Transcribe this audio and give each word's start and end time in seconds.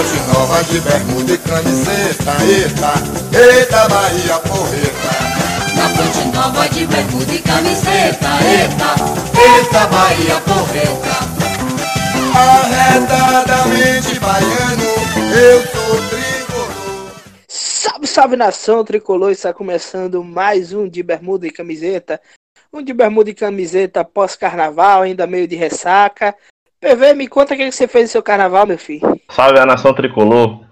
ponte 0.00 0.32
nova 0.32 0.62
de 0.64 0.80
bermuda 0.80 1.32
e 1.34 1.38
camiseta, 1.38 2.32
eita, 2.42 2.92
eita 3.36 3.88
Bahia 3.88 4.38
porreta. 4.38 5.12
Na 5.76 5.88
ponte 5.90 6.24
nova 6.34 6.68
de 6.68 6.86
bermuda 6.86 7.34
e 7.34 7.38
camiseta, 7.38 8.28
eita, 8.48 8.94
eita 9.38 9.86
Bahia 9.88 10.40
porreta. 10.40 11.20
Arretadamente 12.32 14.18
baiano, 14.20 14.84
eu 15.36 15.60
sou 15.66 15.96
tricolor. 16.08 17.12
Salve, 17.46 18.06
salve 18.06 18.36
nação 18.36 18.82
tricolor, 18.82 19.32
está 19.32 19.52
começando 19.52 20.24
mais 20.24 20.72
um 20.72 20.88
de 20.88 21.02
bermuda 21.02 21.46
e 21.46 21.50
camiseta. 21.50 22.18
Um 22.72 22.82
de 22.82 22.94
bermuda 22.94 23.28
e 23.28 23.34
camiseta 23.34 24.02
pós-carnaval, 24.02 25.02
ainda 25.02 25.26
meio 25.26 25.46
de 25.46 25.56
ressaca. 25.56 26.34
PV, 26.80 27.12
me 27.12 27.28
conta 27.28 27.52
o 27.52 27.56
que 27.56 27.70
você 27.70 27.86
fez 27.86 28.04
no 28.04 28.12
seu 28.12 28.22
carnaval, 28.22 28.66
meu 28.66 28.78
filho. 28.78 29.20
Salve 29.30 29.58
a 29.58 29.66
nação 29.66 29.92
tricolor. 29.92 30.64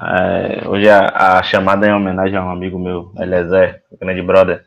É, 0.00 0.68
hoje 0.68 0.88
a, 0.88 1.38
a, 1.38 1.42
chamada 1.42 1.86
é 1.86 1.90
em 1.90 1.92
homenagem 1.92 2.36
a 2.36 2.44
um 2.44 2.50
amigo 2.50 2.78
meu, 2.78 3.12
Eliezer, 3.18 3.82
grande 4.00 4.22
brother. 4.22 4.64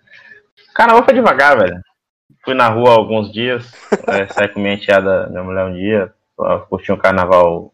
Carnaval 0.76 1.04
foi 1.04 1.14
devagar, 1.14 1.58
velho. 1.58 1.82
Fui 2.44 2.54
na 2.54 2.68
rua 2.68 2.92
alguns 2.92 3.32
dias, 3.32 3.72
é, 4.08 4.28
saí 4.28 4.50
com 4.50 4.60
minha 4.60 4.76
enteada, 4.76 5.28
minha 5.30 5.44
mulher 5.44 5.66
um 5.66 5.74
dia, 5.74 6.14
curti 6.70 6.92
um 6.92 6.98
carnaval 6.98 7.74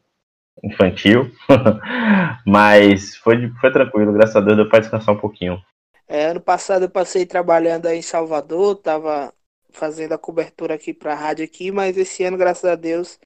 infantil, 0.64 1.32
mas 2.46 3.16
foi, 3.18 3.52
foi 3.60 3.72
tranquilo, 3.72 4.14
graças 4.14 4.36
a 4.36 4.40
Deus 4.40 4.56
deu 4.56 4.70
pra 4.70 4.80
descansar 4.80 5.16
um 5.16 5.20
pouquinho. 5.20 5.60
É, 6.08 6.28
ano 6.28 6.40
passado 6.42 6.84
eu 6.84 6.90
passei 6.90 7.26
trabalhando 7.26 7.88
aí 7.88 8.00
em 8.00 8.04
Salvador, 8.04 8.76
tava 8.76 9.34
fazendo 9.74 10.14
a 10.14 10.18
cobertura 10.18 10.76
aqui 10.76 10.94
pra 10.94 11.16
rádio 11.16 11.44
aqui, 11.44 11.72
mas 11.72 11.98
esse 11.98 12.24
ano, 12.24 12.38
graças 12.38 12.66
a 12.66 12.76
Deus, 12.76 13.20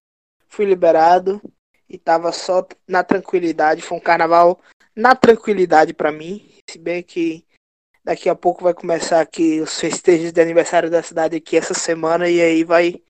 fui 0.48 0.66
liberado 0.66 1.42
e 1.90 1.98
tava 1.98 2.32
só 2.32 2.66
na 2.88 3.04
tranquilidade, 3.04 3.82
foi 3.82 3.98
um 3.98 4.02
carnaval 4.02 4.60
na 4.96 5.16
tranquilidade 5.16 5.94
para 5.94 6.12
mim, 6.12 6.50
se 6.70 6.80
bem 6.80 7.04
que 7.04 7.46
daqui 8.04 8.30
a 8.30 8.36
pouco 8.36 8.64
vai 8.64 8.74
começar 8.74 9.22
aqui 9.22 9.60
os 9.62 9.80
festejos 9.80 10.32
de 10.32 10.42
aniversário 10.42 10.90
da 10.90 11.04
cidade 11.04 11.36
aqui 11.36 11.58
essa 11.58 11.74
semana 11.74 12.30
e 12.30 12.42
aí 12.42 12.64
vai 12.64 13.02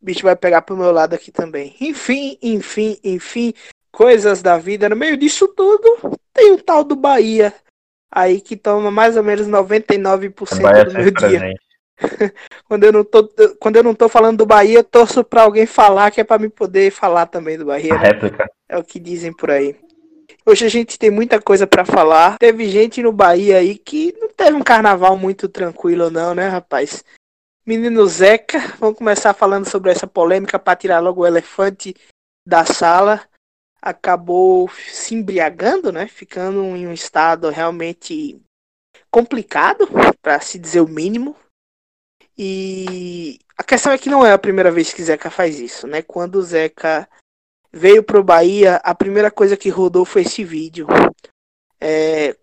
bicho 0.00 0.22
vai 0.22 0.36
pegar 0.36 0.62
pro 0.62 0.76
meu 0.76 0.92
lado 0.92 1.14
aqui 1.14 1.32
também. 1.32 1.74
Enfim, 1.80 2.38
enfim, 2.40 2.96
enfim, 3.02 3.52
coisas 3.90 4.42
da 4.42 4.56
vida. 4.56 4.88
No 4.88 4.96
meio 4.96 5.16
disso 5.16 5.48
tudo, 5.48 6.16
tem 6.32 6.52
o 6.52 6.62
tal 6.62 6.84
do 6.84 6.94
Bahia. 6.94 7.52
Aí 8.10 8.40
que 8.40 8.56
toma 8.56 8.90
mais 8.90 9.16
ou 9.16 9.22
menos 9.22 9.48
99% 9.48 10.84
do 10.84 10.92
meu 10.92 11.10
dia. 11.10 11.54
quando, 12.64 12.84
eu 12.84 12.92
não 12.92 13.04
tô, 13.04 13.28
quando 13.58 13.76
eu 13.76 13.82
não 13.82 13.94
tô 13.94 14.08
falando 14.08 14.38
do 14.38 14.46
Bahia, 14.46 14.78
eu 14.78 14.84
torço 14.84 15.24
pra 15.24 15.42
alguém 15.42 15.66
falar 15.66 16.10
que 16.10 16.20
é 16.20 16.24
pra 16.24 16.38
me 16.38 16.48
poder 16.48 16.90
falar 16.90 17.26
também 17.26 17.58
do 17.58 17.64
Bahia. 17.64 17.94
A 17.94 17.98
né? 17.98 18.08
réplica. 18.08 18.50
É 18.68 18.76
o 18.76 18.84
que 18.84 18.98
dizem 18.98 19.32
por 19.32 19.50
aí. 19.50 19.76
Hoje 20.44 20.64
a 20.64 20.68
gente 20.68 20.98
tem 20.98 21.10
muita 21.10 21.40
coisa 21.40 21.66
para 21.66 21.84
falar. 21.84 22.38
Teve 22.38 22.68
gente 22.68 23.02
no 23.02 23.12
Bahia 23.12 23.58
aí 23.58 23.76
que 23.76 24.14
não 24.20 24.28
teve 24.28 24.56
um 24.56 24.62
carnaval 24.62 25.16
muito 25.16 25.48
tranquilo, 25.48 26.10
não, 26.10 26.34
né, 26.34 26.48
rapaz? 26.48 27.04
Menino 27.66 28.06
Zeca, 28.06 28.60
vamos 28.78 28.96
começar 28.96 29.34
falando 29.34 29.68
sobre 29.68 29.90
essa 29.90 30.06
polêmica 30.06 30.56
para 30.56 30.76
tirar 30.76 31.00
logo 31.00 31.22
o 31.22 31.26
elefante 31.26 31.96
da 32.46 32.64
sala. 32.64 33.22
Acabou 33.82 34.70
se 34.88 35.14
embriagando, 35.14 35.90
né? 35.90 36.06
Ficando 36.06 36.60
em 36.76 36.86
um 36.86 36.92
estado 36.92 37.48
realmente 37.50 38.40
complicado, 39.10 39.88
para 40.22 40.38
se 40.40 40.58
dizer 40.58 40.80
o 40.80 40.88
mínimo. 40.88 41.34
E 42.38 43.38
a 43.56 43.64
questão 43.64 43.92
é 43.92 43.98
que 43.98 44.10
não 44.10 44.24
é 44.24 44.32
a 44.32 44.38
primeira 44.38 44.70
vez 44.70 44.92
que 44.92 45.02
Zeca 45.02 45.30
faz 45.30 45.58
isso, 45.58 45.86
né? 45.86 46.02
Quando 46.02 46.36
o 46.36 46.42
Zeca 46.42 47.08
veio 47.72 48.02
pro 48.02 48.22
Bahia, 48.22 48.76
a 48.76 48.94
primeira 48.94 49.30
coisa 49.30 49.56
que 49.56 49.68
rodou 49.68 50.04
foi 50.04 50.22
esse 50.22 50.44
vídeo. 50.44 50.86
É... 51.80 52.36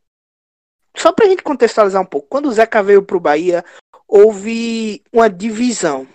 Só 0.95 1.11
pra 1.11 1.27
gente 1.27 1.43
contextualizar 1.43 2.01
um 2.01 2.05
pouco, 2.05 2.27
quando 2.27 2.47
o 2.47 2.51
Zeca 2.51 2.81
veio 2.81 3.03
pro 3.03 3.19
Bahia, 3.19 3.63
houve 4.07 5.03
uma 5.11 5.29
divisão. 5.29 6.07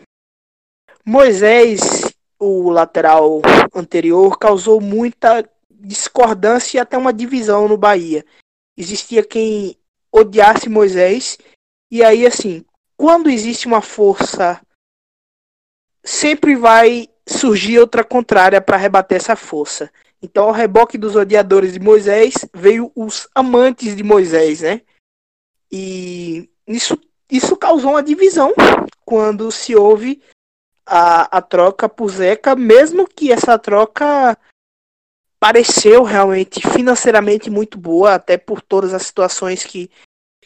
Moisés, 1.04 2.12
o 2.38 2.70
lateral 2.70 3.41
anterior, 3.74 4.38
causou 4.38 4.80
muita 4.80 5.48
discordância 5.70 6.78
e 6.78 6.80
até 6.80 6.97
uma 6.97 7.12
divisão 7.12 7.66
no 7.66 7.76
Bahia. 7.76 8.24
Existia 8.76 9.24
quem 9.24 9.76
odiasse 10.12 10.69
Moisés, 10.69 11.38
e 11.91 12.04
aí, 12.04 12.26
assim, 12.26 12.64
quando 12.98 13.31
existe 13.31 13.69
uma 13.69 13.81
força, 13.81 14.60
sempre 16.04 16.56
vai 16.56 17.09
surgir 17.25 17.78
outra 17.78 18.03
contrária 18.03 18.60
para 18.60 18.76
rebater 18.76 19.16
essa 19.16 19.36
força. 19.36 19.91
Então, 20.20 20.47
ao 20.47 20.53
reboque 20.53 20.98
dos 20.98 21.14
odiadores 21.14 21.72
de 21.75 21.81
Moisés, 21.81 22.34
veio 22.53 22.91
os 22.97 23.28
amantes 23.32 23.94
de 23.94 24.03
Moisés, 24.03 24.62
né? 24.62 24.82
E 25.70 26.50
isso 26.66 26.98
isso 27.31 27.56
causou 27.56 27.91
uma 27.91 28.03
divisão 28.03 28.54
quando 29.04 29.50
se 29.53 29.76
houve 29.76 30.22
a, 30.86 31.38
a 31.38 31.42
troca 31.42 31.88
por 31.88 32.09
Zeca, 32.10 32.56
mesmo 32.56 33.06
que 33.06 33.30
essa 33.30 33.59
troca 33.59 34.36
pareceu 35.38 36.03
realmente 36.03 36.66
financeiramente 36.66 37.50
muito 37.50 37.78
boa, 37.78 38.15
até 38.15 38.38
por 38.38 38.62
todas 38.62 38.94
as 38.94 39.03
situações 39.03 39.62
que 39.62 39.91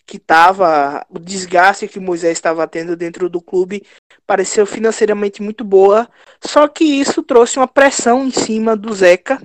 que 0.07 0.17
estava 0.17 1.07
o 1.09 1.19
desgaste 1.19 1.89
que 1.89 2.01
Moisés 2.01 2.33
estava 2.33 2.67
tendo 2.67 2.97
dentro 2.97 3.29
do 3.29 3.41
clube 3.41 3.83
pareceu 4.27 4.65
financeiramente 4.67 5.43
muito 5.43 5.65
boa, 5.65 6.09
só 6.41 6.67
que 6.69 6.85
isso 6.85 7.23
trouxe 7.23 7.59
uma 7.59 7.69
pressão 7.69 8.25
em 8.25 8.31
cima 8.31 8.77
do 8.77 8.93
Zeca. 8.95 9.43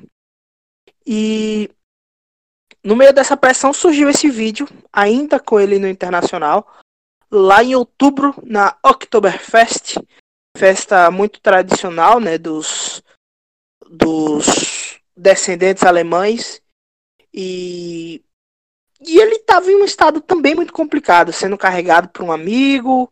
E 1.05 1.69
no 2.83 2.95
meio 2.95 3.13
dessa 3.13 3.35
pressão 3.35 3.73
surgiu 3.73 4.09
esse 4.09 4.29
vídeo, 4.29 4.67
ainda 4.91 5.39
com 5.39 5.59
ele 5.59 5.79
no 5.79 5.87
Internacional, 5.87 6.73
lá 7.29 7.63
em 7.63 7.75
outubro 7.75 8.33
na 8.43 8.77
Oktoberfest, 8.83 9.97
festa 10.55 11.11
muito 11.11 11.41
tradicional, 11.41 12.19
né, 12.19 12.37
dos 12.37 13.03
dos 13.89 14.99
descendentes 15.15 15.83
alemães. 15.83 16.61
E 17.33 18.23
e 18.99 19.19
ele 19.19 19.35
estava 19.35 19.71
em 19.71 19.75
um 19.75 19.85
estado 19.85 20.21
também 20.21 20.55
muito 20.55 20.73
complicado, 20.73 21.31
sendo 21.31 21.57
carregado 21.57 22.09
por 22.09 22.23
um 22.23 22.31
amigo, 22.31 23.11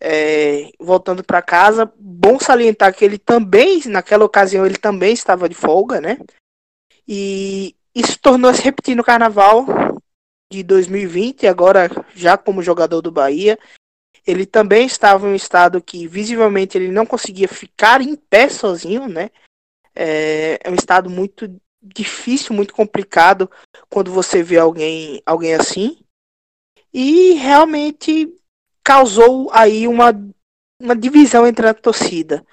é, 0.00 0.70
voltando 0.78 1.24
para 1.24 1.42
casa. 1.42 1.90
Bom 1.98 2.38
salientar 2.38 2.94
que 2.94 3.04
ele 3.04 3.18
também, 3.18 3.82
naquela 3.86 4.24
ocasião, 4.24 4.64
ele 4.64 4.78
também 4.78 5.12
estava 5.12 5.48
de 5.48 5.54
folga, 5.54 6.00
né? 6.00 6.18
E 7.08 7.74
isso 7.94 8.18
tornou 8.20 8.52
se 8.54 8.62
repetir 8.62 8.96
no 8.96 9.04
carnaval 9.04 9.66
de 10.52 10.62
2020, 10.62 11.46
agora 11.46 11.90
já 12.14 12.36
como 12.36 12.62
jogador 12.62 13.00
do 13.00 13.10
Bahia. 13.10 13.58
Ele 14.24 14.46
também 14.46 14.86
estava 14.86 15.26
em 15.26 15.32
um 15.32 15.34
estado 15.34 15.82
que 15.82 16.06
visivelmente 16.06 16.76
ele 16.76 16.88
não 16.88 17.06
conseguia 17.06 17.48
ficar 17.48 18.00
em 18.00 18.14
pé 18.16 18.48
sozinho, 18.48 19.08
né? 19.08 19.30
É, 19.94 20.58
é 20.62 20.70
um 20.70 20.74
estado 20.74 21.08
muito 21.08 21.48
difícil, 21.82 22.54
muito 22.54 22.74
complicado 22.74 23.50
quando 23.96 24.12
você 24.12 24.42
vê 24.42 24.58
alguém, 24.58 25.22
alguém 25.24 25.54
assim. 25.54 25.96
E 26.92 27.32
realmente 27.32 28.30
causou 28.84 29.50
aí 29.54 29.88
uma, 29.88 30.12
uma 30.78 30.94
divisão 30.94 31.46
entre 31.46 31.66
a 31.66 31.72
torcida. 31.72 32.44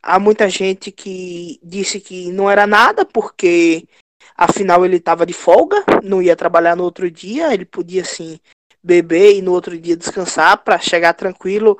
Há 0.00 0.20
muita 0.20 0.48
gente 0.48 0.92
que 0.92 1.58
disse 1.64 1.98
que 1.98 2.30
não 2.30 2.48
era 2.48 2.64
nada 2.64 3.04
porque 3.04 3.88
Afinal, 4.36 4.84
ele 4.84 4.96
estava 4.96 5.26
de 5.26 5.32
folga, 5.32 5.84
não 6.02 6.22
ia 6.22 6.36
trabalhar 6.36 6.76
no 6.76 6.84
outro 6.84 7.10
dia, 7.10 7.52
ele 7.52 7.64
podia 7.64 8.02
assim 8.02 8.38
beber 8.82 9.36
e 9.36 9.42
no 9.42 9.52
outro 9.52 9.76
dia 9.76 9.96
descansar 9.96 10.58
para 10.58 10.78
chegar 10.78 11.14
tranquilo 11.14 11.76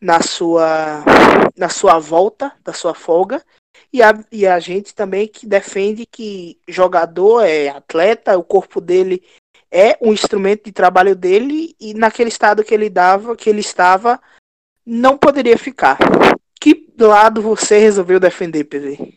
na 0.00 0.22
sua 0.22 1.04
na 1.56 1.68
sua 1.68 1.98
volta 1.98 2.54
da 2.62 2.72
sua 2.72 2.94
folga. 2.94 3.42
E 3.92 4.02
a, 4.02 4.12
e 4.30 4.46
a 4.46 4.58
gente 4.58 4.94
também 4.94 5.26
que 5.26 5.46
defende 5.46 6.06
que 6.06 6.58
jogador 6.68 7.42
é 7.42 7.68
atleta, 7.68 8.36
o 8.36 8.44
corpo 8.44 8.80
dele 8.80 9.22
é 9.70 9.96
um 10.00 10.12
instrumento 10.12 10.64
de 10.64 10.72
trabalho 10.72 11.14
dele 11.14 11.74
e 11.80 11.94
naquele 11.94 12.28
estado 12.28 12.64
que 12.64 12.74
ele 12.74 12.88
dava, 12.88 13.36
que 13.36 13.50
ele 13.50 13.60
estava, 13.60 14.20
não 14.84 15.18
poderia 15.18 15.58
ficar. 15.58 15.98
Que 16.60 16.86
lado 16.98 17.42
você 17.42 17.78
resolveu 17.78 18.18
defender, 18.18 18.64
PV? 18.64 19.14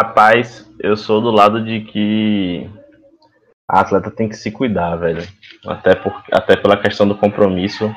Rapaz, 0.00 0.68
eu 0.80 0.96
sou 0.96 1.20
do 1.20 1.30
lado 1.30 1.64
de 1.64 1.82
que 1.82 2.68
a 3.68 3.80
atleta 3.80 4.10
tem 4.10 4.28
que 4.28 4.36
se 4.36 4.50
cuidar, 4.50 4.96
velho. 4.96 5.22
Até, 5.66 5.94
por, 5.94 6.24
até 6.32 6.56
pela 6.56 6.80
questão 6.80 7.06
do 7.06 7.16
compromisso 7.16 7.94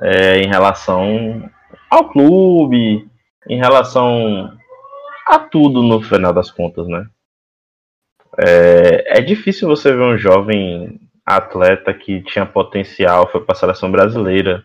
é, 0.00 0.38
em 0.38 0.46
relação 0.46 1.50
ao 1.90 2.10
clube, 2.10 3.08
em 3.48 3.58
relação 3.58 4.52
a 5.26 5.38
tudo 5.38 5.82
no 5.82 6.00
final 6.00 6.32
das 6.32 6.50
contas, 6.50 6.86
né? 6.86 7.06
É, 8.38 9.18
é 9.18 9.20
difícil 9.20 9.68
você 9.68 9.92
ver 9.92 10.02
um 10.02 10.18
jovem 10.18 11.00
atleta 11.24 11.92
que 11.92 12.22
tinha 12.22 12.46
potencial, 12.46 13.30
foi 13.30 13.40
para 13.40 13.52
a 13.52 13.58
seleção 13.58 13.90
brasileira. 13.90 14.64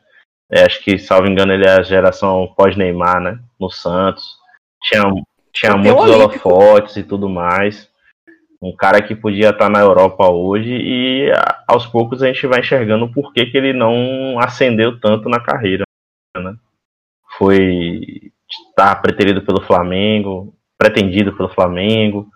É, 0.51 0.63
acho 0.63 0.83
que, 0.83 0.99
salvo 0.99 1.27
engano, 1.27 1.53
ele 1.53 1.65
é 1.65 1.71
a 1.71 1.81
geração 1.81 2.53
pós-Neymar, 2.55 3.21
né? 3.21 3.39
No 3.59 3.69
Santos. 3.69 4.37
Tinha 4.83 5.03
tinha 5.53 5.75
muitos 5.75 6.09
holofotes 6.09 6.95
e 6.97 7.03
tudo 7.03 7.29
mais. 7.29 7.89
Um 8.61 8.75
cara 8.75 9.01
que 9.01 9.15
podia 9.15 9.49
estar 9.49 9.69
na 9.69 9.79
Europa 9.79 10.29
hoje 10.29 10.71
e 10.71 11.31
aos 11.67 11.85
poucos 11.87 12.21
a 12.21 12.27
gente 12.27 12.45
vai 12.47 12.59
enxergando 12.59 13.05
o 13.05 13.11
porquê 13.11 13.45
que 13.45 13.57
ele 13.57 13.73
não 13.73 14.39
ascendeu 14.39 14.99
tanto 14.99 15.27
na 15.27 15.39
carreira. 15.39 15.83
Né? 16.37 16.55
Foi 17.37 18.30
estar 18.69 19.01
preterido 19.01 19.41
pelo 19.41 19.61
Flamengo, 19.61 20.53
pretendido 20.77 21.35
pelo 21.35 21.49
Flamengo, 21.49 22.27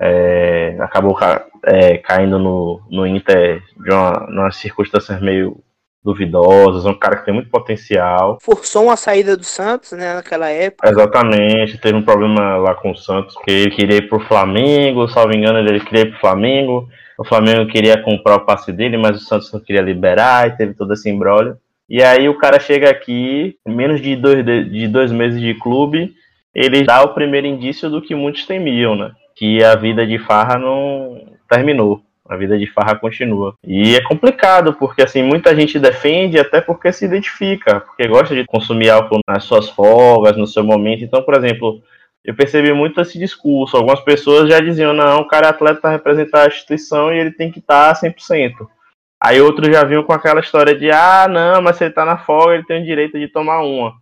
é, 0.00 0.76
acabou 0.80 1.18
é, 1.64 1.98
caindo 1.98 2.38
no, 2.38 2.80
no 2.90 3.06
Inter 3.06 3.62
de 3.76 3.92
uma, 3.92 4.26
numa 4.28 4.50
circunstâncias 4.50 5.20
meio 5.20 5.62
duvidosas, 6.04 6.84
um 6.84 6.94
cara 6.94 7.16
que 7.16 7.24
tem 7.24 7.34
muito 7.34 7.50
potencial. 7.50 8.38
Forçou 8.40 8.84
uma 8.84 8.96
saída 8.96 9.36
do 9.36 9.42
Santos, 9.42 9.90
né, 9.92 10.14
naquela 10.14 10.48
época. 10.48 10.88
Exatamente, 10.88 11.78
teve 11.78 11.96
um 11.96 12.04
problema 12.04 12.58
lá 12.58 12.74
com 12.76 12.92
o 12.92 12.96
Santos, 12.96 13.34
que 13.44 13.50
ele 13.50 13.70
queria 13.70 13.96
ir 13.96 14.08
pro 14.08 14.20
Flamengo, 14.20 15.08
salvo 15.08 15.34
engano, 15.34 15.58
ele 15.58 15.80
queria 15.80 16.02
ir 16.02 16.10
pro 16.10 16.20
Flamengo, 16.20 16.88
o 17.18 17.24
Flamengo 17.24 17.66
queria 17.66 18.00
comprar 18.00 18.36
o 18.36 18.44
passe 18.46 18.72
dele, 18.72 18.96
mas 18.96 19.16
o 19.16 19.24
Santos 19.24 19.52
não 19.52 19.58
queria 19.58 19.82
liberar, 19.82 20.46
e 20.46 20.56
teve 20.56 20.74
todo 20.74 20.92
esse 20.92 21.10
embrólio. 21.10 21.56
E 21.88 22.02
aí 22.02 22.28
o 22.28 22.38
cara 22.38 22.58
chega 22.58 22.90
aqui, 22.90 23.56
menos 23.66 24.00
de 24.00 24.16
dois, 24.16 24.44
de 24.44 24.88
dois 24.88 25.12
meses 25.12 25.40
de 25.40 25.54
clube, 25.54 26.14
ele 26.54 26.84
dá 26.84 27.02
o 27.02 27.14
primeiro 27.14 27.46
indício 27.46 27.88
do 27.88 28.02
que 28.02 28.14
muitos 28.14 28.46
temiam, 28.46 28.96
né? 28.96 29.12
Que 29.36 29.62
a 29.62 29.76
vida 29.76 30.06
de 30.06 30.18
farra 30.18 30.58
não 30.58 31.20
terminou. 31.48 32.00
A 32.28 32.36
vida 32.36 32.58
de 32.58 32.66
farra 32.66 32.96
continua. 32.96 33.54
E 33.64 33.94
é 33.94 34.00
complicado, 34.02 34.72
porque 34.72 35.02
assim, 35.02 35.22
muita 35.22 35.54
gente 35.54 35.78
defende 35.78 36.40
até 36.40 36.60
porque 36.60 36.90
se 36.92 37.04
identifica, 37.04 37.80
porque 37.80 38.08
gosta 38.08 38.34
de 38.34 38.44
consumir 38.44 38.90
álcool 38.90 39.20
nas 39.28 39.44
suas 39.44 39.68
folgas, 39.68 40.36
no 40.36 40.46
seu 40.46 40.64
momento. 40.64 41.04
Então, 41.04 41.22
por 41.22 41.34
exemplo, 41.34 41.80
eu 42.24 42.34
percebi 42.34 42.72
muito 42.72 43.00
esse 43.00 43.16
discurso. 43.16 43.76
Algumas 43.76 44.00
pessoas 44.00 44.48
já 44.48 44.58
diziam, 44.58 44.92
não, 44.92 45.20
o 45.20 45.28
cara 45.28 45.46
é 45.46 45.50
atleta 45.50 45.88
representar 45.88 46.42
a 46.42 46.48
instituição 46.48 47.12
e 47.12 47.18
ele 47.18 47.30
tem 47.30 47.52
que 47.52 47.60
estar 47.60 47.94
100%. 47.94 48.66
Aí 49.22 49.40
outros 49.40 49.68
já 49.68 49.82
vinham 49.82 50.02
com 50.02 50.12
aquela 50.12 50.40
história 50.40 50.74
de, 50.74 50.90
ah, 50.90 51.26
não, 51.28 51.62
mas 51.62 51.76
se 51.76 51.84
ele 51.84 51.94
tá 51.94 52.04
na 52.04 52.18
folga, 52.18 52.54
ele 52.54 52.64
tem 52.64 52.82
o 52.82 52.84
direito 52.84 53.18
de 53.18 53.28
tomar 53.28 53.62
uma. 53.62 53.94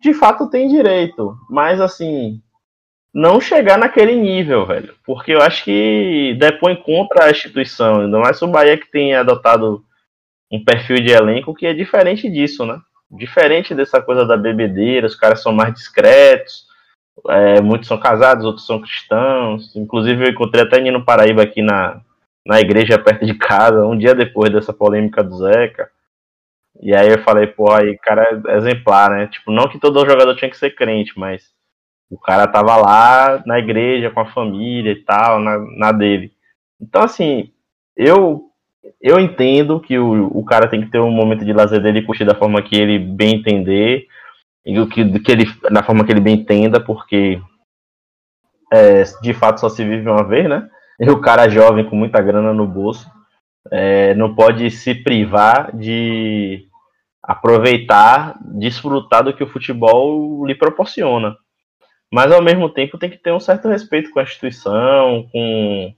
De 0.00 0.14
fato 0.14 0.48
tem 0.50 0.68
direito, 0.68 1.36
mas 1.50 1.80
assim, 1.80 2.40
não 3.12 3.40
chegar 3.40 3.78
naquele 3.78 4.14
nível, 4.14 4.66
velho. 4.66 4.94
Porque 5.04 5.32
eu 5.32 5.40
acho 5.40 5.64
que 5.64 6.36
depõe 6.38 6.74
contra 6.76 7.26
a 7.26 7.30
instituição. 7.30 8.00
Ainda 8.00 8.18
mais 8.18 8.42
o 8.42 8.48
Bahia 8.48 8.76
que 8.76 8.90
tem 8.90 9.14
adotado 9.14 9.84
um 10.50 10.64
perfil 10.64 10.96
de 10.96 11.12
elenco 11.12 11.54
que 11.54 11.66
é 11.66 11.72
diferente 11.72 12.28
disso, 12.28 12.66
né? 12.66 12.78
Diferente 13.10 13.74
dessa 13.74 14.02
coisa 14.02 14.26
da 14.26 14.36
bebedeira, 14.36 15.06
os 15.06 15.14
caras 15.14 15.42
são 15.42 15.52
mais 15.52 15.72
discretos, 15.74 16.66
é, 17.28 17.60
muitos 17.60 17.86
são 17.86 17.98
casados, 17.98 18.44
outros 18.44 18.66
são 18.66 18.80
cristãos. 18.80 19.74
Inclusive 19.76 20.24
eu 20.24 20.30
encontrei 20.30 20.64
até 20.64 20.80
Nino 20.80 21.04
Paraíba 21.04 21.42
aqui 21.42 21.62
na, 21.62 22.00
na 22.46 22.60
igreja 22.60 22.98
perto 22.98 23.24
de 23.24 23.34
casa, 23.34 23.86
um 23.86 23.96
dia 23.96 24.14
depois 24.14 24.52
dessa 24.52 24.72
polêmica 24.72 25.22
do 25.22 25.36
Zeca. 25.38 25.90
E 26.82 26.94
aí 26.94 27.08
eu 27.08 27.22
falei, 27.22 27.46
pô, 27.46 27.70
aí 27.72 27.96
cara 27.98 28.42
é 28.46 28.56
exemplar, 28.56 29.10
né? 29.10 29.26
Tipo, 29.28 29.50
não 29.50 29.68
que 29.68 29.78
todo 29.78 30.04
jogador 30.06 30.34
tinha 30.36 30.50
que 30.50 30.56
ser 30.56 30.74
crente, 30.74 31.18
mas 31.18 31.52
o 32.10 32.18
cara 32.18 32.46
tava 32.46 32.76
lá 32.76 33.42
na 33.46 33.58
igreja 33.58 34.10
com 34.10 34.20
a 34.20 34.32
família 34.32 34.92
e 34.92 35.02
tal, 35.02 35.38
na, 35.40 35.58
na 35.76 35.92
dele. 35.92 36.32
Então, 36.80 37.02
assim, 37.02 37.50
eu 37.96 38.50
eu 39.00 39.18
entendo 39.18 39.80
que 39.80 39.98
o, 39.98 40.26
o 40.36 40.44
cara 40.44 40.68
tem 40.68 40.82
que 40.82 40.90
ter 40.90 41.00
um 41.00 41.10
momento 41.10 41.44
de 41.44 41.52
lazer 41.52 41.80
dele 41.82 42.00
e 42.00 42.04
curtir 42.04 42.24
da 42.24 42.34
forma 42.34 42.62
que 42.62 42.76
ele 42.76 42.98
bem 42.98 43.36
entender, 43.36 44.06
e 44.64 44.78
o 44.78 44.88
que, 44.88 45.18
que 45.20 45.32
ele, 45.32 45.44
da 45.70 45.82
forma 45.82 46.04
que 46.04 46.12
ele 46.12 46.20
bem 46.20 46.36
entenda, 46.36 46.80
porque 46.80 47.40
é, 48.72 49.02
de 49.22 49.34
fato 49.34 49.60
só 49.60 49.68
se 49.68 49.84
vive 49.84 50.08
uma 50.08 50.26
vez, 50.26 50.48
né? 50.48 50.68
E 51.00 51.10
o 51.10 51.20
cara 51.20 51.48
jovem 51.48 51.84
com 51.84 51.96
muita 51.96 52.22
grana 52.22 52.52
no 52.52 52.66
bolso 52.66 53.10
é, 53.70 54.14
não 54.14 54.34
pode 54.34 54.70
se 54.70 54.94
privar 54.94 55.74
de 55.76 56.68
aproveitar, 57.22 58.38
desfrutar 58.44 59.24
do 59.24 59.34
que 59.34 59.42
o 59.42 59.48
futebol 59.48 60.46
lhe 60.46 60.54
proporciona 60.54 61.36
mas 62.14 62.30
ao 62.30 62.40
mesmo 62.40 62.68
tempo 62.68 62.96
tem 62.96 63.10
que 63.10 63.18
ter 63.18 63.32
um 63.32 63.40
certo 63.40 63.68
respeito 63.68 64.08
com 64.12 64.20
a 64.20 64.22
instituição, 64.22 65.28
com, 65.32 65.92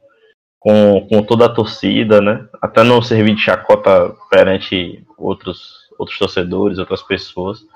com, 0.58 1.06
com 1.10 1.22
toda 1.22 1.44
a 1.44 1.52
torcida, 1.52 2.22
né? 2.22 2.48
Até 2.62 2.82
não 2.82 3.02
servir 3.02 3.34
de 3.34 3.42
chacota 3.42 4.14
perante 4.30 5.04
outros, 5.18 5.74
outros 5.98 6.18
torcedores, 6.18 6.78
outras 6.78 7.02
pessoas. 7.02 7.66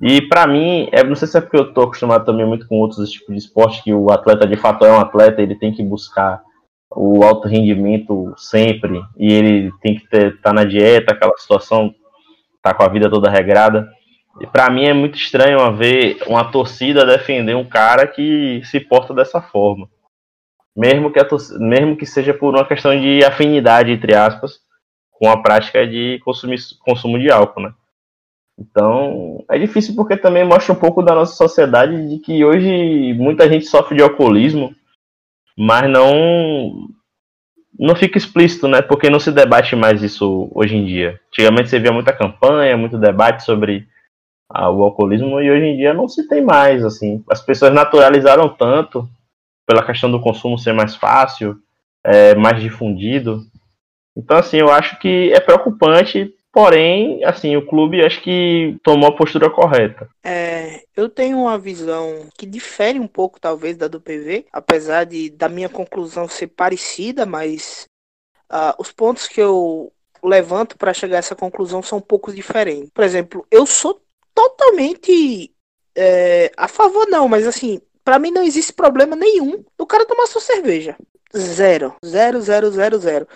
E 0.00 0.20
para 0.22 0.44
mim, 0.44 0.88
é, 0.90 1.04
não 1.04 1.14
sei 1.14 1.28
se 1.28 1.38
é 1.38 1.40
porque 1.40 1.56
eu 1.56 1.72
tô 1.72 1.82
acostumado 1.82 2.24
também 2.24 2.44
muito 2.44 2.66
com 2.66 2.80
outros 2.80 3.08
tipos 3.08 3.32
de 3.32 3.40
esporte, 3.40 3.84
que 3.84 3.94
o 3.94 4.10
atleta 4.10 4.44
de 4.44 4.56
fato 4.56 4.84
é 4.84 4.90
um 4.90 4.98
atleta, 4.98 5.40
ele 5.40 5.54
tem 5.54 5.72
que 5.72 5.84
buscar 5.84 6.42
o 6.96 7.24
alto 7.24 7.48
rendimento 7.48 8.32
sempre, 8.36 9.02
e 9.16 9.32
ele 9.32 9.72
tem 9.82 9.96
que 9.96 10.04
estar 10.04 10.32
tá 10.42 10.52
na 10.52 10.64
dieta, 10.64 11.12
aquela 11.12 11.36
situação, 11.36 11.94
tá 12.62 12.72
com 12.72 12.82
a 12.82 12.88
vida 12.88 13.10
toda 13.10 13.30
regrada. 13.30 13.90
E 14.40 14.46
para 14.46 14.70
mim 14.70 14.84
é 14.84 14.92
muito 14.92 15.16
estranho 15.16 15.76
ver 15.76 16.18
uma 16.26 16.50
torcida 16.50 17.06
defender 17.06 17.54
um 17.54 17.64
cara 17.64 18.06
que 18.06 18.60
se 18.64 18.80
porta 18.80 19.14
dessa 19.14 19.40
forma. 19.40 19.88
Mesmo 20.76 21.12
que, 21.12 21.22
torcida, 21.24 21.58
mesmo 21.58 21.96
que 21.96 22.06
seja 22.06 22.34
por 22.34 22.54
uma 22.54 22.66
questão 22.66 22.98
de 22.98 23.24
afinidade, 23.24 23.92
entre 23.92 24.14
aspas, 24.14 24.58
com 25.12 25.28
a 25.28 25.40
prática 25.40 25.86
de 25.86 26.20
consumir, 26.24 26.58
consumo 26.80 27.18
de 27.18 27.30
álcool, 27.30 27.60
né? 27.60 27.72
Então, 28.58 29.44
é 29.50 29.58
difícil 29.58 29.94
porque 29.94 30.16
também 30.16 30.44
mostra 30.44 30.72
um 30.72 30.76
pouco 30.76 31.02
da 31.02 31.14
nossa 31.14 31.34
sociedade 31.34 32.08
de 32.08 32.18
que 32.18 32.44
hoje 32.44 33.12
muita 33.14 33.48
gente 33.48 33.66
sofre 33.66 33.96
de 33.96 34.02
alcoolismo, 34.02 34.74
mas 35.56 35.88
não 35.90 36.88
não 37.78 37.96
fica 37.96 38.16
explícito, 38.16 38.68
né? 38.68 38.80
Porque 38.80 39.10
não 39.10 39.18
se 39.18 39.32
debate 39.32 39.74
mais 39.74 40.02
isso 40.02 40.48
hoje 40.54 40.76
em 40.76 40.84
dia. 40.84 41.20
Antigamente 41.28 41.68
você 41.68 41.80
via 41.80 41.92
muita 41.92 42.12
campanha, 42.12 42.76
muito 42.76 42.96
debate 42.96 43.42
sobre 43.42 43.88
o 44.50 44.84
alcoolismo 44.84 45.40
e 45.40 45.50
hoje 45.50 45.64
em 45.64 45.76
dia 45.76 45.92
não 45.92 46.08
se 46.08 46.28
tem 46.28 46.40
mais, 46.40 46.84
assim. 46.84 47.24
As 47.28 47.42
pessoas 47.42 47.72
naturalizaram 47.72 48.48
tanto 48.48 49.08
pela 49.66 49.84
questão 49.84 50.10
do 50.10 50.20
consumo 50.20 50.58
ser 50.58 50.72
mais 50.72 50.94
fácil, 50.94 51.56
é, 52.04 52.34
mais 52.34 52.60
difundido. 52.62 53.42
Então, 54.16 54.36
assim, 54.36 54.58
eu 54.58 54.70
acho 54.70 54.98
que 55.00 55.32
é 55.32 55.40
preocupante, 55.40 56.32
porém, 56.54 57.24
assim, 57.24 57.56
o 57.56 57.66
clube 57.66 58.04
acho 58.04 58.22
que 58.22 58.78
tomou 58.84 59.08
a 59.08 59.16
postura 59.16 59.50
correta. 59.50 60.08
É, 60.22 60.84
eu 60.96 61.08
tenho 61.08 61.36
uma 61.36 61.58
visão 61.58 62.28
que 62.38 62.46
difere 62.46 63.00
um 63.00 63.08
pouco, 63.08 63.40
talvez, 63.40 63.76
da 63.76 63.88
do 63.88 64.00
PV, 64.00 64.46
apesar 64.52 65.02
de 65.02 65.30
da 65.30 65.48
minha 65.48 65.68
conclusão 65.68 66.28
ser 66.28 66.46
parecida, 66.46 67.26
mas 67.26 67.86
uh, 68.52 68.72
os 68.78 68.92
pontos 68.92 69.26
que 69.26 69.40
eu 69.40 69.92
levanto 70.22 70.78
para 70.78 70.94
chegar 70.94 71.16
a 71.16 71.18
essa 71.18 71.34
conclusão 71.34 71.82
são 71.82 71.98
um 71.98 72.00
pouco 72.00 72.32
diferentes. 72.32 72.90
Por 72.94 73.02
exemplo, 73.02 73.44
eu 73.50 73.66
sou 73.66 74.00
totalmente 74.32 75.52
é, 75.96 76.52
a 76.56 76.68
favor, 76.68 77.08
não, 77.08 77.26
mas 77.28 77.48
assim, 77.48 77.80
para 78.04 78.20
mim 78.20 78.30
não 78.30 78.44
existe 78.44 78.72
problema 78.72 79.16
nenhum 79.16 79.64
do 79.76 79.84
cara 79.84 80.06
tomar 80.06 80.26
sua 80.26 80.40
cerveja. 80.40 80.96
Zero. 81.36 81.96
Zero, 82.06 82.40
zero, 82.40 82.70
zero, 82.70 82.98
zero. 82.98 83.28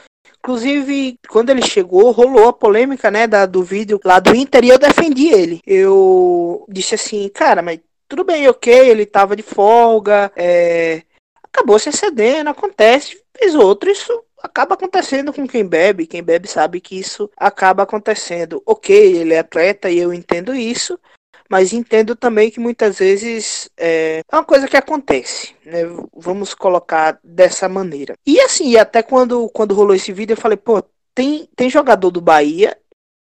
Inclusive, 0.48 1.18
quando 1.28 1.50
ele 1.50 1.60
chegou, 1.60 2.10
rolou 2.10 2.48
a 2.48 2.52
polêmica, 2.54 3.10
né, 3.10 3.26
da, 3.26 3.44
do 3.44 3.62
vídeo 3.62 4.00
lá 4.02 4.18
do 4.18 4.34
Inter 4.34 4.64
e 4.64 4.70
eu 4.70 4.78
defendi 4.78 5.28
ele. 5.28 5.60
Eu 5.66 6.64
disse 6.66 6.94
assim, 6.94 7.28
cara, 7.28 7.60
mas 7.60 7.78
tudo 8.08 8.24
bem, 8.24 8.48
ok, 8.48 8.72
ele 8.88 9.04
tava 9.04 9.36
de 9.36 9.42
folga, 9.42 10.32
é, 10.34 11.02
acabou 11.44 11.78
se 11.78 11.90
excedendo, 11.90 12.48
acontece, 12.48 13.22
fez 13.38 13.54
outro, 13.54 13.90
isso 13.90 14.10
acaba 14.42 14.72
acontecendo 14.72 15.34
com 15.34 15.46
quem 15.46 15.66
bebe. 15.66 16.06
Quem 16.06 16.22
bebe 16.22 16.48
sabe 16.48 16.80
que 16.80 16.98
isso 16.98 17.30
acaba 17.36 17.82
acontecendo. 17.82 18.62
Ok, 18.64 18.96
ele 18.96 19.34
é 19.34 19.40
atleta 19.40 19.90
e 19.90 19.98
eu 19.98 20.14
entendo 20.14 20.54
isso, 20.54 20.98
mas 21.48 21.72
entendo 21.72 22.14
também 22.14 22.50
que 22.50 22.60
muitas 22.60 22.98
vezes 22.98 23.70
é, 23.76 24.20
é 24.30 24.36
uma 24.36 24.44
coisa 24.44 24.68
que 24.68 24.76
acontece, 24.76 25.54
né? 25.64 25.82
Vamos 26.14 26.54
colocar 26.54 27.18
dessa 27.24 27.68
maneira. 27.68 28.14
E 28.26 28.40
assim, 28.40 28.76
até 28.76 29.02
quando, 29.02 29.48
quando 29.50 29.74
rolou 29.74 29.94
esse 29.94 30.12
vídeo, 30.12 30.34
eu 30.34 30.40
falei, 30.40 30.58
pô, 30.58 30.82
tem, 31.14 31.48
tem 31.56 31.70
jogador 31.70 32.10
do 32.10 32.20
Bahia 32.20 32.76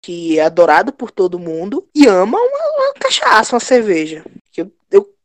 que 0.01 0.38
é 0.38 0.44
adorado 0.44 0.92
por 0.92 1.10
todo 1.10 1.39
mundo 1.39 1.88
e 1.96 2.06
ama 2.08 2.38
uma, 2.38 2.88
uma 2.88 2.94
cachaça, 2.96 3.56
uma 3.56 3.60
cerveja. 3.62 4.24
Que 4.51 4.62
eu, 4.62 4.72
eu 4.92 5.15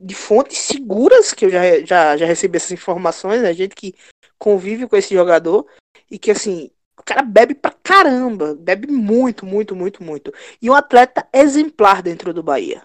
de 0.00 0.14
fontes 0.14 0.58
seguras 0.58 1.32
que 1.32 1.44
eu 1.44 1.50
já, 1.50 1.80
já, 1.84 2.16
já 2.16 2.26
recebi 2.26 2.56
essas 2.56 2.72
informações, 2.72 3.40
né? 3.40 3.54
Gente 3.54 3.74
que 3.74 3.94
convive 4.38 4.88
com 4.88 4.96
esse 4.96 5.14
jogador 5.14 5.66
e 6.10 6.18
que 6.18 6.30
assim, 6.30 6.70
o 6.98 7.02
cara 7.04 7.22
bebe 7.22 7.54
pra 7.54 7.72
caramba, 7.82 8.56
bebe 8.58 8.88
muito, 8.88 9.44
muito, 9.44 9.76
muito, 9.76 10.02
muito. 10.02 10.32
E 10.60 10.70
um 10.70 10.74
atleta 10.74 11.26
exemplar 11.32 12.02
dentro 12.02 12.32
do 12.32 12.42
Bahia. 12.42 12.82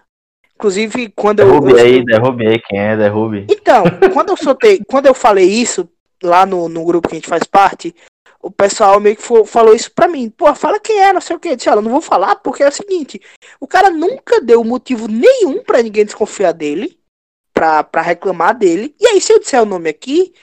Inclusive, 0.56 1.12
quando 1.16 1.38
derrube 1.38 1.72
eu. 1.72 1.76
Derrube 1.76 1.82
aí, 1.82 2.06
derrube 2.06 2.48
aí 2.48 2.62
quem 2.68 2.80
é, 2.80 2.96
derrube. 2.96 3.48
Então, 3.50 3.84
quando 4.14 4.30
eu 4.30 4.38
soltei, 4.38 4.82
quando 4.88 5.08
eu 5.08 5.14
falei 5.14 5.50
isso 5.50 5.90
lá 6.22 6.46
no, 6.46 6.70
no 6.70 6.86
grupo 6.86 7.08
que 7.08 7.16
a 7.16 7.18
gente 7.18 7.28
faz 7.28 7.44
parte, 7.44 7.96
o 8.42 8.52
pessoal 8.52 9.00
meio 9.00 9.16
que 9.16 9.24
falou 9.46 9.74
isso 9.74 9.92
pra 9.92 10.08
mim. 10.08 10.30
Pô, 10.30 10.54
fala 10.54 10.80
quem 10.80 11.00
é, 11.00 11.14
não 11.14 11.22
sei 11.22 11.36
o 11.36 11.40
que. 11.40 11.50
Eu 11.50 11.56
disse, 11.56 11.70
olha, 11.70 11.82
não 11.82 11.92
vou 11.92 12.02
falar 12.02 12.36
porque 12.36 12.64
é 12.64 12.68
o 12.68 12.72
seguinte: 12.72 13.22
o 13.60 13.68
cara 13.68 13.90
nunca 13.90 14.42
deu 14.42 14.64
motivo 14.64 15.08
nenhum 15.08 15.64
para 15.64 15.82
ninguém 15.82 16.06
desconfiar 16.06 16.52
dele, 16.52 17.00
pra, 17.54 17.84
pra 17.84 18.02
reclamar 18.02 18.58
dele. 18.58 18.96
E 19.00 19.08
aí, 19.08 19.22
se 19.22 19.34
eu 19.34 19.40
disser 19.40 19.62
o 19.62 19.66
nome 19.66 19.90
aqui, 19.90 20.34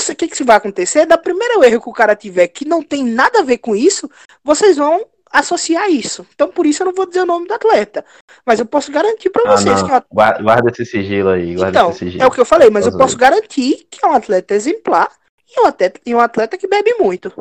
você, 0.00 0.12
o 0.12 0.16
que, 0.16 0.28
que 0.28 0.44
vai 0.44 0.56
acontecer? 0.56 1.06
Da 1.06 1.16
primeiro 1.18 1.62
erro 1.64 1.80
que 1.80 1.88
o 1.88 1.92
cara 1.92 2.14
tiver 2.14 2.48
que 2.48 2.64
não 2.66 2.82
tem 2.82 3.04
nada 3.04 3.40
a 3.40 3.42
ver 3.42 3.58
com 3.58 3.74
isso, 3.74 4.10
vocês 4.44 4.76
vão 4.76 5.06
associar 5.30 5.90
isso. 5.90 6.26
Então, 6.34 6.48
por 6.48 6.66
isso 6.66 6.82
eu 6.82 6.86
não 6.86 6.94
vou 6.94 7.06
dizer 7.06 7.20
o 7.22 7.26
nome 7.26 7.46
do 7.48 7.54
atleta. 7.54 8.04
Mas 8.44 8.58
eu 8.60 8.66
posso 8.66 8.90
garantir 8.92 9.30
para 9.30 9.42
Ah, 9.50 9.56
vocês 9.56 9.80
não. 9.80 9.86
que 9.86 9.92
é 9.94 9.96
um 9.98 10.02
Guarda, 10.12 10.42
guarda 10.42 10.70
esse 10.70 10.84
sigilo 10.86 11.30
aí. 11.30 11.54
Guarda 11.54 11.78
então, 11.78 11.92
sigilo. 11.92 12.22
é 12.22 12.26
o 12.26 12.30
que 12.30 12.40
eu 12.40 12.44
falei, 12.44 12.70
mas 12.70 12.86
eu 12.86 12.92
Posso 12.92 13.04
posso 13.04 13.16
garantir 13.18 13.86
que 13.90 14.04
é 14.04 14.08
um 14.08 14.12
atleta 14.12 14.54
exemplar 14.54 15.10
e 15.48 15.60
um 15.60 15.66
atleta, 15.66 16.00
e 16.04 16.14
um 16.14 16.20
atleta 16.20 16.56
que 16.56 16.68
bebe 16.68 16.94
muito. 16.98 17.32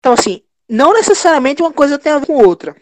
Então, 0.00 0.12
assim, 0.12 0.42
não 0.68 0.92
necessariamente 0.92 1.62
uma 1.62 1.72
coisa 1.72 1.98
tem 1.98 2.12
a 2.12 2.18
ver 2.18 2.26
com 2.26 2.34
outra. 2.44 2.74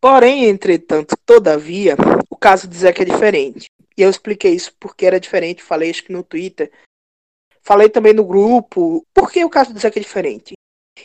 Porém, 0.00 0.46
entretanto, 0.46 1.16
todavia, 1.24 1.96
o 2.28 2.36
caso 2.36 2.68
de 2.68 2.76
Zeca 2.76 3.02
é 3.02 3.06
diferente. 3.06 3.66
E 3.96 4.02
eu 4.02 4.10
expliquei 4.10 4.52
isso 4.52 4.72
porque 4.78 5.06
era 5.06 5.20
diferente, 5.20 5.62
falei 5.62 5.90
acho 5.90 6.04
que 6.04 6.12
no 6.12 6.22
Twitter. 6.22 6.70
Falei 7.66 7.88
também 7.88 8.12
no 8.12 8.24
grupo. 8.24 9.06
Por 9.14 9.32
que 9.32 9.42
o 9.42 9.48
caso 9.48 9.72
do 9.72 9.80
Zeca 9.80 9.98
é 9.98 10.02
diferente? 10.02 10.52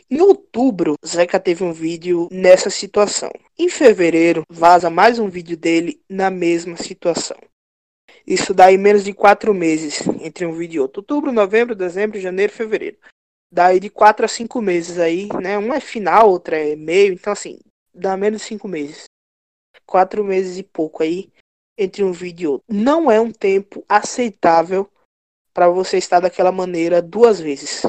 Em 0.10 0.22
outubro, 0.22 0.96
Zeca 1.06 1.40
teve 1.40 1.64
um 1.64 1.72
vídeo 1.72 2.28
nessa 2.30 2.70
situação. 2.70 3.32
Em 3.58 3.70
fevereiro, 3.70 4.44
vaza 4.50 4.90
mais 4.90 5.20
um 5.20 5.30
vídeo 5.30 5.56
dele 5.56 6.02
na 6.10 6.30
mesma 6.30 6.76
situação. 6.76 7.38
Isso 8.28 8.54
dá 8.54 8.72
em 8.72 8.78
menos 8.78 9.04
de 9.06 9.14
quatro 9.14 9.54
meses 9.54 10.02
entre 10.22 10.46
um 10.46 10.52
vídeo 10.52 10.78
e 10.78 10.80
outro. 10.82 11.00
Outubro, 11.00 11.32
novembro, 11.32 11.74
dezembro, 11.74 12.20
janeiro, 12.20 12.52
fevereiro. 12.52 12.98
Daí 13.52 13.80
de 13.80 13.90
quatro 13.90 14.26
a 14.26 14.28
cinco 14.28 14.62
meses 14.62 15.00
aí, 15.00 15.30
né? 15.42 15.58
Um 15.58 15.74
é 15.74 15.80
final, 15.80 16.30
outro 16.30 16.56
é 16.56 16.76
meio. 16.76 17.14
Então, 17.14 17.32
assim, 17.32 17.58
dá 17.94 18.18
menos 18.18 18.42
de 18.42 18.48
cinco 18.48 18.68
meses. 18.68 19.06
Quatro 19.86 20.24
meses 20.24 20.58
e 20.58 20.64
pouco 20.64 21.02
aí 21.02 21.32
entre 21.78 22.04
um 22.04 22.12
vídeo 22.12 22.44
e 22.44 22.48
outro. 22.48 22.66
Não 22.70 23.10
é 23.10 23.20
um 23.20 23.32
tempo 23.32 23.84
aceitável 23.88 24.90
para 25.60 25.68
você 25.68 25.98
estar 25.98 26.22
daquela 26.22 26.54
maneira 26.54 27.02
duas 27.02 27.38
vezes. 27.38 27.82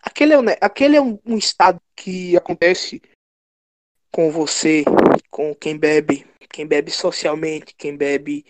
Aquele 0.00 0.32
é, 0.32 0.38
um, 0.38 0.44
aquele 0.60 0.96
é 0.96 1.00
um, 1.00 1.18
um 1.26 1.36
estado 1.36 1.82
que 1.96 2.36
acontece 2.36 3.02
com 4.12 4.30
você, 4.30 4.84
com 5.28 5.52
quem 5.56 5.76
bebe, 5.76 6.24
quem 6.48 6.64
bebe 6.64 6.92
socialmente, 6.92 7.74
quem 7.76 7.96
bebe 7.96 8.46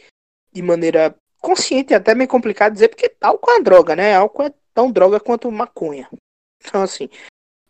de 0.52 0.60
maneira 0.60 1.16
consciente, 1.38 1.94
até 1.94 2.14
meio 2.14 2.28
complicado 2.28 2.74
dizer, 2.74 2.88
porque 2.88 3.10
álcool 3.18 3.52
é 3.52 3.62
droga, 3.62 3.96
né? 3.96 4.14
Álcool 4.14 4.42
é 4.42 4.52
tão 4.74 4.92
droga 4.92 5.18
quanto 5.18 5.50
maconha. 5.50 6.06
Então, 6.62 6.82
assim, 6.82 7.08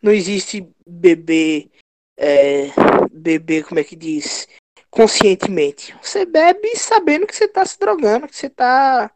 não 0.02 0.11
existe 0.11 0.68
beber, 0.85 1.71
é, 2.16 2.66
beber, 3.12 3.64
como 3.64 3.78
é 3.78 3.85
que 3.85 3.95
diz, 3.95 4.49
conscientemente. 4.90 5.97
Você 6.02 6.26
bebe 6.26 6.75
sabendo 6.75 7.28
que 7.28 7.37
você 7.37 7.45
está 7.45 7.64
se 7.64 7.78
drogando, 7.78 8.26
que 8.26 8.35
você 8.35 8.49
está 8.49 9.09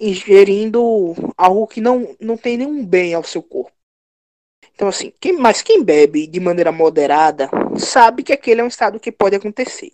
ingerindo 0.00 1.14
algo 1.36 1.66
que 1.66 1.80
não, 1.80 2.14
não 2.20 2.36
tem 2.36 2.56
nenhum 2.56 2.84
bem 2.84 3.14
ao 3.14 3.24
seu 3.24 3.42
corpo. 3.42 3.72
Então, 4.74 4.88
assim, 4.88 5.12
quem, 5.18 5.32
mas 5.32 5.62
quem 5.62 5.82
bebe 5.82 6.26
de 6.26 6.38
maneira 6.38 6.70
moderada 6.70 7.48
sabe 7.78 8.22
que 8.22 8.32
aquele 8.32 8.60
é 8.60 8.64
um 8.64 8.68
estado 8.68 9.00
que 9.00 9.10
pode 9.10 9.34
acontecer. 9.34 9.92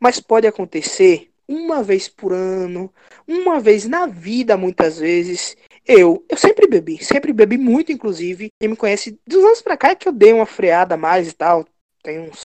Mas 0.00 0.18
pode 0.20 0.46
acontecer 0.46 1.30
uma 1.46 1.82
vez 1.82 2.08
por 2.08 2.32
ano, 2.32 2.92
uma 3.28 3.60
vez 3.60 3.86
na 3.86 4.06
vida, 4.06 4.56
muitas 4.56 4.98
vezes. 4.98 5.56
Eu, 5.86 6.24
eu 6.28 6.36
sempre 6.36 6.66
bebi, 6.66 7.04
sempre 7.04 7.32
bebi 7.32 7.58
muito, 7.58 7.92
inclusive. 7.92 8.48
Quem 8.58 8.70
me 8.70 8.76
conhece 8.76 9.18
dos 9.26 9.44
anos 9.44 9.60
pra 9.60 9.76
cá 9.76 9.90
é 9.90 9.94
que 9.94 10.08
eu 10.08 10.12
dei 10.12 10.32
uma 10.32 10.46
freada 10.46 10.96
mais 10.96 11.28
e 11.28 11.32
tal. 11.32 11.66
Tem 12.02 12.20
uns 12.20 12.40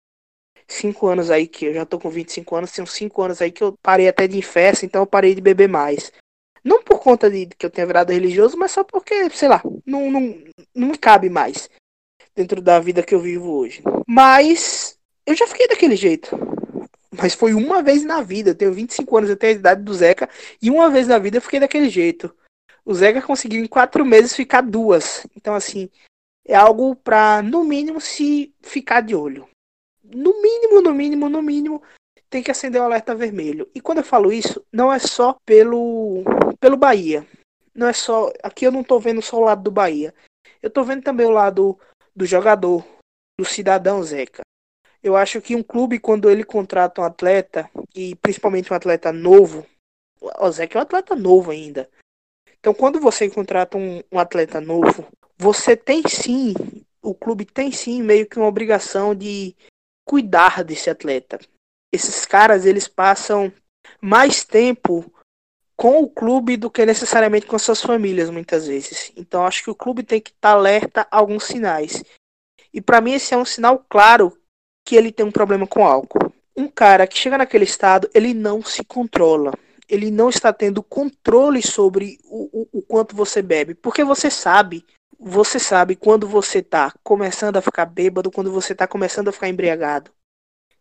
5 0.67 1.07
anos 1.07 1.29
aí 1.29 1.47
que 1.47 1.65
eu 1.65 1.73
já 1.73 1.85
tô 1.85 1.99
com 1.99 2.09
25 2.09 2.55
anos, 2.55 2.71
tem 2.71 2.83
uns 2.83 2.93
5 2.93 3.21
anos 3.21 3.41
aí 3.41 3.51
que 3.51 3.63
eu 3.63 3.77
parei 3.81 4.07
até 4.07 4.27
de 4.27 4.41
festa, 4.41 4.85
então 4.85 5.03
eu 5.03 5.07
parei 5.07 5.35
de 5.35 5.41
beber 5.41 5.69
mais. 5.69 6.11
Não 6.65 6.81
por 6.81 6.99
conta 6.99 7.29
de 7.29 7.45
que 7.45 7.63
eu 7.63 7.69
tenha 7.69 7.85
virado 7.85 8.11
religioso, 8.11 8.57
mas 8.57 8.71
só 8.71 8.83
porque, 8.83 9.29
sei 9.29 9.47
lá, 9.47 9.61
não, 9.85 10.09
não, 10.09 10.43
não 10.73 10.95
cabe 10.95 11.29
mais 11.29 11.69
dentro 12.35 12.59
da 12.59 12.79
vida 12.79 13.03
que 13.03 13.13
eu 13.13 13.19
vivo 13.19 13.51
hoje. 13.51 13.83
Mas 14.07 14.97
eu 15.27 15.35
já 15.35 15.45
fiquei 15.45 15.67
daquele 15.67 15.95
jeito. 15.95 16.35
Mas 17.11 17.35
foi 17.35 17.53
uma 17.53 17.83
vez 17.83 18.03
na 18.03 18.21
vida. 18.21 18.49
Eu 18.49 18.55
tenho 18.55 18.73
25 18.73 19.15
anos, 19.15 19.29
eu 19.29 19.37
tenho 19.37 19.53
a 19.53 19.59
idade 19.59 19.83
do 19.83 19.93
Zeca. 19.93 20.27
E 20.59 20.71
uma 20.71 20.89
vez 20.89 21.07
na 21.07 21.19
vida 21.19 21.37
eu 21.37 21.41
fiquei 21.41 21.59
daquele 21.59 21.87
jeito. 21.87 22.35
O 22.83 22.95
Zeca 22.95 23.21
conseguiu 23.21 23.63
em 23.63 23.67
quatro 23.67 24.03
meses 24.03 24.35
ficar 24.35 24.61
duas. 24.61 25.25
Então, 25.35 25.53
assim, 25.53 25.87
é 26.45 26.55
algo 26.55 26.95
pra, 26.95 27.43
no 27.43 27.63
mínimo, 27.63 28.01
se 28.01 28.53
ficar 28.61 29.01
de 29.01 29.15
olho. 29.15 29.47
No 30.03 30.41
mínimo, 30.41 30.81
no 30.81 30.93
mínimo, 30.93 31.29
no 31.29 31.41
mínimo, 31.41 31.81
tem 32.29 32.43
que 32.43 32.51
acender 32.51 32.81
o 32.81 32.85
alerta 32.85 33.15
vermelho. 33.15 33.69
E 33.73 33.81
quando 33.81 33.99
eu 33.99 34.03
falo 34.03 34.31
isso, 34.31 34.65
não 34.71 34.91
é 34.91 34.99
só 34.99 35.37
pelo, 35.45 36.23
pelo 36.59 36.77
Bahia. 36.77 37.25
Não 37.73 37.87
é 37.87 37.93
só. 37.93 38.31
Aqui 38.41 38.65
eu 38.65 38.71
não 38.71 38.83
tô 38.83 38.99
vendo 38.99 39.21
só 39.21 39.37
o 39.37 39.43
lado 39.43 39.63
do 39.63 39.71
Bahia. 39.71 40.13
Eu 40.61 40.69
tô 40.69 40.83
vendo 40.83 41.03
também 41.03 41.25
o 41.25 41.31
lado 41.31 41.77
do 42.15 42.25
jogador, 42.25 42.85
do 43.37 43.45
cidadão 43.45 44.01
Zeca. 44.01 44.41
Eu 45.03 45.15
acho 45.15 45.41
que 45.41 45.55
um 45.55 45.61
clube, 45.61 45.99
quando 45.99 46.29
ele 46.29 46.43
contrata 46.43 47.01
um 47.01 47.03
atleta, 47.03 47.69
e 47.93 48.15
principalmente 48.15 48.73
um 48.73 48.75
atleta 48.75 49.11
novo, 49.11 49.65
o 50.19 50.51
Zeca 50.51 50.79
é 50.79 50.79
um 50.79 50.83
atleta 50.83 51.15
novo 51.15 51.51
ainda. 51.51 51.89
Então, 52.59 52.73
quando 52.73 52.99
você 52.99 53.29
contrata 53.29 53.77
um, 53.77 54.01
um 54.11 54.17
atleta 54.17 54.59
novo, 54.59 55.05
você 55.37 55.77
tem 55.77 56.01
sim, 56.07 56.55
o 57.01 57.13
clube 57.13 57.45
tem 57.45 57.71
sim 57.71 58.01
meio 58.01 58.27
que 58.27 58.39
uma 58.39 58.47
obrigação 58.47 59.13
de 59.13 59.55
cuidar 60.03 60.63
desse 60.63 60.89
atleta. 60.89 61.39
Esses 61.91 62.25
caras, 62.25 62.65
eles 62.65 62.87
passam 62.87 63.51
mais 64.01 64.43
tempo 64.43 65.11
com 65.75 66.01
o 66.01 66.09
clube 66.09 66.55
do 66.55 66.71
que 66.71 66.85
necessariamente 66.85 67.45
com 67.45 67.59
suas 67.59 67.81
famílias, 67.81 68.29
muitas 68.29 68.67
vezes. 68.67 69.11
Então, 69.15 69.45
acho 69.45 69.63
que 69.63 69.69
o 69.69 69.75
clube 69.75 70.03
tem 70.03 70.21
que 70.21 70.31
estar 70.31 70.51
alerta 70.51 71.07
a 71.11 71.17
alguns 71.17 71.43
sinais. 71.45 72.03
E 72.73 72.81
para 72.81 73.01
mim, 73.01 73.13
esse 73.13 73.33
é 73.33 73.37
um 73.37 73.45
sinal 73.45 73.83
claro 73.89 74.37
que 74.85 74.95
ele 74.95 75.11
tem 75.11 75.25
um 75.25 75.31
problema 75.31 75.67
com 75.67 75.85
álcool. 75.85 76.31
Um 76.55 76.67
cara 76.67 77.05
que 77.07 77.17
chega 77.17 77.37
naquele 77.37 77.65
estado, 77.65 78.09
ele 78.13 78.33
não 78.33 78.63
se 78.63 78.83
controla. 78.83 79.53
Ele 79.89 80.09
não 80.09 80.29
está 80.29 80.53
tendo 80.53 80.81
controle 80.81 81.61
sobre 81.61 82.17
o, 82.23 82.61
o, 82.61 82.79
o 82.79 82.81
quanto 82.81 83.15
você 83.15 83.41
bebe. 83.41 83.75
Porque 83.75 84.03
você 84.03 84.31
sabe, 84.31 84.85
você 85.19 85.59
sabe 85.59 85.95
quando 85.95 86.27
você 86.27 86.59
está 86.59 86.93
começando 87.03 87.57
a 87.57 87.61
ficar 87.61 87.85
bêbado, 87.85 88.31
quando 88.31 88.51
você 88.51 88.73
está 88.73 88.87
começando 88.87 89.27
a 89.27 89.31
ficar 89.31 89.49
embriagado. 89.49 90.11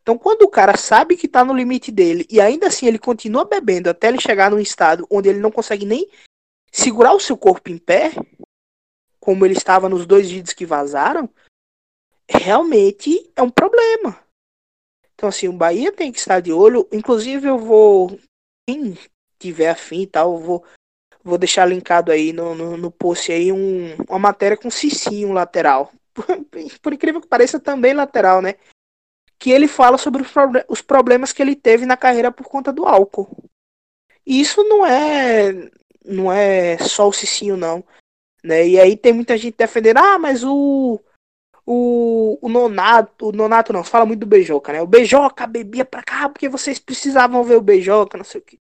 Então, 0.05 0.19
quando 0.19 0.43
o 0.43 0.51
cara 0.51 0.77
sabe 0.77 1.17
que 1.17 1.25
está 1.25 1.43
no 1.43 1.57
limite 1.57 1.91
dele 1.91 2.27
e 2.29 2.39
ainda 2.39 2.67
assim 2.67 2.87
ele 2.87 2.99
continua 2.99 3.47
bebendo 3.47 3.89
até 3.89 4.09
ele 4.09 4.21
chegar 4.21 4.51
num 4.51 4.59
estado 4.59 5.07
onde 5.11 5.31
ele 5.31 5.39
não 5.39 5.51
consegue 5.51 5.87
nem 5.87 6.07
segurar 6.71 7.15
o 7.15 7.21
seu 7.21 7.39
corpo 7.39 7.71
em 7.71 7.79
pé, 7.79 8.13
como 9.19 9.47
ele 9.47 9.55
estava 9.55 9.89
nos 9.89 10.05
dois 10.05 10.31
vídeos 10.31 10.53
que 10.53 10.67
vazaram, 10.67 11.27
realmente 12.29 13.33
é 13.35 13.41
um 13.41 13.49
problema. 13.49 14.21
Então, 15.15 15.27
assim, 15.27 15.49
o 15.49 15.55
Bahia 15.55 15.91
tem 15.91 16.13
que 16.13 16.19
estar 16.19 16.41
de 16.41 16.53
olho. 16.53 16.87
Inclusive, 16.93 17.49
eu 17.49 17.59
vou. 17.59 18.21
Quem 18.69 18.99
tiver 19.39 19.71
afim 19.71 20.03
e 20.03 20.07
tal, 20.07 20.35
eu 20.35 20.39
vou, 20.39 20.65
vou 21.23 21.39
deixar 21.39 21.65
linkado 21.65 22.13
aí 22.13 22.31
no, 22.31 22.55
no, 22.55 22.77
no 22.77 22.91
post 22.91 23.33
aí 23.33 23.51
um, 23.51 23.95
uma 24.07 24.19
matéria 24.19 24.57
com 24.57 24.71
Cicinho 24.71 25.33
lateral. 25.33 25.91
Por, 26.13 26.27
por 26.83 26.93
incrível 26.93 27.23
que 27.23 27.27
pareça, 27.27 27.59
também 27.59 27.95
lateral, 27.95 28.43
né? 28.43 28.57
Que 29.45 29.51
ele 29.51 29.69
fala 29.69 29.99
sobre 29.99 30.23
os, 30.23 30.31
proble 30.31 30.65
os 30.71 30.81
problemas 30.81 31.31
que 31.31 31.43
ele 31.43 31.55
teve 31.55 31.85
na 31.85 31.99
carreira 31.99 32.33
por 32.33 32.47
conta 32.47 32.73
do 32.73 32.87
álcool. 32.87 33.29
E 34.25 34.41
isso 34.41 34.65
não 34.65 34.87
é. 34.87 35.71
Não 36.03 36.33
é 36.33 36.79
só 36.79 37.07
o 37.07 37.13
Cicinho, 37.13 37.55
não. 37.55 37.85
Né? 38.43 38.67
E 38.67 38.81
aí 38.81 38.97
tem 38.97 39.13
muita 39.13 39.37
gente 39.37 39.59
defendendo, 39.59 39.99
ah, 39.99 40.19
mas 40.19 40.43
o 40.43 40.99
o, 41.67 42.39
o 42.41 42.49
Nonato, 42.49 43.29
o 43.29 43.33
Nonato 43.33 43.71
não, 43.71 43.85
fala 43.85 44.07
muito 44.07 44.21
do 44.21 44.27
Beijoca, 44.27 44.73
né? 44.73 44.81
O 44.81 44.87
Beijoca 44.87 45.47
bebia 45.47 45.85
pra 45.85 46.03
cá 46.03 46.27
porque 46.27 46.49
vocês 46.49 46.79
precisavam 46.79 47.45
ver 47.45 47.57
o 47.57 47.63
Beijoca, 47.63 48.17
não 48.17 48.25
sei 48.25 48.41
o 48.41 48.45
que. 48.45 48.59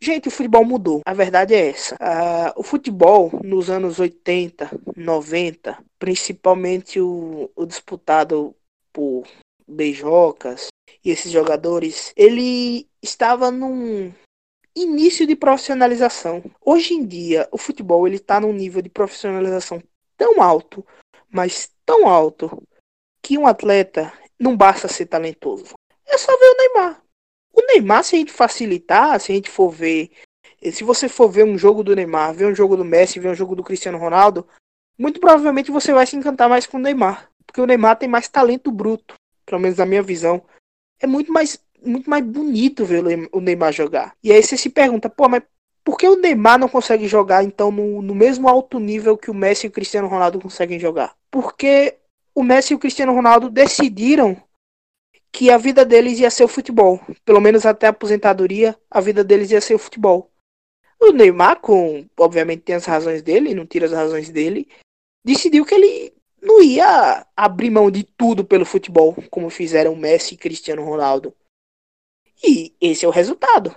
Gente, 0.00 0.26
o 0.26 0.32
futebol 0.32 0.64
mudou. 0.64 1.00
A 1.06 1.14
verdade 1.14 1.54
é 1.54 1.68
essa. 1.68 1.94
Uh, 1.94 2.60
o 2.60 2.64
futebol 2.64 3.30
nos 3.44 3.70
anos 3.70 4.00
80, 4.00 4.68
90, 4.96 5.78
principalmente 5.96 7.00
o, 7.00 7.48
o 7.54 7.64
disputado 7.64 8.52
por 8.92 9.24
Beijocas 9.66 10.68
e 11.04 11.10
esses 11.10 11.30
jogadores, 11.30 12.12
ele 12.16 12.88
estava 13.02 13.50
num 13.50 14.12
início 14.74 15.26
de 15.26 15.36
profissionalização. 15.36 16.42
Hoje 16.60 16.94
em 16.94 17.06
dia, 17.06 17.48
o 17.52 17.58
futebol 17.58 18.06
ele 18.06 18.16
está 18.16 18.40
num 18.40 18.52
nível 18.52 18.82
de 18.82 18.88
profissionalização 18.88 19.82
tão 20.16 20.42
alto, 20.42 20.84
mas 21.30 21.70
tão 21.84 22.08
alto 22.08 22.62
que 23.22 23.38
um 23.38 23.46
atleta 23.46 24.12
não 24.38 24.56
basta 24.56 24.88
ser 24.88 25.06
talentoso. 25.06 25.74
É 26.06 26.18
só 26.18 26.36
ver 26.36 26.46
o 26.46 26.56
Neymar. 26.56 27.02
O 27.52 27.66
Neymar, 27.66 28.04
se 28.04 28.16
a 28.16 28.18
gente 28.18 28.32
facilitar, 28.32 29.18
se 29.20 29.32
a 29.32 29.34
gente 29.34 29.50
for 29.50 29.70
ver, 29.70 30.10
se 30.72 30.82
você 30.82 31.08
for 31.08 31.28
ver 31.28 31.44
um 31.44 31.56
jogo 31.56 31.84
do 31.84 31.94
Neymar, 31.94 32.34
ver 32.34 32.46
um 32.46 32.54
jogo 32.54 32.76
do 32.76 32.84
Messi, 32.84 33.20
ver 33.20 33.28
um 33.28 33.34
jogo 33.34 33.54
do 33.54 33.62
Cristiano 33.62 33.98
Ronaldo, 33.98 34.46
muito 34.98 35.20
provavelmente 35.20 35.70
você 35.70 35.92
vai 35.92 36.06
se 36.06 36.16
encantar 36.16 36.48
mais 36.48 36.66
com 36.66 36.76
o 36.76 36.80
Neymar, 36.80 37.30
porque 37.46 37.60
o 37.60 37.66
Neymar 37.66 37.98
tem 37.98 38.08
mais 38.08 38.28
talento 38.28 38.70
bruto, 38.70 39.14
pelo 39.46 39.60
menos 39.60 39.78
na 39.78 39.86
minha 39.86 40.02
visão. 40.02 40.42
É 41.00 41.06
muito 41.06 41.32
mais 41.32 41.58
muito 41.84 42.08
mais 42.08 42.24
bonito 42.24 42.84
ver 42.84 43.04
o 43.30 43.40
Neymar 43.40 43.72
jogar. 43.72 44.16
E 44.22 44.32
aí 44.32 44.42
você 44.42 44.56
se 44.56 44.70
pergunta, 44.70 45.10
pô, 45.10 45.28
mas 45.28 45.42
Por 45.84 45.98
que 45.98 46.08
o 46.08 46.16
Neymar 46.16 46.58
não 46.58 46.68
consegue 46.68 47.06
jogar, 47.06 47.44
então, 47.44 47.70
no, 47.70 48.00
no 48.00 48.14
mesmo 48.14 48.48
alto 48.48 48.78
nível 48.80 49.18
que 49.18 49.30
o 49.30 49.34
Messi 49.34 49.66
e 49.66 49.68
o 49.68 49.72
Cristiano 49.72 50.08
Ronaldo 50.08 50.40
conseguem 50.40 50.80
jogar? 50.80 51.14
Porque 51.30 51.98
o 52.34 52.42
Messi 52.42 52.72
e 52.72 52.76
o 52.76 52.78
Cristiano 52.78 53.12
Ronaldo 53.12 53.50
decidiram 53.50 54.34
que 55.30 55.50
a 55.50 55.58
vida 55.58 55.84
deles 55.84 56.18
ia 56.18 56.30
ser 56.30 56.44
o 56.44 56.48
futebol. 56.48 56.98
Pelo 57.22 57.40
menos 57.40 57.66
até 57.66 57.86
a 57.86 57.90
aposentadoria, 57.90 58.74
a 58.90 59.00
vida 59.00 59.22
deles 59.22 59.50
ia 59.50 59.60
ser 59.60 59.74
o 59.74 59.78
futebol. 59.78 60.30
O 60.98 61.12
Neymar, 61.12 61.60
com, 61.60 62.06
obviamente 62.18 62.62
tem 62.62 62.76
as 62.76 62.86
razões 62.86 63.20
dele, 63.20 63.54
não 63.54 63.66
tira 63.66 63.84
as 63.84 63.92
razões 63.92 64.30
dele, 64.30 64.66
decidiu 65.22 65.66
que 65.66 65.74
ele 65.74 66.13
não 66.44 66.62
ia 66.62 67.26
abrir 67.34 67.70
mão 67.70 67.90
de 67.90 68.04
tudo 68.04 68.44
pelo 68.44 68.66
futebol, 68.66 69.16
como 69.30 69.48
fizeram 69.48 69.96
Messi 69.96 70.34
e 70.34 70.38
Cristiano 70.38 70.84
Ronaldo. 70.84 71.34
E 72.42 72.74
esse 72.80 73.04
é 73.04 73.08
o 73.08 73.12
resultado. 73.12 73.72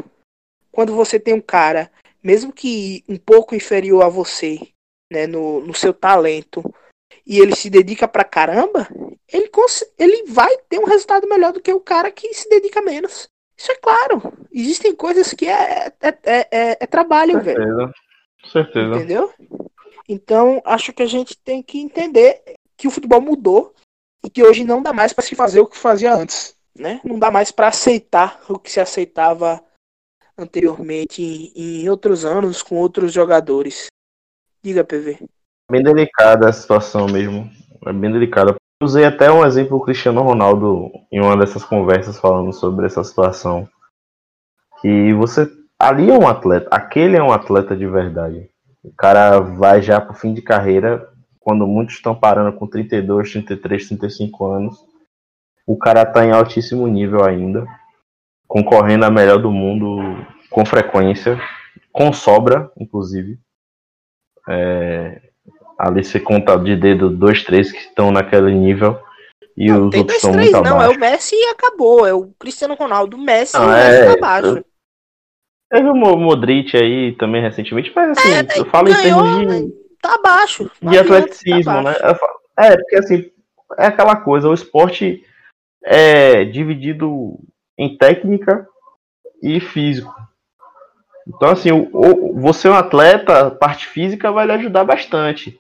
Quando 0.72 0.94
você 0.94 1.20
tem 1.20 1.34
um 1.34 1.42
cara, 1.42 1.90
mesmo 2.22 2.52
que 2.52 3.04
um 3.08 3.18
pouco 3.18 3.56
inferior 3.56 4.04
a 4.04 4.10
você, 4.10 4.60
né, 5.12 5.26
no, 5.26 5.62
no 5.62 5.74
seu 5.74 5.94
talento, 5.94 6.62
e 7.26 7.40
ele 7.40 7.56
se 7.56 7.70
dedica 7.70 8.08
pra 8.08 8.24
caramba, 8.24 8.88
ele, 9.32 9.50
ele 9.98 10.24
vai 10.32 10.58
ter 10.70 10.80
um 10.80 10.86
resultado 10.86 11.28
melhor 11.28 11.54
do 11.54 11.62
que 11.62 11.74
o 11.74 11.80
cara 11.80 12.12
que 12.12 12.34
se 12.34 12.50
dedica 12.50 12.82
menos. 12.82 13.30
Isso 13.58 13.72
é 13.72 13.76
claro. 13.76 14.22
Existem 14.52 14.94
coisas 14.94 15.34
que 15.34 15.48
é, 15.48 15.92
é, 16.02 16.08
é, 16.08 16.48
é, 16.52 16.78
é 16.82 16.86
trabalho, 16.86 17.34
certeza. 17.42 17.60
velho. 17.60 17.94
Certeza. 18.52 18.96
Entendeu? 18.96 19.34
Então, 20.08 20.62
acho 20.64 20.94
que 20.94 21.04
a 21.04 21.08
gente 21.08 21.38
tem 21.38 21.62
que 21.62 21.80
entender 21.80 22.42
que 22.78 22.88
o 22.88 22.92
futebol 22.92 23.20
mudou 23.20 23.74
e 24.24 24.30
que 24.30 24.44
hoje 24.44 24.64
não 24.64 24.82
dá 24.82 24.94
mais 24.94 25.12
para 25.12 25.24
se 25.24 25.36
fazer 25.36 25.60
o 25.60 25.68
que 25.68 25.78
fazia 25.78 26.14
antes, 26.14 26.56
né? 26.76 27.02
Não 27.04 27.20
dá 27.20 27.30
mais 27.30 27.52
para 27.52 27.68
aceitar 27.68 28.42
o 28.50 28.58
que 28.58 28.72
se 28.72 28.80
aceitava 28.80 29.62
anteriormente 30.38 31.22
em, 31.22 31.52
em 31.56 31.90
outros 31.90 32.24
anos 32.24 32.62
com 32.62 32.76
outros 32.76 33.12
jogadores. 33.12 33.88
Diga, 34.64 34.84
PV. 34.84 35.20
Bem 35.70 35.84
delicada 35.84 36.50
a 36.50 36.54
situação 36.54 37.08
mesmo. 37.08 37.50
É 37.86 37.92
bem 37.92 38.12
delicada. 38.12 38.56
Usei 38.82 39.06
até 39.06 39.32
um 39.32 39.46
exemplo 39.46 39.78
do 39.78 39.84
Cristiano 39.84 40.22
Ronaldo 40.22 40.92
em 41.12 41.20
uma 41.20 41.36
dessas 41.36 41.64
conversas 41.64 42.20
falando 42.20 42.54
sobre 42.54 42.86
essa 42.86 43.04
situação. 43.04 43.68
Que 44.82 45.14
você. 45.14 45.52
Ali 45.80 46.10
é 46.10 46.14
um 46.14 46.28
atleta. 46.28 46.70
Aquele 46.72 47.18
é 47.18 47.24
um 47.24 47.32
atleta 47.32 47.76
de 47.76 47.88
verdade. 47.88 48.50
O 48.88 48.94
cara 48.96 49.40
vai 49.42 49.82
já 49.82 50.00
pro 50.00 50.14
fim 50.14 50.34
de 50.34 50.42
carreira, 50.42 51.10
quando 51.42 51.68
muitos 51.68 51.96
estão 51.96 52.16
parando 52.16 52.58
com 52.58 52.66
32, 52.66 53.34
33, 53.34 53.90
35 53.90 54.46
anos. 54.46 54.86
O 55.66 55.78
cara 55.78 56.06
tá 56.06 56.26
em 56.26 56.32
altíssimo 56.32 56.88
nível 56.88 57.26
ainda, 57.26 57.68
concorrendo 58.48 59.04
a 59.04 59.12
melhor 59.12 59.40
do 59.40 59.52
mundo 59.52 60.26
com 60.50 60.66
frequência, 60.66 61.38
com 61.92 62.14
sobra, 62.14 62.72
inclusive. 62.80 63.38
É, 64.48 65.22
ali 65.78 66.02
você 66.02 66.18
conta 66.18 66.58
de 66.58 66.78
dedo 66.78 67.10
dois, 67.10 67.44
três 67.44 67.70
que 67.70 67.80
estão 67.80 68.10
naquele 68.10 68.54
nível. 68.54 68.98
E 69.58 69.68
não, 69.68 69.88
os 69.88 69.92
tem 69.92 70.00
outros 70.00 70.22
dois, 70.22 70.34
três, 70.34 70.52
não. 70.54 70.60
abaixo. 70.62 70.92
É 70.92 70.96
o 70.96 71.00
Messi 71.00 71.36
e 71.36 71.50
acabou. 71.50 72.08
É 72.08 72.14
o 72.14 72.28
Cristiano 72.40 72.76
Ronaldo, 72.76 73.18
o 73.18 73.20
Messi 73.20 73.58
Ah, 73.58 73.62
e 73.62 73.66
o 73.66 73.70
Messi 73.70 74.02
é, 74.02 74.06
tá 74.06 74.14
abaixo. 74.14 74.66
Teve 75.70 75.90
o 75.90 75.96
Mo- 75.96 76.18
Modric 76.18 76.76
aí 76.78 77.14
também 77.14 77.42
recentemente, 77.42 77.92
mas 77.96 78.18
assim, 78.18 78.30
É, 78.34 78.60
eu 78.60 78.66
falo 78.66 78.90
em 78.90 78.94
ganhou, 78.94 79.24
termos 79.24 79.56
de, 79.72 79.88
Tá 80.02 80.14
abaixo. 80.16 80.70
Não 80.82 80.92
de 80.92 81.00
adianta, 81.00 81.18
atleticismo, 81.20 81.64
tá 81.64 81.82
né? 81.82 81.96
É, 82.58 82.78
porque 82.78 82.96
assim, 82.96 83.32
é 83.78 83.88
aquela 83.88 84.16
coisa, 84.16 84.48
o 84.50 84.54
esporte 84.54 85.24
é 85.84 86.46
dividido 86.46 87.38
em 87.78 87.98
técnica 87.98 88.68
e 89.42 89.60
físico. 89.60 90.14
Então, 91.28 91.50
assim, 91.50 91.70
você 92.36 92.68
é 92.68 92.72
um 92.72 92.76
atleta, 92.76 93.48
a 93.48 93.52
parte 93.52 93.86
física 93.88 94.32
vai 94.32 94.46
lhe 94.46 94.54
ajudar 94.54 94.86
bastante. 94.86 95.60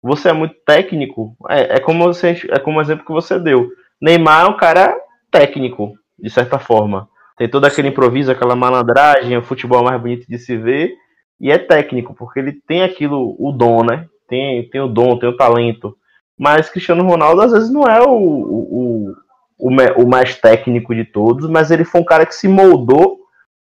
Você 0.00 0.28
é 0.28 0.32
muito 0.32 0.54
técnico, 0.64 1.36
é, 1.48 1.76
é 1.76 1.80
como 1.80 2.04
você, 2.04 2.40
é 2.50 2.58
como 2.60 2.78
o 2.78 2.80
exemplo 2.80 3.04
que 3.04 3.12
você 3.12 3.38
deu. 3.38 3.68
Neymar 4.00 4.46
é 4.46 4.48
um 4.48 4.56
cara 4.56 4.96
técnico, 5.30 5.94
de 6.16 6.30
certa 6.30 6.58
forma. 6.60 7.08
Tem 7.38 7.48
todo 7.48 7.64
aquele 7.64 7.88
improviso, 7.88 8.32
aquela 8.32 8.56
malandragem, 8.56 9.38
o 9.38 9.42
futebol 9.42 9.84
mais 9.84 10.00
bonito 10.00 10.26
de 10.28 10.38
se 10.38 10.56
ver, 10.56 10.92
e 11.40 11.52
é 11.52 11.58
técnico, 11.58 12.12
porque 12.12 12.40
ele 12.40 12.52
tem 12.52 12.82
aquilo, 12.82 13.36
o 13.38 13.52
dom, 13.52 13.84
né? 13.84 14.06
Tem, 14.28 14.68
tem 14.68 14.80
o 14.80 14.88
dom, 14.88 15.16
tem 15.16 15.28
o 15.28 15.36
talento. 15.36 15.96
Mas 16.36 16.68
Cristiano 16.68 17.06
Ronaldo, 17.06 17.40
às 17.40 17.52
vezes, 17.52 17.70
não 17.70 17.84
é 17.84 18.02
o, 18.02 18.10
o, 18.10 19.14
o, 19.56 19.70
o 20.02 20.08
mais 20.08 20.34
técnico 20.36 20.94
de 20.94 21.04
todos, 21.04 21.48
mas 21.48 21.70
ele 21.70 21.84
foi 21.84 22.00
um 22.00 22.04
cara 22.04 22.26
que 22.26 22.34
se 22.34 22.48
moldou 22.48 23.18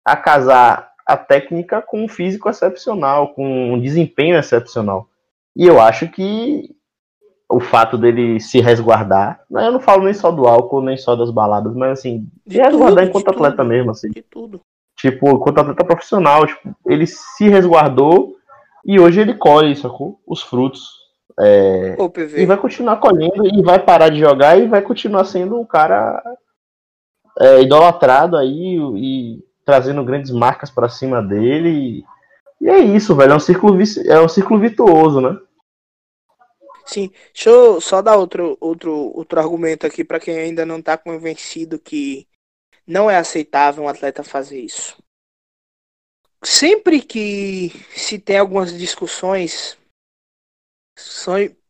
a 0.05 0.15
casar 0.15 0.91
a 1.05 1.17
técnica 1.17 1.81
com 1.81 2.03
um 2.03 2.07
físico 2.07 2.49
excepcional, 2.49 3.33
com 3.33 3.73
um 3.73 3.79
desempenho 3.79 4.37
excepcional. 4.37 5.07
E 5.55 5.65
eu 5.65 5.81
acho 5.81 6.07
que 6.09 6.69
o 7.55 7.59
fato 7.59 7.97
dele 7.97 8.39
se 8.39 8.59
resguardar, 8.59 9.41
eu 9.51 9.71
não 9.71 9.79
falo 9.79 10.03
nem 10.03 10.13
só 10.13 10.31
do 10.31 10.47
álcool, 10.47 10.81
nem 10.81 10.97
só 10.97 11.15
das 11.15 11.29
baladas, 11.29 11.75
mas 11.75 11.99
assim, 11.99 12.27
De 12.45 12.57
resguardar 12.57 13.05
tudo, 13.05 13.09
enquanto 13.09 13.29
atleta 13.29 13.57
tudo. 13.57 13.67
mesmo, 13.67 13.91
assim. 13.91 14.09
De 14.09 14.23
tudo. 14.23 14.61
Tipo, 14.97 15.29
enquanto 15.29 15.59
atleta 15.59 15.85
profissional, 15.85 16.47
tipo, 16.47 16.75
ele 16.87 17.05
se 17.05 17.47
resguardou 17.47 18.35
e 18.85 18.99
hoje 18.99 19.21
ele 19.21 19.35
colhe, 19.35 19.75
sacou? 19.75 20.19
Os 20.25 20.41
frutos. 20.41 21.03
É, 21.39 21.95
Ô, 21.99 22.11
e 22.35 22.45
vai 22.45 22.57
continuar 22.57 22.97
colhendo 22.97 23.45
e 23.47 23.61
vai 23.61 23.79
parar 23.79 24.09
de 24.09 24.19
jogar 24.19 24.57
e 24.57 24.67
vai 24.67 24.81
continuar 24.81 25.25
sendo 25.25 25.59
um 25.59 25.65
cara 25.65 26.21
é, 27.39 27.61
idolatrado 27.61 28.37
aí 28.37 28.77
e 28.95 29.39
trazendo 29.65 30.03
grandes 30.03 30.31
marcas 30.31 30.69
pra 30.69 30.89
cima 30.89 31.21
dele. 31.21 31.69
E, 31.69 32.65
e 32.65 32.69
é 32.69 32.79
isso, 32.79 33.15
velho. 33.15 33.33
É 33.33 33.35
um 33.35 33.39
círculo, 33.39 33.77
é 34.07 34.19
um 34.19 34.29
círculo 34.29 34.59
virtuoso, 34.59 35.21
né? 35.21 35.37
Sim, 36.85 37.09
deixa 37.33 37.49
eu 37.49 37.79
só 37.79 38.01
dar 38.01 38.17
outro, 38.17 38.57
outro, 38.59 38.93
outro 39.15 39.39
argumento 39.39 39.87
aqui 39.87 40.03
para 40.03 40.19
quem 40.19 40.37
ainda 40.37 40.65
não 40.65 40.81
tá 40.81 40.97
convencido 40.97 41.79
que 41.79 42.27
não 42.85 43.09
é 43.09 43.17
aceitável 43.17 43.83
um 43.83 43.87
atleta 43.87 44.23
fazer 44.23 44.59
isso. 44.59 45.01
Sempre 46.43 47.01
que 47.01 47.69
se 47.95 48.19
tem 48.19 48.37
algumas 48.37 48.77
discussões 48.77 49.77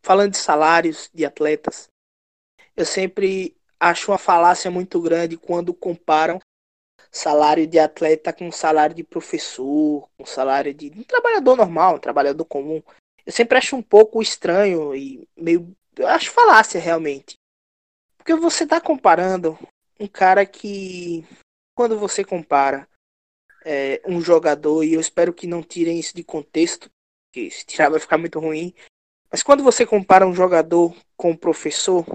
falando 0.02 0.32
de 0.32 0.38
salários 0.38 1.10
de 1.13 1.23
atletas, 1.26 1.88
eu 2.76 2.86
sempre 2.86 3.56
acho 3.80 4.12
uma 4.12 4.17
falácia 4.17 4.71
muito 4.71 4.99
grande 4.99 5.38
quando 5.38 5.73
comparam 5.73 6.39
salário 7.12 7.67
de 7.67 7.78
atleta 7.78 8.34
com 8.34 8.52
salário 8.52 8.95
de 8.95 9.04
professor, 9.04 10.10
com 10.17 10.26
salário 10.26 10.73
de 10.73 10.91
um 10.97 11.04
trabalhador 11.04 11.56
normal, 11.56 11.95
um 11.95 11.99
trabalhador 11.99 12.45
comum. 12.45 12.82
Eu 13.25 13.31
sempre 13.31 13.57
acho 13.57 13.75
um 13.75 13.81
pouco 13.81 14.21
estranho 14.21 14.95
e 14.95 15.27
meio. 15.36 15.75
Eu 15.95 16.07
acho 16.07 16.31
falácia 16.31 16.79
realmente. 16.79 17.36
Porque 18.17 18.36
você 18.36 18.65
tá 18.65 18.79
comparando 18.81 19.57
um 19.99 20.07
cara 20.07 20.45
que. 20.45 21.25
Quando 21.75 21.97
você 21.97 22.23
compara 22.23 22.88
é, 23.65 24.01
um 24.05 24.21
jogador, 24.21 24.83
e 24.83 24.93
eu 24.93 25.01
espero 25.01 25.33
que 25.33 25.47
não 25.47 25.63
tirem 25.63 25.99
isso 25.99 26.15
de 26.15 26.23
contexto, 26.23 26.89
porque 27.25 27.49
se 27.49 27.65
tirar 27.65 27.89
vai 27.89 27.99
ficar 27.99 28.17
muito 28.17 28.39
ruim. 28.39 28.73
Mas 29.31 29.41
quando 29.41 29.63
você 29.63 29.86
compara 29.86 30.27
um 30.27 30.36
jogador 30.36 30.95
com 31.17 31.31
um 31.31 31.36
professor, 31.36 32.05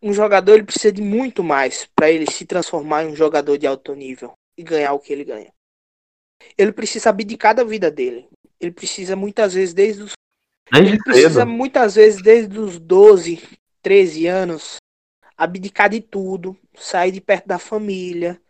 um 0.00 0.12
jogador 0.12 0.54
ele 0.54 0.64
precisa 0.64 0.92
de 0.92 1.02
muito 1.02 1.44
mais 1.44 1.86
para 1.94 2.10
ele 2.10 2.30
se 2.30 2.46
transformar 2.46 3.04
em 3.04 3.08
um 3.08 3.16
jogador 3.16 3.58
de 3.58 3.66
alto 3.66 3.94
nível 3.94 4.32
e 4.56 4.62
ganhar 4.62 4.94
o 4.94 4.98
que 4.98 5.12
ele 5.12 5.24
ganha. 5.24 5.52
Ele 6.56 6.72
precisa 6.72 7.10
abdicar 7.10 7.54
da 7.54 7.64
vida 7.64 7.90
dele. 7.90 8.28
Ele 8.60 8.72
precisa 8.72 9.16
muitas 9.16 9.54
vezes 9.54 9.74
desde 9.74 10.02
os 10.02 10.12
Desde 10.70 10.90
ele 10.90 11.02
precisa 11.02 11.40
cedo. 11.40 11.46
muitas 11.46 11.94
vezes 11.96 12.22
desde 12.22 12.58
os 12.58 12.78
12, 12.78 13.42
13 13.82 14.26
anos 14.26 14.76
abdicar 15.36 15.90
de 15.90 16.00
tudo, 16.00 16.56
sair 16.74 17.10
de 17.10 17.20
perto 17.20 17.48
da 17.48 17.58
família 17.58 18.40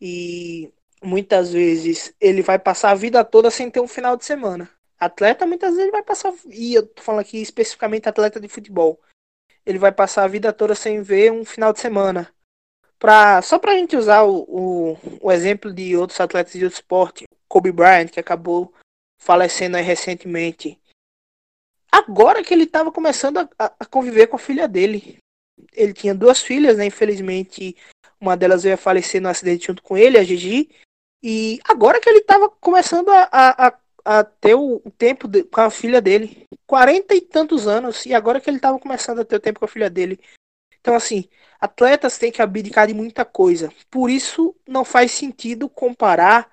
e 0.00 0.72
muitas 1.02 1.52
vezes 1.52 2.12
ele 2.20 2.42
vai 2.42 2.58
passar 2.58 2.90
a 2.90 2.94
vida 2.94 3.24
toda 3.24 3.50
sem 3.50 3.70
ter 3.70 3.80
um 3.80 3.86
final 3.86 4.16
de 4.16 4.24
semana. 4.24 4.68
Atleta 4.98 5.46
muitas 5.46 5.76
vezes 5.76 5.92
vai 5.92 6.02
passar 6.02 6.32
e 6.46 6.74
eu 6.74 6.86
tô 6.86 7.02
falando 7.02 7.20
aqui 7.20 7.40
especificamente 7.40 8.08
atleta 8.08 8.40
de 8.40 8.48
futebol. 8.48 9.00
Ele 9.64 9.78
vai 9.78 9.92
passar 9.92 10.24
a 10.24 10.28
vida 10.28 10.52
toda 10.52 10.74
sem 10.74 11.02
ver 11.02 11.30
um 11.30 11.44
final 11.44 11.72
de 11.72 11.80
semana. 11.80 12.33
Pra, 12.98 13.42
só 13.42 13.58
pra 13.58 13.74
gente 13.74 13.96
usar 13.96 14.22
o, 14.22 14.44
o, 14.48 14.98
o 15.20 15.32
exemplo 15.32 15.72
de 15.72 15.96
outros 15.96 16.18
atletas 16.20 16.52
de 16.54 16.64
outro 16.64 16.78
esporte, 16.78 17.24
Kobe 17.48 17.70
Bryant, 17.70 18.08
que 18.08 18.20
acabou 18.20 18.72
falecendo 19.20 19.76
recentemente. 19.76 20.78
Agora 21.90 22.42
que 22.42 22.52
ele 22.52 22.64
estava 22.64 22.90
começando 22.90 23.38
a, 23.38 23.48
a- 23.58 23.72
a 23.80 23.84
conviver 23.86 24.26
com 24.26 24.36
a 24.36 24.38
filha 24.38 24.66
dele. 24.66 25.18
Ele 25.72 25.92
tinha 25.92 26.14
duas 26.14 26.40
filhas, 26.40 26.76
né? 26.76 26.86
Infelizmente, 26.86 27.76
uma 28.20 28.36
delas 28.36 28.62
veio 28.64 28.74
a 28.74 28.78
falecer 28.78 29.20
no 29.20 29.28
acidente 29.28 29.66
junto 29.66 29.82
com 29.82 29.96
ele, 29.96 30.18
a 30.18 30.24
Gigi. 30.24 30.70
E 31.22 31.60
agora 31.68 32.00
que 32.00 32.08
ele 32.08 32.18
estava 32.18 32.50
começando 32.50 33.08
a, 33.10 33.28
a, 33.30 33.66
a, 33.68 33.78
a 34.04 34.24
ter 34.24 34.54
o 34.54 34.80
tempo 34.98 35.28
de- 35.28 35.44
com 35.44 35.60
a 35.60 35.70
filha 35.70 36.00
dele. 36.00 36.44
Quarenta 36.66 37.14
e 37.14 37.20
tantos 37.20 37.66
anos. 37.68 38.04
E 38.06 38.14
agora 38.14 38.40
que 38.40 38.50
ele 38.50 38.56
estava 38.56 38.78
começando 38.78 39.20
a 39.20 39.24
ter 39.24 39.36
o 39.36 39.40
tempo 39.40 39.60
com 39.60 39.64
a 39.66 39.68
filha 39.68 39.88
dele. 39.88 40.18
Então, 40.84 40.94
assim, 40.94 41.30
atletas 41.58 42.18
têm 42.18 42.30
que 42.30 42.42
abdicar 42.42 42.86
de 42.86 42.92
muita 42.92 43.24
coisa. 43.24 43.72
Por 43.90 44.10
isso, 44.10 44.54
não 44.68 44.84
faz 44.84 45.12
sentido 45.12 45.66
comparar 45.66 46.50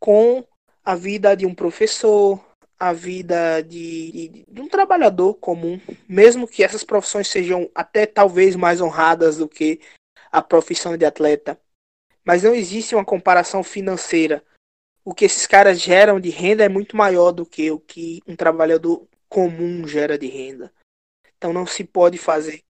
com 0.00 0.44
a 0.84 0.96
vida 0.96 1.36
de 1.36 1.46
um 1.46 1.54
professor, 1.54 2.44
a 2.76 2.92
vida 2.92 3.62
de, 3.62 4.10
de, 4.10 4.44
de, 4.48 4.60
um 4.60 4.68
trabalhador 4.68 5.34
comum, 5.34 5.80
mesmo 6.08 6.48
que 6.48 6.64
essas 6.64 6.82
profissões 6.82 7.28
sejam 7.28 7.70
até 7.72 8.04
talvez 8.04 8.56
mais 8.56 8.80
honradas 8.80 9.36
do 9.36 9.48
que 9.48 9.80
a 10.32 10.42
profissão 10.42 10.96
de 10.96 11.04
atleta. 11.04 11.56
Mas 12.24 12.42
não 12.42 12.56
existe 12.56 12.96
uma 12.96 13.04
comparação 13.04 13.62
financeira. 13.62 14.42
O 15.04 15.14
que 15.14 15.24
esses 15.24 15.46
caras 15.46 15.80
geram 15.80 16.18
de 16.18 16.30
renda 16.30 16.64
é 16.64 16.68
muito 16.68 16.96
maior 16.96 17.30
do 17.30 17.46
que 17.46 17.70
o 17.70 17.78
que 17.78 18.20
um 18.26 18.34
trabalhador 18.34 19.06
comum 19.28 19.86
gera 19.86 20.18
de 20.18 20.26
renda. 20.26 20.72
Então 21.38 21.52
não 21.52 21.64
se 21.64 21.84
pode 21.84 22.18
fazer. 22.18 22.64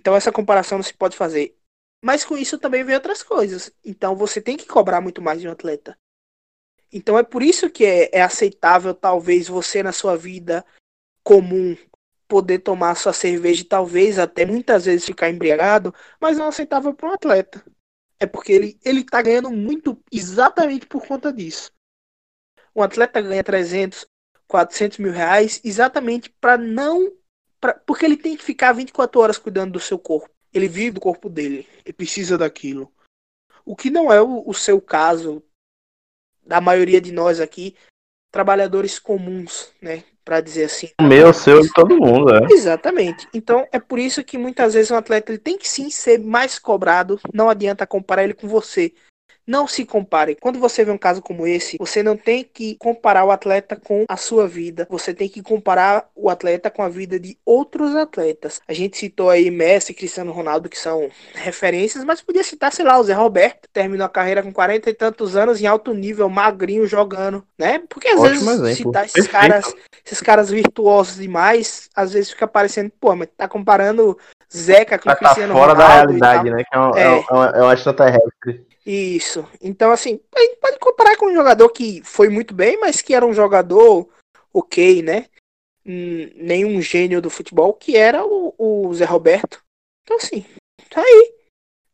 Então 0.00 0.16
essa 0.16 0.32
comparação 0.32 0.78
não 0.78 0.82
se 0.82 0.94
pode 0.94 1.14
fazer. 1.14 1.54
Mas 2.02 2.24
com 2.24 2.34
isso 2.34 2.58
também 2.58 2.82
vem 2.82 2.94
outras 2.94 3.22
coisas. 3.22 3.70
Então 3.84 4.16
você 4.16 4.40
tem 4.40 4.56
que 4.56 4.66
cobrar 4.66 5.02
muito 5.02 5.20
mais 5.20 5.42
de 5.42 5.46
um 5.46 5.52
atleta. 5.52 5.94
Então 6.90 7.18
é 7.18 7.22
por 7.22 7.42
isso 7.42 7.68
que 7.68 7.84
é, 7.84 8.08
é 8.10 8.22
aceitável, 8.22 8.94
talvez, 8.94 9.46
você 9.46 9.82
na 9.82 9.92
sua 9.92 10.16
vida 10.16 10.64
comum 11.22 11.76
poder 12.26 12.60
tomar 12.60 12.94
sua 12.94 13.12
cerveja 13.12 13.60
e 13.60 13.66
talvez 13.66 14.18
até 14.18 14.46
muitas 14.46 14.86
vezes 14.86 15.04
ficar 15.04 15.28
embriagado, 15.28 15.94
mas 16.18 16.38
não 16.38 16.48
aceitável 16.48 16.94
para 16.94 17.10
um 17.10 17.12
atleta. 17.12 17.62
É 18.18 18.24
porque 18.24 18.52
ele, 18.52 18.80
ele 18.82 19.04
tá 19.04 19.20
ganhando 19.20 19.50
muito 19.50 20.02
exatamente 20.10 20.86
por 20.86 21.06
conta 21.06 21.30
disso. 21.30 21.70
Um 22.74 22.82
atleta 22.82 23.20
ganha 23.20 23.44
300, 23.44 24.06
400 24.48 24.98
mil 24.98 25.12
reais 25.12 25.60
exatamente 25.62 26.30
para 26.40 26.56
não. 26.56 27.12
Pra, 27.60 27.74
porque 27.74 28.04
ele 28.04 28.16
tem 28.16 28.36
que 28.36 28.42
ficar 28.42 28.72
24 28.72 29.20
horas 29.20 29.38
cuidando 29.38 29.72
do 29.72 29.80
seu 29.80 29.98
corpo. 29.98 30.30
Ele 30.52 30.66
vive 30.66 30.92
do 30.92 31.00
corpo 31.00 31.28
dele. 31.28 31.68
Ele 31.84 31.92
precisa 31.92 32.38
daquilo. 32.38 32.90
O 33.64 33.76
que 33.76 33.90
não 33.90 34.12
é 34.12 34.20
o, 34.20 34.42
o 34.46 34.54
seu 34.54 34.80
caso, 34.80 35.42
da 36.44 36.60
maioria 36.60 37.00
de 37.00 37.12
nós 37.12 37.38
aqui, 37.40 37.76
trabalhadores 38.30 38.98
comuns, 38.98 39.72
né? 39.80 40.02
Para 40.24 40.40
dizer 40.40 40.64
assim. 40.64 40.90
O 41.00 41.04
meu, 41.04 41.32
seu 41.34 41.60
e 41.60 41.72
todo 41.72 41.96
mundo, 41.96 42.34
é. 42.34 42.52
Exatamente. 42.52 43.28
Então 43.34 43.66
é 43.70 43.78
por 43.78 43.98
isso 43.98 44.24
que 44.24 44.38
muitas 44.38 44.74
vezes 44.74 44.90
um 44.90 44.96
atleta 44.96 45.30
ele 45.30 45.38
tem 45.38 45.58
que 45.58 45.68
sim 45.68 45.90
ser 45.90 46.18
mais 46.18 46.58
cobrado. 46.58 47.20
Não 47.32 47.48
adianta 47.48 47.86
comparar 47.86 48.24
ele 48.24 48.34
com 48.34 48.48
você. 48.48 48.94
Não 49.50 49.66
se 49.66 49.84
compare. 49.84 50.36
Quando 50.40 50.60
você 50.60 50.84
vê 50.84 50.92
um 50.92 50.96
caso 50.96 51.20
como 51.20 51.44
esse, 51.44 51.76
você 51.76 52.04
não 52.04 52.16
tem 52.16 52.44
que 52.44 52.76
comparar 52.76 53.24
o 53.24 53.32
atleta 53.32 53.74
com 53.74 54.04
a 54.08 54.16
sua 54.16 54.46
vida. 54.46 54.86
Você 54.88 55.12
tem 55.12 55.28
que 55.28 55.42
comparar 55.42 56.08
o 56.14 56.30
atleta 56.30 56.70
com 56.70 56.84
a 56.84 56.88
vida 56.88 57.18
de 57.18 57.36
outros 57.44 57.96
atletas. 57.96 58.60
A 58.68 58.72
gente 58.72 58.96
citou 58.96 59.28
aí 59.28 59.50
Messi 59.50 59.90
e 59.90 59.94
Cristiano 59.96 60.30
Ronaldo, 60.30 60.68
que 60.68 60.78
são 60.78 61.10
referências, 61.34 62.04
mas 62.04 62.22
podia 62.22 62.44
citar, 62.44 62.72
sei 62.72 62.84
lá, 62.84 62.96
o 62.96 63.02
Zé 63.02 63.12
Roberto, 63.12 63.68
terminou 63.72 64.06
a 64.06 64.08
carreira 64.08 64.40
com 64.40 64.52
40 64.52 64.88
e 64.88 64.94
tantos 64.94 65.34
anos 65.34 65.60
em 65.60 65.66
alto 65.66 65.92
nível, 65.92 66.28
magrinho, 66.28 66.86
jogando, 66.86 67.44
né? 67.58 67.82
Porque 67.88 68.06
às 68.06 68.20
Ótimo 68.20 68.28
vezes 68.28 68.60
exemplo. 68.60 68.76
citar 68.76 69.06
esses 69.06 69.26
caras, 69.26 69.74
esses 70.06 70.20
caras 70.20 70.50
virtuosos 70.50 71.16
demais, 71.16 71.90
às 71.92 72.12
vezes 72.12 72.30
fica 72.30 72.46
parecendo, 72.46 72.92
pô, 73.00 73.16
mas 73.16 73.28
tá 73.36 73.48
comparando 73.48 74.16
Zeca 74.56 74.96
com 74.96 75.08
tá 75.10 75.16
Cristiano 75.16 75.54
fora 75.54 75.72
Ronaldo. 75.72 75.82
da 75.82 75.92
e 75.92 76.30
realidade, 76.30 76.50
né? 76.50 76.62
Que 76.62 76.76
é 76.76 76.78
um, 76.78 76.94
É. 76.94 77.02
é. 77.02 77.34
um, 77.34 77.44
é 77.44 77.64
um 77.66 77.72
extraterrestre. 77.72 78.69
Isso. 78.84 79.46
Então, 79.60 79.90
assim, 79.90 80.20
a 80.34 80.40
gente 80.40 80.56
pode 80.56 80.78
comparar 80.78 81.16
com 81.16 81.26
um 81.26 81.34
jogador 81.34 81.68
que 81.68 82.02
foi 82.02 82.28
muito 82.28 82.54
bem, 82.54 82.78
mas 82.78 83.02
que 83.02 83.14
era 83.14 83.26
um 83.26 83.32
jogador 83.32 84.08
ok, 84.52 85.02
né? 85.02 85.26
Hum, 85.84 86.30
Nenhum 86.36 86.80
gênio 86.80 87.20
do 87.20 87.30
futebol, 87.30 87.74
que 87.74 87.96
era 87.96 88.24
o, 88.24 88.54
o 88.58 88.94
Zé 88.94 89.04
Roberto. 89.04 89.62
Então, 90.02 90.16
assim, 90.16 90.44
tá 90.88 91.00
aí. 91.00 91.34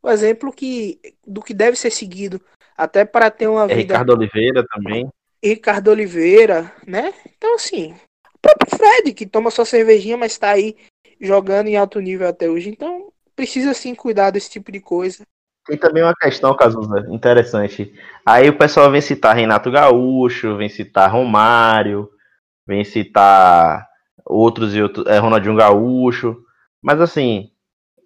O 0.03 0.11
exemplo 0.11 0.53
que, 0.53 1.01
do 1.27 1.43
que 1.43 1.53
deve 1.53 1.77
ser 1.77 1.91
seguido. 1.91 2.41
Até 2.77 3.05
para 3.05 3.31
ter 3.31 3.49
uma 3.49 3.65
É 3.65 3.75
vida. 3.75 3.95
Ricardo 3.95 4.13
Oliveira 4.13 4.67
também. 4.69 5.09
Ricardo 5.43 5.89
Oliveira, 5.89 6.73
né? 6.87 7.13
Então, 7.37 7.55
assim, 7.55 7.95
o 8.35 8.39
próprio 8.41 8.77
Fred, 8.77 9.13
que 9.13 9.27
toma 9.27 9.51
sua 9.51 9.65
cervejinha, 9.65 10.17
mas 10.17 10.39
tá 10.39 10.51
aí 10.51 10.77
jogando 11.21 11.69
em 11.69 11.77
alto 11.77 11.99
nível 12.01 12.29
até 12.29 12.49
hoje. 12.49 12.69
Então, 12.69 13.13
precisa 13.35 13.75
sim 13.75 13.95
cuidar 13.95 14.31
desse 14.31 14.51
tipo 14.51 14.71
de 14.71 14.81
coisa. 14.81 15.25
Tem 15.67 15.77
também 15.77 16.03
uma 16.03 16.15
questão, 16.15 16.55
Cazuza, 16.55 17.07
interessante. 17.11 17.93
Aí 18.25 18.49
o 18.49 18.57
pessoal 18.57 18.91
vem 18.91 19.01
citar 19.01 19.35
Renato 19.35 19.71
Gaúcho, 19.71 20.57
vem 20.57 20.69
citar 20.69 21.11
Romário, 21.11 22.09
vem 22.67 22.85
citar 22.85 23.87
outros 24.25 24.75
e 24.75 24.83
outros, 24.83 25.07
é, 25.07 25.19
Ronaldinho 25.19 25.57
Gaúcho. 25.57 26.37
Mas 26.81 27.01
assim, 27.01 27.51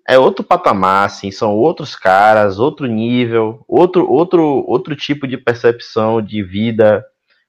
é 0.08 0.18
outro 0.18 0.44
patamar, 0.44 1.06
assim, 1.06 1.30
são 1.30 1.54
outros 1.54 1.94
caras, 1.94 2.58
outro 2.58 2.86
nível, 2.86 3.64
outro, 3.68 4.10
outro, 4.10 4.42
outro 4.66 4.96
tipo 4.96 5.26
de 5.26 5.36
percepção 5.36 6.22
de 6.22 6.42
vida, 6.42 7.04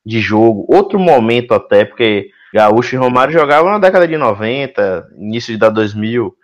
de 0.05 0.19
jogo, 0.19 0.65
outro 0.69 0.99
momento 0.99 1.53
até, 1.53 1.85
porque 1.85 2.29
Gaúcho 2.53 2.95
e 2.95 2.97
Romário 2.99 3.33
jogavam 3.33 3.71
na 3.71 3.79
década 3.79 4.07
de 4.07 4.17
90, 4.17 5.09
início 5.17 5.57
da 5.57 5.69
2000, 5.69 6.35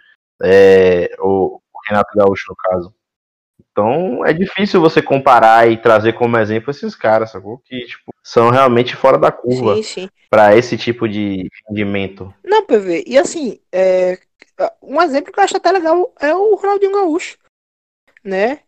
é, 0.42 1.10
o 1.20 1.60
Renato 1.90 2.10
Gaúcho 2.16 2.46
no 2.50 2.56
caso. 2.56 2.97
Então 3.78 4.26
é 4.26 4.34
difícil 4.34 4.82
você 4.82 5.04
comparar 5.04 5.70
e 5.70 5.80
trazer 5.80 6.14
como 6.14 6.36
exemplo 6.40 6.72
esses 6.72 6.96
caras, 6.96 7.30
sacou? 7.30 7.60
Que 7.60 7.86
tipo, 7.86 8.12
são 8.24 8.50
realmente 8.50 8.96
fora 8.96 9.20
da 9.20 9.32
curva 9.32 9.76
para 10.32 10.58
esse 10.58 10.76
tipo 10.76 11.08
de 11.08 11.48
rendimento. 11.68 12.34
Não, 12.44 12.66
PV. 12.66 13.04
E 13.06 13.20
assim, 13.20 13.60
é, 13.72 14.20
um 14.82 15.00
exemplo 15.00 15.32
que 15.32 15.40
eu 15.40 15.44
acho 15.44 15.58
até 15.58 15.72
legal 15.72 16.12
é 16.20 16.34
o 16.34 16.56
Ronaldinho 16.56 16.92
Gaúcho, 16.92 17.38
né? 18.24 18.62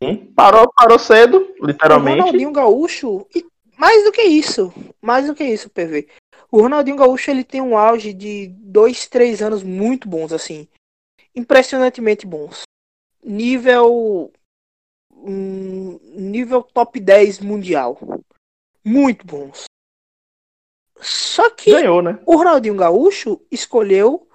Sim, 0.00 0.32
Parou, 0.36 0.72
parou 0.72 0.98
cedo, 1.00 1.52
O 1.60 1.66
literalmente. 1.66 2.20
Ronaldinho 2.20 2.52
Gaúcho, 2.52 3.26
e 3.34 3.44
mais 3.76 4.04
do 4.04 4.12
que 4.12 4.22
isso, 4.22 4.72
mais 5.02 5.26
do 5.26 5.34
que 5.34 5.42
isso, 5.42 5.68
PV. 5.68 6.06
O 6.52 6.60
Ronaldinho 6.60 6.96
Gaúcho 6.96 7.32
ele 7.32 7.42
tem 7.42 7.60
um 7.60 7.76
auge 7.76 8.12
de 8.12 8.46
dois, 8.58 9.08
três 9.08 9.42
anos 9.42 9.64
muito 9.64 10.08
bons, 10.08 10.32
assim, 10.32 10.68
impressionantemente 11.34 12.24
bons. 12.24 12.62
Nível, 13.24 14.30
hum, 15.12 15.98
nível 16.14 16.62
top 16.62 17.00
10 17.00 17.40
mundial, 17.40 17.98
muito 18.84 19.26
bons. 19.26 19.64
Só 21.00 21.50
que 21.50 21.70
Ganhou, 21.70 22.02
né? 22.02 22.18
o 22.26 22.36
Ronaldinho 22.36 22.76
Gaúcho 22.76 23.40
escolheu 23.50 24.28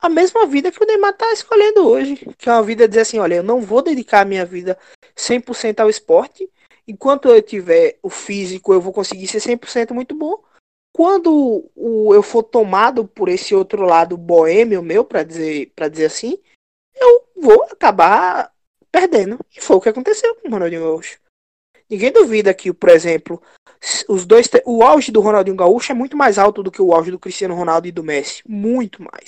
a 0.00 0.08
mesma 0.08 0.46
vida 0.46 0.72
que 0.72 0.82
o 0.82 0.86
Neymar 0.86 1.16
tá 1.16 1.30
escolhendo 1.32 1.86
hoje. 1.86 2.16
Que 2.38 2.48
é 2.48 2.52
uma 2.52 2.62
vida 2.62 2.88
dizer 2.88 3.02
assim, 3.02 3.18
olha, 3.18 3.36
eu 3.36 3.42
não 3.42 3.60
vou 3.60 3.82
dedicar 3.82 4.20
a 4.20 4.24
minha 4.24 4.44
vida 4.46 4.78
100% 5.14 5.80
ao 5.80 5.90
esporte. 5.90 6.50
Enquanto 6.88 7.28
eu 7.28 7.40
tiver 7.42 7.98
o 8.02 8.08
físico, 8.08 8.72
eu 8.72 8.80
vou 8.80 8.92
conseguir 8.92 9.26
ser 9.28 9.40
100% 9.40 9.92
muito 9.92 10.14
bom. 10.14 10.42
Quando 10.92 11.70
o, 11.76 12.14
eu 12.14 12.22
for 12.22 12.42
tomado 12.42 13.06
por 13.06 13.28
esse 13.28 13.54
outro 13.54 13.84
lado 13.84 14.16
boêmio 14.16 14.82
meu, 14.82 15.04
para 15.04 15.22
dizer, 15.22 15.72
pra 15.76 15.88
dizer 15.88 16.06
assim, 16.06 16.38
eu 17.00 17.24
vou 17.36 17.62
acabar 17.64 18.52
perdendo. 18.90 19.38
E 19.56 19.60
foi 19.60 19.76
o 19.76 19.80
que 19.80 19.88
aconteceu 19.88 20.34
com 20.36 20.48
o 20.48 20.50
Ronaldinho 20.50 20.82
Gaúcho. 20.82 21.18
Ninguém 21.88 22.12
duvida 22.12 22.54
que, 22.54 22.72
por 22.72 22.88
exemplo, 22.88 23.42
os 24.08 24.24
dois, 24.24 24.48
o 24.64 24.82
auge 24.82 25.10
do 25.10 25.20
Ronaldinho 25.20 25.56
Gaúcho 25.56 25.90
é 25.92 25.94
muito 25.94 26.16
mais 26.16 26.38
alto 26.38 26.62
do 26.62 26.70
que 26.70 26.80
o 26.80 26.94
auge 26.94 27.10
do 27.10 27.18
Cristiano 27.18 27.54
Ronaldo 27.54 27.88
e 27.88 27.92
do 27.92 28.04
Messi. 28.04 28.42
Muito 28.46 29.02
mais. 29.02 29.26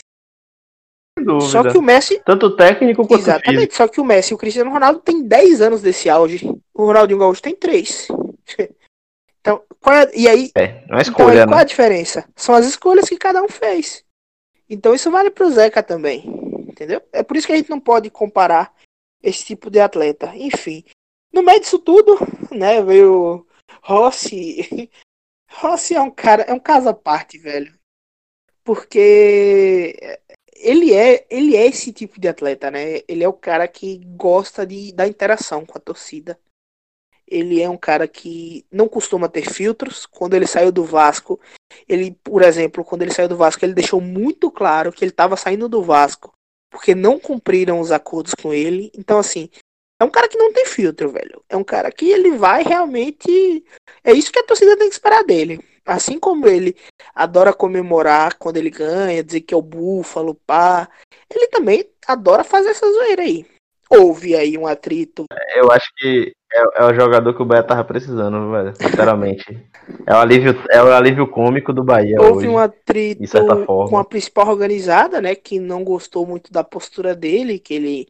Só 1.51 1.63
que 1.69 1.77
o 1.77 1.83
Messi. 1.83 2.21
Tanto 2.25 2.57
técnico 2.57 3.03
quanto 3.03 3.21
físico. 3.21 3.31
Exatamente. 3.31 3.75
Só 3.75 3.89
que 3.89 4.01
o 4.01 4.05
Messi 4.05 4.33
e 4.33 4.35
o 4.35 4.39
Cristiano 4.39 4.71
Ronaldo 4.71 5.01
têm 5.01 5.23
10 5.23 5.61
anos 5.61 5.83
desse 5.83 6.09
auge. 6.09 6.49
O 6.73 6.87
Ronaldinho 6.87 7.19
Gaúcho 7.19 7.43
tem 7.43 7.55
3. 7.55 8.09
Então, 9.43 9.61
qual 9.81 9.97
é, 9.97 10.11
e 10.15 10.29
aí, 10.29 10.53
É, 10.57 10.67
uma 10.69 10.85
então, 10.85 10.99
escolha, 11.01 11.43
aí, 11.43 11.49
qual 11.49 11.55
é 11.55 11.57
né? 11.57 11.63
a 11.63 11.65
diferença? 11.65 12.25
São 12.37 12.55
as 12.55 12.65
escolhas 12.65 13.09
que 13.09 13.17
cada 13.17 13.43
um 13.43 13.49
fez. 13.49 14.05
Então 14.71 14.95
isso 14.95 15.11
vale 15.11 15.31
pro 15.31 15.51
Zeca 15.51 15.83
também. 15.83 16.32
Entendeu? 16.73 17.03
É 17.13 17.23
por 17.23 17.37
isso 17.37 17.47
que 17.47 17.53
a 17.53 17.57
gente 17.57 17.69
não 17.69 17.79
pode 17.79 18.09
comparar 18.09 18.75
esse 19.23 19.45
tipo 19.45 19.71
de 19.71 19.79
atleta. 19.79 20.35
Enfim. 20.35 20.83
No 21.31 21.43
meio 21.43 21.61
disso 21.61 21.79
tudo, 21.79 22.17
né, 22.51 22.83
veio 22.83 23.47
Rossi. 23.83 24.91
Rossi 25.49 25.95
é 25.95 26.01
um 26.01 26.11
cara, 26.11 26.43
é 26.45 26.53
um 26.53 26.59
caso 26.59 26.89
à 26.89 26.95
parte, 26.95 27.37
velho. 27.37 27.79
Porque 28.65 30.19
ele 30.57 30.95
é, 30.95 31.27
ele 31.29 31.57
é 31.57 31.67
esse 31.67 31.93
tipo 31.93 32.19
de 32.19 32.29
atleta, 32.29 32.71
né? 32.71 33.03
Ele 33.07 33.23
é 33.23 33.29
o 33.29 33.35
cara 33.35 33.69
que 33.69 33.99
gosta 34.17 34.67
de, 34.67 34.93
da 34.93 35.07
interação 35.07 35.67
com 35.67 35.77
a 35.77 35.81
torcida. 35.81 36.39
Ele 37.27 37.61
é 37.61 37.69
um 37.69 37.77
cara 37.77 38.09
que 38.09 38.65
não 38.71 38.89
costuma 38.89 39.29
ter 39.29 39.51
filtros. 39.51 40.07
Quando 40.07 40.35
ele 40.35 40.47
saiu 40.47 40.73
do 40.73 40.85
Vasco, 40.85 41.39
ele, 41.87 42.13
por 42.23 42.43
exemplo, 42.43 42.85
quando 42.85 43.03
ele 43.03 43.13
saiu 43.13 43.29
do 43.29 43.37
Vasco, 43.37 43.63
ele 43.65 43.75
deixou 43.75 44.01
muito 44.01 44.51
claro 44.51 44.93
que 44.93 45.05
ele 45.05 45.11
estava 45.11 45.37
saindo 45.37 45.69
do 45.69 45.83
Vasco 45.83 46.33
porque 46.73 46.95
não 46.95 47.19
cumpriram 47.19 47.79
os 47.79 47.93
acordos 47.93 48.35
com 48.35 48.53
ele. 48.53 48.91
Então, 48.97 49.19
assim, 49.19 49.51
é 50.01 50.05
um 50.05 50.11
cara 50.11 50.27
que 50.27 50.39
não 50.39 50.53
tem 50.53 50.65
filtro, 50.67 51.11
velho. 51.11 51.45
É 51.49 51.57
um 51.57 51.63
cara 51.63 51.93
que 51.93 52.11
ele 52.11 52.33
vai 52.33 52.65
realmente. 52.65 53.65
É 54.03 54.13
isso 54.13 54.33
que 54.33 54.39
a 54.39 54.43
torcida 54.43 54.77
tem 54.77 54.89
que 54.89 54.95
esperar 54.95 55.23
dele. 55.23 55.63
Assim 55.85 56.19
como 56.19 56.49
ele 56.49 56.75
adora 57.15 57.53
comemorar 57.53 58.37
quando 58.39 58.57
ele 58.57 58.71
ganha, 58.71 59.23
dizer 59.23 59.43
que 59.43 59.53
é 59.53 59.57
o 59.57 59.63
búfalo, 59.63 60.35
pá. 60.47 60.89
Ele 61.31 61.47
também 61.49 61.89
adora 62.07 62.43
fazer 62.43 62.71
essa 62.71 62.91
zoeira 62.91 63.23
aí. 63.23 63.47
Houve 63.93 64.35
aí 64.35 64.57
um 64.57 64.67
atrito. 64.67 65.25
Eu 65.55 65.71
acho 65.71 65.87
que 65.97 66.33
é, 66.53 66.83
é 66.83 66.85
o 66.85 66.95
jogador 66.95 67.35
que 67.35 67.43
o 67.43 67.45
Bahia 67.45 67.63
tava 67.63 67.85
precisando, 67.85 68.51
velho. 68.51 68.75
Sinceramente. 68.77 69.45
é, 70.07 70.13
o 70.13 70.17
alívio, 70.17 70.55
é 70.71 70.83
o 70.83 70.93
alívio 70.93 71.27
cômico 71.29 71.73
do 71.73 71.83
Bahia. 71.83 72.21
Houve 72.21 72.39
hoje, 72.39 72.49
um 72.49 72.59
atrito 72.59 73.23
com 73.89 73.97
a 73.97 74.05
principal 74.05 74.49
organizada, 74.49 75.21
né? 75.21 75.35
Que 75.35 75.59
não 75.59 75.83
gostou 75.83 76.27
muito 76.27 76.53
da 76.53 76.63
postura 76.63 77.15
dele, 77.15 77.59
que 77.59 77.75
ele 77.75 78.09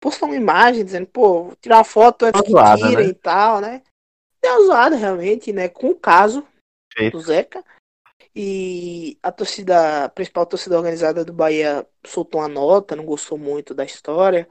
postou 0.00 0.28
uma 0.28 0.36
imagem 0.36 0.84
dizendo, 0.84 1.06
pô, 1.06 1.44
vou 1.44 1.56
tirar 1.60 1.78
uma 1.78 1.84
foto 1.84 2.24
antes 2.24 2.40
que 2.40 2.50
zoada, 2.50 2.88
tirem 2.88 3.06
né? 3.06 3.10
e 3.10 3.14
tal, 3.14 3.60
né? 3.60 3.82
Deu 4.42 4.52
uma 4.52 4.66
zoada 4.66 4.96
realmente, 4.96 5.52
né? 5.52 5.68
Com 5.68 5.90
o 5.90 5.94
caso 5.94 6.44
Feito. 6.92 7.16
do 7.16 7.22
Zeca. 7.22 7.62
E 8.34 9.18
a 9.22 9.30
torcida, 9.30 10.06
a 10.06 10.08
principal 10.08 10.46
torcida 10.46 10.78
organizada 10.78 11.22
do 11.22 11.34
Bahia 11.34 11.86
soltou 12.04 12.40
uma 12.40 12.48
nota, 12.48 12.96
não 12.96 13.04
gostou 13.04 13.36
muito 13.36 13.74
da 13.74 13.84
história. 13.84 14.48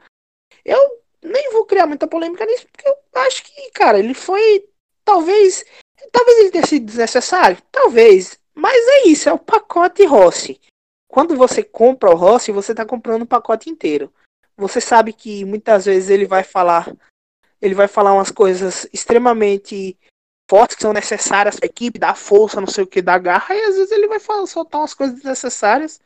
Eu 0.66 1.02
nem 1.22 1.52
vou 1.52 1.66
criar 1.66 1.88
muita 1.88 2.08
polêmica 2.08 2.46
nisso, 2.46 2.68
porque 2.72 2.88
eu 2.88 3.22
acho 3.22 3.44
que, 3.44 3.72
cara, 3.72 4.00
ele 4.00 4.14
foi. 4.14 4.68
Talvez. 5.04 5.66
Talvez 6.12 6.40
ele 6.40 6.52
tenha 6.52 6.66
sido 6.66 6.86
desnecessário. 6.86 7.58
Talvez. 7.72 8.40
Mas 8.54 8.78
é 8.78 9.08
isso, 9.08 9.30
é 9.30 9.34
o 9.34 9.40
pacote 9.40 10.06
Rossi. 10.06 10.60
Quando 11.08 11.36
você 11.36 11.64
compra 11.64 12.12
o 12.12 12.16
Rossi, 12.16 12.52
você 12.52 12.74
tá 12.74 12.86
comprando 12.86 13.24
o 13.24 13.28
pacote 13.28 13.70
inteiro. 13.70 14.14
Você 14.58 14.80
sabe 14.80 15.14
que 15.14 15.44
muitas 15.46 15.86
vezes 15.86 16.10
ele 16.10 16.26
vai 16.26 16.44
falar. 16.44 16.94
Ele 17.62 17.76
vai 17.76 17.88
falar 17.88 18.14
umas 18.14 18.32
coisas 18.32 18.88
extremamente 18.92 19.98
fortes 20.50 20.76
que 20.76 20.82
são 20.82 20.92
necessárias 20.92 21.56
para 21.56 21.66
a 21.66 21.72
equipe, 21.72 21.98
dar 21.98 22.14
força, 22.14 22.60
não 22.60 22.68
sei 22.68 22.84
o 22.84 22.88
que, 22.88 23.02
dar 23.02 23.20
garra, 23.20 23.56
e 23.56 23.62
às 23.62 23.76
vezes 23.76 23.90
ele 23.90 24.08
vai 24.08 24.20
falar, 24.20 24.46
soltar 24.46 24.82
umas 24.82 24.94
coisas 24.94 25.16
desnecessárias, 25.16 26.02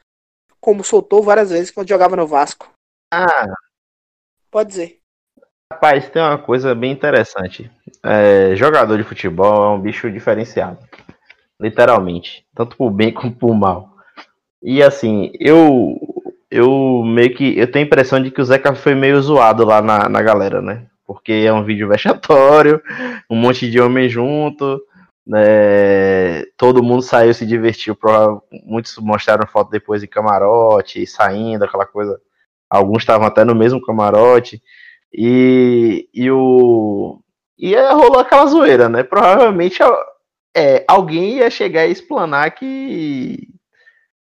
como 0.62 0.84
soltou 0.84 1.24
várias 1.24 1.50
vezes 1.50 1.72
quando 1.72 1.90
jogava 1.90 2.16
no 2.16 2.28
Vasco. 2.28 2.72
Ah, 3.12 3.52
Pode 4.56 4.70
dizer. 4.70 5.00
rapaz, 5.70 6.08
tem 6.08 6.22
uma 6.22 6.38
coisa 6.38 6.74
bem 6.74 6.90
interessante. 6.90 7.70
É, 8.02 8.56
jogador 8.56 8.96
de 8.96 9.04
futebol 9.04 9.66
é 9.66 9.76
um 9.76 9.82
bicho 9.82 10.10
diferenciado. 10.10 10.78
Literalmente. 11.60 12.46
Tanto 12.56 12.78
por 12.78 12.90
bem 12.90 13.12
como 13.12 13.36
por 13.36 13.54
mal. 13.54 13.90
E 14.64 14.82
assim, 14.82 15.30
eu. 15.42 16.00
Eu 16.50 17.04
meio 17.04 17.36
que. 17.36 17.60
Eu 17.60 17.70
tenho 17.70 17.84
a 17.84 17.88
impressão 17.88 18.24
de 18.24 18.32
que 18.32 18.40
o 18.40 18.46
Zeca 18.46 18.74
foi 18.74 18.96
meio 18.96 19.22
zoado 19.22 19.66
lá 19.66 19.82
na, 19.82 20.08
na 20.08 20.22
galera, 20.22 20.62
né? 20.62 20.86
Porque 21.06 21.34
é 21.34 21.52
um 21.52 21.66
vídeo 21.66 21.90
vexatório, 21.90 22.82
um 23.30 23.36
monte 23.36 23.70
de 23.70 23.82
homem 23.82 24.08
junto. 24.08 24.82
né? 25.28 26.46
todo 26.56 26.82
mundo 26.82 27.02
saiu, 27.02 27.34
se 27.34 27.46
divertiu. 27.46 27.98
Muitos 28.64 28.98
mostraram 29.00 29.46
foto 29.46 29.70
depois 29.70 30.02
em 30.02 30.08
camarote, 30.08 31.06
saindo, 31.06 31.66
aquela 31.66 31.86
coisa. 31.86 32.18
Alguns 32.70 33.00
estavam 33.04 33.28
até 33.28 33.44
no 33.44 33.56
mesmo 33.56 33.82
camarote. 33.82 34.62
E, 35.14 36.08
e 36.14 36.30
o. 36.32 37.20
E 37.58 37.76
aí 37.76 37.94
rolou 37.94 38.20
aquela 38.20 38.46
zoeira, 38.48 38.90
né? 38.90 39.04
Provavelmente 39.04 39.80
é, 40.56 40.84
alguém 40.88 41.38
ia 41.38 41.50
chegar 41.50 41.86
e 41.86 41.92
explanar 41.92 42.52
que. 42.52 43.48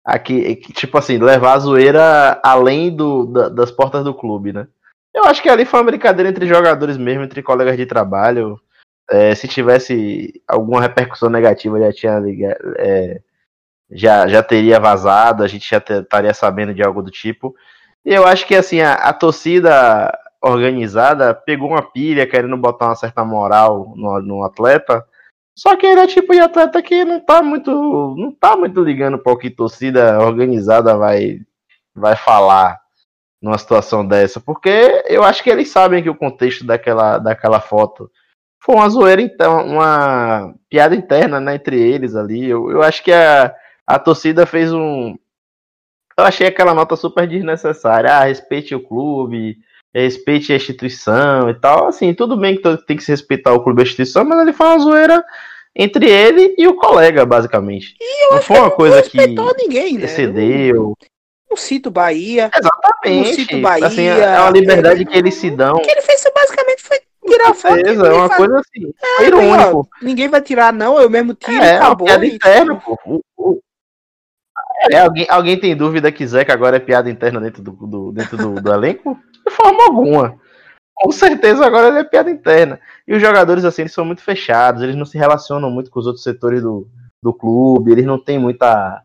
Aqui, 0.05 0.55
tipo 0.73 0.97
assim, 0.97 1.17
levar 1.19 1.53
a 1.53 1.59
zoeira 1.59 2.39
além 2.43 2.95
do, 2.95 3.25
da- 3.27 3.49
das 3.49 3.69
portas 3.69 4.03
do 4.03 4.13
clube, 4.13 4.51
né? 4.51 4.67
Eu 5.13 5.25
acho 5.25 5.41
que 5.41 5.49
ali 5.49 5.65
foi 5.65 5.79
uma 5.79 5.85
brincadeira 5.85 6.29
entre 6.29 6.47
jogadores 6.47 6.97
mesmo, 6.97 7.23
entre 7.23 7.43
colegas 7.43 7.77
de 7.77 7.85
trabalho. 7.85 8.59
É, 9.11 9.35
se 9.35 9.47
tivesse 9.47 10.41
alguma 10.47 10.81
repercussão 10.81 11.29
negativa, 11.29 11.79
já 11.79 11.91
tinha 11.93 12.21
é, 12.77 13.21
já, 13.91 14.27
já 14.27 14.41
teria 14.43 14.79
vazado, 14.79 15.43
a 15.43 15.47
gente 15.47 15.69
já 15.69 15.77
estaria 15.77 16.33
sabendo 16.33 16.73
de 16.73 16.83
algo 16.83 17.01
do 17.03 17.11
tipo. 17.11 17.55
Eu 18.05 18.25
acho 18.25 18.45
que 18.47 18.55
assim, 18.55 18.79
a, 18.81 18.93
a 18.93 19.13
torcida 19.13 20.11
organizada 20.41 21.33
pegou 21.33 21.69
uma 21.69 21.81
pilha 21.81 22.27
querendo 22.27 22.55
botar 22.57 22.87
uma 22.87 22.95
certa 22.95 23.23
moral 23.25 23.93
no, 23.95 24.21
no 24.21 24.43
atleta. 24.43 25.05
Só 25.55 25.75
que 25.75 25.85
ele 25.85 25.99
é 25.99 26.07
tipo 26.07 26.31
de 26.31 26.39
atleta 26.39 26.81
que 26.81 27.03
não 27.03 27.19
tá 27.19 27.41
muito. 27.43 27.71
não 28.17 28.31
tá 28.31 28.55
muito 28.55 28.81
ligando 28.81 29.17
para 29.17 29.33
o 29.33 29.37
que 29.37 29.49
torcida 29.49 30.19
organizada 30.19 30.95
vai, 30.95 31.41
vai 31.93 32.15
falar 32.15 32.79
numa 33.41 33.57
situação 33.57 34.05
dessa. 34.07 34.39
Porque 34.39 35.03
eu 35.07 35.23
acho 35.23 35.43
que 35.43 35.49
eles 35.49 35.69
sabem 35.69 36.01
que 36.01 36.09
o 36.09 36.15
contexto 36.15 36.65
daquela, 36.65 37.17
daquela 37.17 37.59
foto 37.59 38.09
foi 38.61 38.75
uma 38.75 38.89
zoeira, 38.89 39.21
então, 39.21 39.65
uma 39.65 40.53
piada 40.69 40.95
interna 40.95 41.39
né, 41.39 41.55
entre 41.55 41.79
eles 41.79 42.15
ali. 42.15 42.49
Eu, 42.49 42.69
eu 42.71 42.81
acho 42.81 43.03
que 43.03 43.11
a, 43.11 43.53
a 43.87 43.99
torcida 43.99 44.45
fez 44.45 44.71
um. 44.73 45.17
Eu 46.19 46.25
achei 46.25 46.47
aquela 46.47 46.73
nota 46.73 46.95
super 46.95 47.27
desnecessária. 47.27 48.11
Ah, 48.11 48.23
respeite 48.25 48.75
o 48.75 48.79
clube, 48.83 49.57
respeite 49.93 50.51
a 50.53 50.55
instituição 50.55 51.49
e 51.49 51.53
tal. 51.53 51.87
Assim, 51.87 52.13
tudo 52.13 52.37
bem 52.37 52.55
que 52.55 52.77
tem 52.85 52.97
que 52.97 53.03
se 53.03 53.11
respeitar 53.11 53.53
o 53.53 53.63
clube 53.63 53.81
e 53.81 53.83
a 53.83 53.85
instituição, 53.85 54.23
mas 54.25 54.39
ele 54.39 54.53
foi 54.53 54.67
uma 54.67 54.79
zoeira 54.79 55.23
entre 55.75 56.09
ele 56.09 56.55
e 56.57 56.67
o 56.67 56.75
colega, 56.75 57.25
basicamente. 57.25 57.95
Não 58.31 58.41
foi 58.41 58.57
uma 58.59 58.71
coisa 58.71 59.01
que 59.01 59.17
respeitou 59.17 59.55
ninguém, 59.57 59.97
né? 59.97 60.05
excedeu. 60.05 60.93
Não 61.49 61.57
cito 61.57 61.89
Bahia. 61.89 62.51
Exatamente. 62.55 63.35
cito 63.35 63.59
Bahia, 63.59 63.87
assim, 63.87 64.05
é 64.07 64.39
uma 64.39 64.51
liberdade 64.51 65.03
que 65.05 65.17
eles 65.17 65.33
se 65.35 65.49
dão. 65.49 65.75
O 65.77 65.81
que 65.81 65.89
ele 65.89 66.01
fez 66.01 66.23
basicamente 66.35 66.83
foi 66.83 66.99
tirar 67.27 67.53
foto. 67.55 67.75
É 67.77 67.91
uma 68.13 68.27
falar, 68.29 68.35
coisa 68.37 68.59
assim. 68.59 68.93
"Ah, 69.01 69.07
Foi 69.17 69.25
irônico. 69.27 69.87
ó, 69.91 70.05
Ninguém 70.05 70.27
vai 70.27 70.41
tirar, 70.41 70.71
não. 70.73 70.99
Eu 70.99 71.09
mesmo 71.09 71.33
tiro 71.33 71.63
É, 71.63 71.77
acabou. 71.77 72.05
piada 72.05 72.25
e- 72.25 72.35
interna, 72.35 72.75
pô. 72.75 72.99
O- 73.05 73.21
o- 73.37 73.59
É, 74.91 74.99
alguém, 74.99 75.27
alguém 75.29 75.59
tem 75.59 75.75
dúvida 75.75 76.11
que 76.11 76.25
Zeca 76.25 76.53
agora 76.53 76.77
é 76.77 76.79
piada 76.79 77.09
interna 77.09 77.41
dentro 77.41 77.61
do, 77.61 77.71
do- 77.71 78.11
dentro 78.11 78.37
do, 78.37 78.61
do 78.61 78.73
elenco? 78.73 79.17
De 79.45 79.53
forma 79.53 79.83
alguma. 79.83 80.35
Com 80.95 81.11
certeza 81.11 81.65
agora 81.65 81.87
ele 81.87 81.99
é 81.99 82.03
piada 82.03 82.29
interna. 82.29 82.79
E 83.07 83.13
os 83.13 83.21
jogadores, 83.21 83.65
assim, 83.65 83.83
eles 83.83 83.93
são 83.93 84.05
muito 84.05 84.21
fechados, 84.21 84.81
eles 84.81 84.95
não 84.95 85.05
se 85.05 85.17
relacionam 85.17 85.69
muito 85.71 85.89
com 85.89 85.99
os 85.99 86.05
outros 86.07 86.23
setores 86.23 86.61
do, 86.61 86.87
do 87.21 87.33
clube, 87.33 87.91
eles 87.91 88.05
não 88.05 88.17
têm 88.19 88.37
muita. 88.39 89.01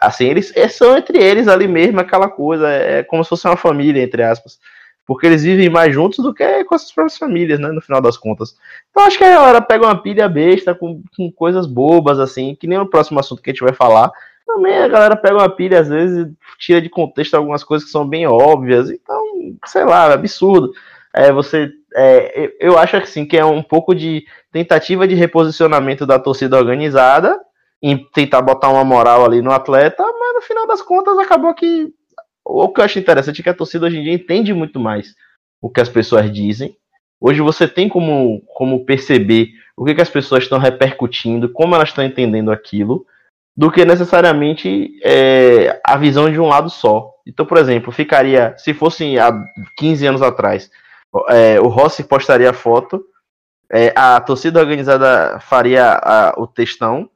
Assim, 0.00 0.26
eles 0.26 0.52
é, 0.56 0.68
são 0.68 0.96
entre 0.96 1.18
eles 1.18 1.48
ali 1.48 1.66
mesmo 1.66 2.00
aquela 2.00 2.28
coisa, 2.28 2.68
é 2.68 3.02
como 3.02 3.24
se 3.24 3.30
fosse 3.30 3.46
uma 3.46 3.56
família, 3.56 4.02
entre 4.02 4.22
aspas. 4.22 4.58
Porque 5.04 5.26
eles 5.26 5.42
vivem 5.42 5.68
mais 5.68 5.92
juntos 5.92 6.18
do 6.18 6.32
que 6.32 6.64
com 6.64 6.74
as 6.74 6.92
próprias 6.92 7.18
famílias, 7.18 7.58
né? 7.58 7.68
No 7.68 7.80
final 7.80 8.00
das 8.00 8.16
contas. 8.16 8.54
Então 8.90 9.04
acho 9.04 9.18
que 9.18 9.24
a 9.24 9.34
galera 9.34 9.60
pega 9.60 9.84
uma 9.84 10.00
pilha 10.00 10.28
besta 10.28 10.74
com, 10.74 11.02
com 11.16 11.32
coisas 11.32 11.66
bobas, 11.66 12.20
assim, 12.20 12.54
que 12.54 12.68
nem 12.68 12.78
o 12.78 12.86
próximo 12.86 13.18
assunto 13.18 13.42
que 13.42 13.50
a 13.50 13.52
gente 13.52 13.64
vai 13.64 13.72
falar. 13.72 14.12
Também 14.54 14.76
a 14.78 14.88
galera 14.88 15.16
pega 15.16 15.36
uma 15.36 15.48
pilha, 15.48 15.80
às 15.80 15.88
vezes, 15.88 16.26
e 16.26 16.36
tira 16.58 16.80
de 16.80 16.88
contexto 16.88 17.34
algumas 17.34 17.64
coisas 17.64 17.86
que 17.86 17.92
são 17.92 18.06
bem 18.06 18.26
óbvias. 18.26 18.90
Então, 18.90 19.22
sei 19.66 19.84
lá, 19.84 20.10
é 20.10 20.14
absurdo. 20.14 20.72
É, 21.14 21.32
você. 21.32 21.70
é, 21.94 22.52
eu- 22.60 22.78
acho 22.78 22.96
assim 22.96 23.24
que 23.26 23.36
é 23.36 23.44
um 23.44 23.62
pouco 23.62 23.94
de 23.94 24.24
tentativa 24.50 25.06
de 25.06 25.14
reposicionamento 25.14 26.06
da 26.06 26.18
torcida 26.18 26.56
organizada 26.56 27.38
em 27.82 27.98
tentar 28.14 28.42
botar 28.42 28.68
uma 28.68 28.84
moral 28.84 29.24
ali 29.24 29.42
no 29.42 29.50
atleta, 29.52 30.02
mas 30.02 30.34
no 30.34 30.40
final 30.42 30.66
das 30.66 30.82
contas 30.82 31.18
acabou 31.18 31.54
que. 31.54 31.88
O 32.44 32.68
que 32.68 32.80
eu 32.80 32.84
acho 32.84 32.98
interessante 32.98 33.40
é 33.40 33.44
que 33.44 33.50
a 33.50 33.54
torcida 33.54 33.86
hoje 33.86 33.98
em 33.98 34.02
dia 34.02 34.12
entende 34.14 34.52
muito 34.52 34.78
mais 34.80 35.14
o 35.60 35.70
que 35.70 35.80
as 35.80 35.88
pessoas 35.88 36.30
dizem. 36.32 36.76
Hoje 37.20 37.40
você 37.40 37.68
tem 37.68 37.88
como, 37.88 38.42
como 38.54 38.84
perceber 38.84 39.48
o 39.76 39.84
que, 39.84 39.94
que 39.94 40.02
as 40.02 40.10
pessoas 40.10 40.42
estão 40.44 40.58
repercutindo, 40.58 41.48
como 41.52 41.74
elas 41.74 41.90
estão 41.90 42.04
entendendo 42.04 42.50
aquilo, 42.50 43.06
do 43.56 43.70
que 43.70 43.84
necessariamente 43.84 44.98
é, 45.04 45.80
a 45.84 45.96
visão 45.96 46.30
de 46.30 46.40
um 46.40 46.48
lado 46.48 46.70
só. 46.70 47.10
Então, 47.26 47.44
por 47.46 47.58
exemplo, 47.58 47.92
ficaria, 47.92 48.54
se 48.56 48.72
fosse 48.74 49.18
há 49.18 49.30
15 49.76 50.06
anos 50.06 50.22
atrás, 50.22 50.70
é, 51.28 51.60
o 51.60 51.68
Rossi 51.68 52.02
postaria 52.02 52.50
a 52.50 52.54
foto, 52.54 53.04
é, 53.70 53.92
a 53.94 54.20
torcida 54.20 54.60
organizada 54.60 55.38
faria 55.40 55.92
a- 56.02 56.34
o 56.36 56.46
textão, 56.46 57.08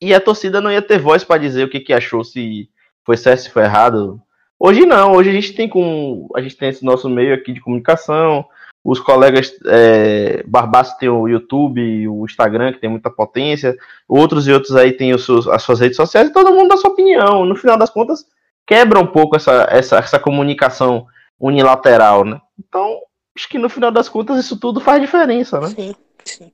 e 0.00 0.12
a 0.12 0.20
torcida 0.20 0.60
não 0.60 0.70
ia 0.70 0.82
ter 0.82 0.98
voz 0.98 1.24
para 1.24 1.40
dizer 1.40 1.64
o 1.64 1.70
que, 1.70 1.80
que 1.80 1.92
achou, 1.92 2.24
se 2.24 2.68
foi 3.04 3.16
certo, 3.16 3.40
se 3.42 3.50
foi 3.50 3.62
errado. 3.62 4.20
Hoje 4.58 4.84
não, 4.84 5.12
hoje 5.12 5.30
a 5.30 5.32
gente 5.32 5.54
tem 5.54 5.68
com 5.68 6.28
a 6.36 6.40
gente 6.40 6.56
tem 6.56 6.68
esse 6.68 6.84
nosso 6.84 7.08
meio 7.08 7.34
aqui 7.34 7.52
de 7.52 7.60
comunicação, 7.60 8.44
os 8.84 8.98
colegas 8.98 9.54
é, 9.66 10.42
Barbaço 10.44 10.98
tem 10.98 11.08
o 11.08 11.28
YouTube, 11.28 12.08
o 12.08 12.24
Instagram, 12.24 12.72
que 12.72 12.80
tem 12.80 12.90
muita 12.90 13.10
potência, 13.10 13.76
outros 14.08 14.48
e 14.48 14.52
outros 14.52 14.74
aí 14.74 14.92
têm 14.92 15.14
os 15.14 15.24
seus, 15.24 15.46
as 15.46 15.62
suas 15.62 15.78
redes 15.78 15.96
sociais, 15.96 16.28
e 16.28 16.32
todo 16.32 16.52
mundo 16.52 16.68
dá 16.68 16.76
sua 16.76 16.90
opinião. 16.90 17.44
No 17.44 17.54
final 17.54 17.76
das 17.76 17.90
contas, 17.90 18.26
quebra 18.66 18.98
um 18.98 19.06
pouco 19.06 19.36
essa, 19.36 19.68
essa, 19.70 19.98
essa 19.98 20.18
comunicação 20.18 21.06
unilateral, 21.38 22.24
né? 22.24 22.40
Então, 22.58 23.00
acho 23.36 23.48
que 23.48 23.58
no 23.58 23.68
final 23.68 23.92
das 23.92 24.08
contas 24.08 24.44
isso 24.44 24.58
tudo 24.58 24.80
faz 24.80 25.00
diferença, 25.00 25.60
né? 25.60 25.68
Sim, 25.68 25.94
sim. 26.24 26.52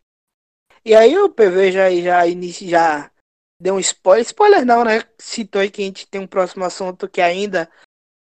E 0.85 0.95
aí 0.95 1.19
o 1.19 1.31
PV 1.31 1.73
já, 1.73 1.91
já, 1.91 2.25
já 2.63 3.11
deu 3.61 3.75
um 3.75 3.79
spoiler. 3.79 4.25
Spoiler 4.25 4.67
não, 4.67 4.85
né? 4.85 5.03
Citou 5.19 5.61
aí 5.61 5.71
que 5.71 5.83
a 5.83 5.85
gente 5.85 6.07
tem 6.07 6.21
um 6.21 6.27
próximo 6.27 6.65
assunto 6.65 7.09
que 7.09 7.21
ainda 7.21 7.71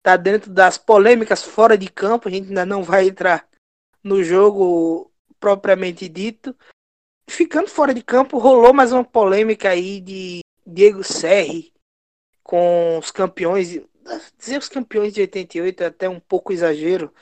tá 0.03 0.15
dentro 0.15 0.51
das 0.51 0.77
polêmicas 0.77 1.43
fora 1.43 1.77
de 1.77 1.89
campo. 1.89 2.27
A 2.27 2.31
gente 2.31 2.49
ainda 2.49 2.65
não 2.65 2.83
vai 2.83 3.07
entrar 3.07 3.47
no 4.03 4.23
jogo 4.23 5.11
propriamente 5.39 6.07
dito. 6.07 6.55
Ficando 7.29 7.67
fora 7.67 7.93
de 7.93 8.01
campo, 8.01 8.37
rolou 8.37 8.73
mais 8.73 8.91
uma 8.91 9.03
polêmica 9.03 9.69
aí 9.69 9.99
de 9.99 10.39
Diego 10.65 11.03
Serri 11.03 11.73
com 12.43 12.97
os 12.97 13.11
campeões. 13.11 13.81
Dizer 14.37 14.57
os 14.57 14.69
campeões 14.69 15.13
de 15.13 15.21
88 15.21 15.83
é 15.83 15.85
até 15.87 16.09
um 16.09 16.19
pouco 16.19 16.53
exagero. 16.53 17.13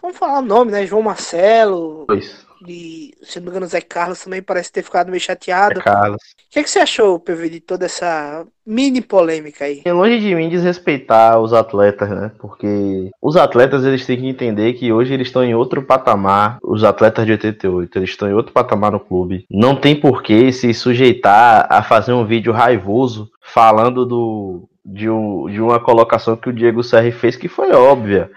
Vamos 0.00 0.18
falar 0.18 0.40
o 0.40 0.42
nome, 0.42 0.70
né? 0.70 0.86
João 0.86 1.02
Marcelo. 1.02 2.04
Pois. 2.06 2.46
E, 2.66 3.14
se 3.22 3.38
não 3.38 3.44
me 3.44 3.50
engano, 3.50 3.66
Zé 3.66 3.80
Carlos 3.80 4.22
também 4.22 4.42
parece 4.42 4.72
ter 4.72 4.82
ficado 4.82 5.10
meio 5.10 5.20
chateado. 5.20 5.80
É 5.80 5.82
Carlos. 5.82 6.20
O 6.48 6.50
que, 6.50 6.58
é 6.58 6.62
que 6.62 6.70
você 6.70 6.78
achou, 6.78 7.20
PV, 7.20 7.50
de 7.50 7.60
toda 7.60 7.84
essa 7.84 8.46
mini 8.66 9.02
polêmica 9.02 9.66
aí? 9.66 9.82
É 9.84 9.92
longe 9.92 10.18
de 10.18 10.34
mim 10.34 10.48
desrespeitar 10.48 11.38
os 11.38 11.52
atletas, 11.52 12.08
né? 12.08 12.32
Porque 12.38 13.10
os 13.20 13.36
atletas 13.36 13.84
eles 13.84 14.06
têm 14.06 14.18
que 14.18 14.26
entender 14.26 14.72
que 14.72 14.92
hoje 14.92 15.12
eles 15.12 15.28
estão 15.28 15.44
em 15.44 15.54
outro 15.54 15.82
patamar. 15.82 16.58
Os 16.62 16.84
atletas 16.84 17.26
de 17.26 17.32
88, 17.32 17.98
eles 17.98 18.10
estão 18.10 18.28
em 18.28 18.34
outro 18.34 18.52
patamar 18.52 18.92
no 18.92 19.00
clube. 19.00 19.44
Não 19.50 19.76
tem 19.76 19.94
por 19.94 20.22
que 20.22 20.50
se 20.52 20.72
sujeitar 20.72 21.66
a 21.70 21.82
fazer 21.82 22.12
um 22.12 22.24
vídeo 22.24 22.52
raivoso 22.52 23.30
falando 23.42 24.06
do, 24.06 24.68
de, 24.84 25.08
um, 25.08 25.48
de 25.50 25.60
uma 25.60 25.78
colocação 25.78 26.36
que 26.36 26.48
o 26.48 26.52
Diego 26.52 26.82
Serri 26.82 27.12
fez 27.12 27.36
que 27.36 27.48
foi 27.48 27.72
óbvia. 27.72 28.30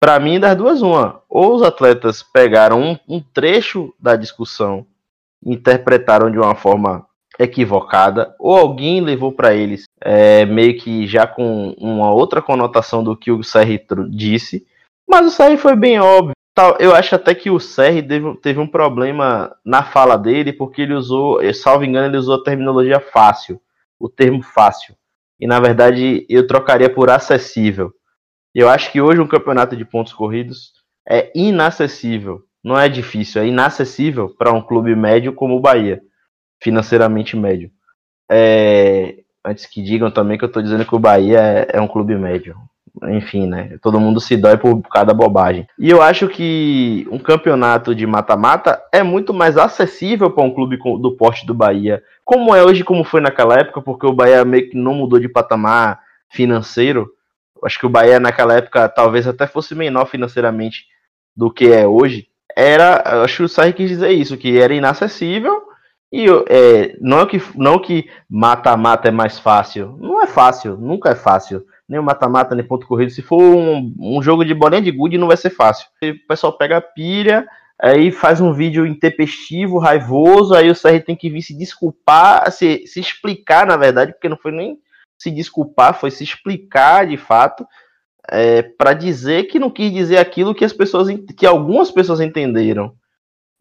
Para 0.00 0.20
mim, 0.20 0.38
das 0.38 0.56
duas, 0.56 0.82
uma. 0.82 1.22
Ou 1.28 1.54
os 1.54 1.62
atletas 1.62 2.22
pegaram 2.22 2.80
um, 2.80 2.98
um 3.08 3.20
trecho 3.20 3.92
da 3.98 4.16
discussão 4.16 4.86
interpretaram 5.44 6.30
de 6.30 6.38
uma 6.38 6.54
forma 6.54 7.06
equivocada, 7.38 8.34
ou 8.38 8.56
alguém 8.56 9.00
levou 9.00 9.30
para 9.30 9.54
eles 9.54 9.84
é, 10.00 10.44
meio 10.44 10.76
que 10.76 11.06
já 11.06 11.26
com 11.26 11.74
uma 11.78 12.10
outra 12.10 12.42
conotação 12.42 13.02
do 13.04 13.16
que 13.16 13.30
o 13.30 13.44
Serri 13.44 13.80
disse, 14.10 14.66
mas 15.08 15.26
o 15.26 15.30
Serri 15.30 15.56
foi 15.56 15.76
bem 15.76 16.00
óbvio. 16.00 16.32
Eu 16.80 16.92
acho 16.92 17.14
até 17.14 17.36
que 17.36 17.50
o 17.50 17.60
Serri 17.60 18.02
teve 18.42 18.58
um 18.58 18.66
problema 18.66 19.54
na 19.64 19.84
fala 19.84 20.18
dele, 20.18 20.52
porque 20.52 20.82
ele 20.82 20.94
usou, 20.94 21.38
salvo 21.54 21.84
engano, 21.84 22.08
ele 22.08 22.16
usou 22.16 22.34
a 22.34 22.42
terminologia 22.42 22.98
fácil, 22.98 23.60
o 23.98 24.08
termo 24.08 24.42
fácil. 24.42 24.96
E 25.38 25.46
na 25.46 25.60
verdade 25.60 26.26
eu 26.28 26.48
trocaria 26.48 26.90
por 26.92 27.10
acessível. 27.10 27.92
Eu 28.54 28.68
acho 28.68 28.90
que 28.90 29.00
hoje 29.00 29.20
um 29.20 29.26
campeonato 29.26 29.76
de 29.76 29.84
pontos 29.84 30.12
corridos 30.12 30.72
é 31.08 31.30
inacessível. 31.34 32.42
Não 32.62 32.78
é 32.78 32.88
difícil, 32.88 33.42
é 33.42 33.46
inacessível 33.46 34.34
para 34.36 34.52
um 34.52 34.60
clube 34.60 34.94
médio 34.94 35.32
como 35.32 35.56
o 35.56 35.60
Bahia, 35.60 36.00
financeiramente 36.62 37.36
médio. 37.36 37.70
É, 38.30 39.18
antes 39.44 39.64
que 39.64 39.82
digam 39.82 40.10
também 40.10 40.36
que 40.36 40.44
eu 40.44 40.48
estou 40.48 40.62
dizendo 40.62 40.84
que 40.84 40.94
o 40.94 40.98
Bahia 40.98 41.40
é, 41.40 41.68
é, 41.74 41.80
um 41.80 41.88
clube 41.88 42.14
médio. 42.16 42.56
Enfim, 43.10 43.46
né? 43.46 43.78
Todo 43.80 44.00
mundo 44.00 44.20
se 44.20 44.36
dói 44.36 44.56
por 44.56 44.82
cada 44.82 45.14
bobagem. 45.14 45.68
E 45.78 45.88
eu 45.88 46.02
acho 46.02 46.26
que 46.26 47.06
um 47.12 47.18
campeonato 47.18 47.94
de 47.94 48.04
mata-mata 48.06 48.82
é 48.92 49.04
muito 49.04 49.32
mais 49.32 49.56
acessível 49.56 50.30
para 50.30 50.42
um 50.42 50.52
clube 50.52 50.76
do 50.76 51.12
porte 51.16 51.46
do 51.46 51.54
Bahia, 51.54 52.02
como 52.24 52.54
é 52.54 52.64
hoje, 52.64 52.82
como 52.82 53.04
foi 53.04 53.20
naquela 53.20 53.54
época, 53.54 53.80
porque 53.80 54.06
o 54.06 54.12
Bahia 54.12 54.44
meio 54.44 54.68
que 54.68 54.76
não 54.76 54.94
mudou 54.94 55.20
de 55.20 55.28
patamar 55.28 56.00
financeiro 56.28 57.08
acho 57.64 57.78
que 57.78 57.86
o 57.86 57.90
Bahia 57.90 58.20
naquela 58.20 58.54
época 58.54 58.88
talvez 58.88 59.26
até 59.26 59.46
fosse 59.46 59.74
menor 59.74 60.06
financeiramente 60.06 60.86
do 61.36 61.50
que 61.50 61.72
é 61.72 61.86
hoje, 61.86 62.28
era, 62.56 63.22
acho 63.22 63.36
que 63.38 63.42
o 63.44 63.48
Sarri 63.48 63.72
quis 63.72 63.88
dizer 63.88 64.10
isso, 64.10 64.36
que 64.36 64.58
era 64.58 64.74
inacessível 64.74 65.68
e 66.10 66.26
é, 66.48 66.96
não 67.00 67.26
que 67.26 67.40
não 67.54 67.78
que 67.78 68.08
mata-mata 68.28 69.08
é 69.08 69.10
mais 69.10 69.38
fácil, 69.38 69.96
não 70.00 70.22
é 70.22 70.26
fácil, 70.26 70.76
nunca 70.76 71.10
é 71.10 71.14
fácil, 71.14 71.64
nem 71.88 72.00
o 72.00 72.02
mata-mata 72.02 72.54
nem 72.54 72.66
ponto 72.66 72.86
corrido, 72.86 73.10
se 73.10 73.22
for 73.22 73.40
um, 73.40 73.94
um 73.98 74.22
jogo 74.22 74.44
de 74.44 74.54
bolinha 74.54 74.82
de 74.82 74.90
gude 74.90 75.18
não 75.18 75.28
vai 75.28 75.36
ser 75.36 75.50
fácil. 75.50 75.86
O 76.02 76.26
pessoal 76.26 76.56
pega 76.56 76.78
a 76.78 76.80
pilha, 76.80 77.46
aí 77.80 78.10
faz 78.10 78.40
um 78.40 78.52
vídeo 78.52 78.86
intempestivo, 78.86 79.78
raivoso, 79.78 80.54
aí 80.54 80.70
o 80.70 80.74
Sarri 80.74 81.00
tem 81.00 81.14
que 81.14 81.30
vir 81.30 81.42
se 81.42 81.56
desculpar, 81.56 82.50
se, 82.50 82.86
se 82.86 83.00
explicar 83.00 83.66
na 83.66 83.76
verdade, 83.76 84.12
porque 84.12 84.28
não 84.28 84.36
foi 84.36 84.50
nem 84.50 84.78
se 85.18 85.30
desculpar, 85.30 85.98
foi 85.98 86.10
se 86.10 86.22
explicar 86.22 87.06
de 87.06 87.16
fato, 87.16 87.66
é, 88.30 88.62
para 88.62 88.92
dizer 88.92 89.44
que 89.44 89.58
não 89.58 89.70
quis 89.70 89.92
dizer 89.92 90.18
aquilo 90.18 90.54
que 90.54 90.64
as 90.64 90.72
pessoas, 90.72 91.08
que 91.36 91.46
algumas 91.46 91.90
pessoas 91.90 92.20
entenderam. 92.20 92.94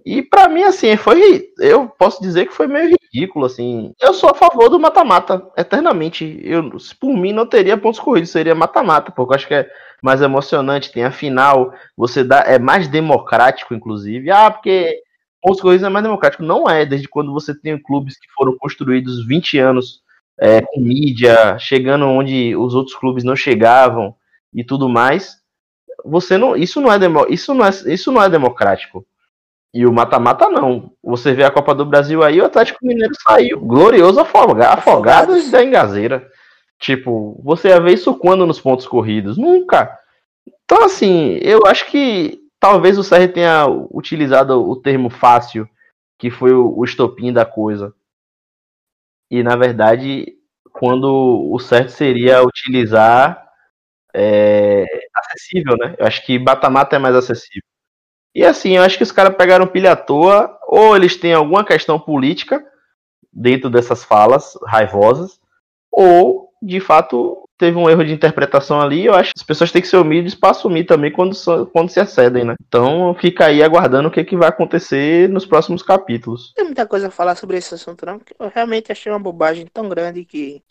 E 0.06 0.22
para 0.22 0.48
mim, 0.48 0.64
assim, 0.64 0.96
foi. 0.96 1.50
Eu 1.60 1.90
posso 1.90 2.22
dizer 2.22 2.46
que 2.46 2.54
foi 2.54 2.66
meio 2.66 2.96
ridículo, 3.14 3.46
assim. 3.46 3.92
Eu 4.00 4.14
sou 4.14 4.30
a 4.30 4.34
favor 4.34 4.70
do 4.70 4.80
mata-mata, 4.80 5.46
eternamente. 5.58 6.40
Eu, 6.44 6.70
por 6.98 7.14
mim, 7.14 7.34
não 7.34 7.46
teria 7.46 7.78
pontos 7.78 8.00
corridos, 8.00 8.30
seria 8.30 8.56
mata-mata, 8.56 9.12
porque 9.12 9.34
eu 9.34 9.36
acho 9.36 9.48
que 9.48 9.54
é 9.54 9.70
mais 10.02 10.22
emocionante. 10.22 10.94
Tem 10.94 11.04
a 11.04 11.12
final, 11.12 11.74
você 11.98 12.24
dá. 12.24 12.40
É 12.40 12.58
mais 12.58 12.88
democrático, 12.88 13.74
inclusive. 13.74 14.32
Ah, 14.32 14.50
porque 14.50 15.02
pontos 15.42 15.60
corridos 15.62 15.86
é 15.86 15.90
mais 15.90 16.04
democrático. 16.06 16.44
Não 16.44 16.70
é, 16.70 16.86
desde 16.86 17.10
quando 17.10 17.34
você 17.34 17.54
tem 17.54 17.78
clubes 17.78 18.18
que 18.18 18.32
foram 18.34 18.58
construídos 18.58 19.26
20 19.26 19.60
anos 19.60 20.02
é, 20.40 20.62
com 20.62 20.80
mídia, 20.80 21.58
chegando 21.58 22.06
onde 22.06 22.56
os 22.56 22.76
outros 22.76 22.96
clubes 22.96 23.24
não 23.24 23.36
chegavam 23.36 24.16
e 24.54 24.64
tudo 24.64 24.88
mais. 24.88 25.38
Você 26.06 26.38
não, 26.38 26.56
isso 26.56 26.80
não 26.80 26.92
é 26.92 27.00
demo, 27.00 27.26
isso 27.30 27.54
não 27.54 27.66
é, 27.66 27.70
isso 27.88 28.12
não 28.12 28.22
é 28.22 28.30
democrático. 28.30 29.06
E 29.74 29.86
o 29.86 29.94
mata-mata 29.94 30.50
não. 30.50 30.92
Você 31.04 31.34
vê 31.34 31.44
a 31.44 31.52
Copa 31.52 31.76
do 31.76 31.86
Brasil 31.86 32.24
aí, 32.24 32.40
o 32.40 32.46
Atlético 32.46 32.86
Mineiro 32.86 33.14
saiu 33.28 33.60
glorioso 33.60 34.20
afogado, 34.20 34.80
afogado 34.80 35.52
da 35.52 35.64
engazeira. 35.64 36.28
Tipo, 36.80 37.40
você 37.44 37.70
ia 37.70 37.80
ver 37.80 37.94
isso 37.94 38.14
quando 38.16 38.46
nos 38.46 38.60
pontos 38.60 38.88
corridos? 38.88 39.38
Nunca. 39.38 39.98
Então, 40.64 40.84
assim, 40.84 41.40
eu 41.42 41.62
acho 41.66 41.88
que 41.88 42.40
talvez 42.60 42.98
o 42.98 43.08
CR 43.08 43.32
tenha 43.34 43.66
utilizado 43.92 44.70
o 44.70 44.76
termo 44.76 45.10
fácil, 45.10 45.68
que 46.18 46.30
foi 46.30 46.54
o, 46.54 46.78
o 46.78 46.86
estopim 46.86 47.34
da 47.34 47.46
coisa, 47.46 47.94
e 49.30 49.44
na 49.44 49.56
verdade, 49.56 50.36
quando 50.72 51.50
o 51.52 51.60
certo 51.60 51.90
seria 51.90 52.44
utilizar 52.44 53.48
é, 54.14 54.86
acessível, 55.16 55.76
né? 55.78 55.96
Eu 55.98 56.06
acho 56.08 56.26
que 56.26 56.40
mata-mata 56.40 56.96
é 56.96 57.00
mais 57.00 57.16
acessível. 57.16 57.64
E 58.36 58.44
assim, 58.46 58.78
eu 58.78 58.84
acho 58.84 58.98
que 58.98 59.04
os 59.04 59.12
caras 59.12 59.36
pegaram 59.36 59.68
pilha 59.68 59.94
à 59.94 59.96
toa, 59.96 60.58
ou 60.68 60.96
eles 60.96 61.18
têm 61.18 61.34
alguma 61.34 61.66
questão 61.66 62.00
política 62.00 62.64
dentro 63.34 63.70
dessas 63.70 64.04
falas 64.04 64.58
raivosas, 64.66 65.40
ou 65.92 66.52
de 66.62 66.80
fato 66.80 67.47
teve 67.58 67.78
um 67.78 67.90
erro 67.90 68.06
de 68.06 68.14
interpretação 68.14 68.80
ali. 68.80 69.06
Eu 69.06 69.16
acho 69.16 69.34
que 69.34 69.40
as 69.40 69.46
pessoas 69.46 69.72
têm 69.72 69.82
que 69.82 69.88
ser 69.88 69.98
humildes 69.98 70.36
para 70.36 70.52
assumir 70.52 70.86
também 70.86 71.12
quando, 71.12 71.36
quando 71.72 71.90
se 71.90 72.00
excedem, 72.00 72.46
né? 72.46 72.56
Então 72.68 73.16
fica 73.20 73.48
aí 73.48 73.64
aguardando 73.64 74.08
o 74.08 74.12
que, 74.12 74.24
que 74.24 74.38
vai 74.38 74.50
acontecer 74.50 75.28
nos 75.30 75.46
próximos 75.46 75.82
capítulos. 75.82 76.54
Tem 76.56 76.66
muita 76.66 76.86
coisa 76.86 77.08
a 77.08 77.12
falar 77.12 77.36
sobre 77.36 77.58
esse 77.58 77.74
assunto, 77.74 78.06
não, 78.06 78.20
porque 78.20 78.36
eu 78.40 78.52
realmente 78.54 78.92
achei 78.92 79.12
uma 79.12 79.20
bobagem 79.20 79.66
tão 79.74 79.90
grande 79.90 80.24
que. 80.24 80.62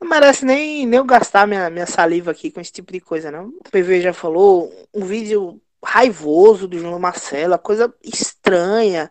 Não 0.00 0.08
merece 0.08 0.44
nem, 0.44 0.86
nem 0.86 0.98
eu 0.98 1.04
gastar 1.04 1.46
minha, 1.46 1.68
minha 1.70 1.86
saliva 1.86 2.30
aqui 2.30 2.50
com 2.50 2.60
esse 2.60 2.70
tipo 2.70 2.92
de 2.92 3.00
coisa, 3.00 3.30
não. 3.30 3.48
O 3.48 3.70
PV 3.70 4.02
já 4.02 4.12
falou, 4.12 4.70
um 4.94 5.04
vídeo 5.04 5.60
raivoso 5.82 6.68
do 6.68 6.78
João 6.78 6.98
Marcelo, 6.98 7.58
coisa 7.58 7.92
estranha. 8.04 9.10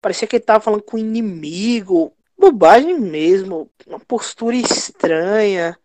Parecia 0.00 0.26
que 0.26 0.36
ele 0.36 0.44
tava 0.44 0.64
falando 0.64 0.82
com 0.82 0.96
o 0.96 1.00
inimigo 1.00 2.12
bobagem 2.42 2.98
mesmo, 2.98 3.70
uma 3.86 4.00
postura 4.00 4.56
estranha. 4.56 5.78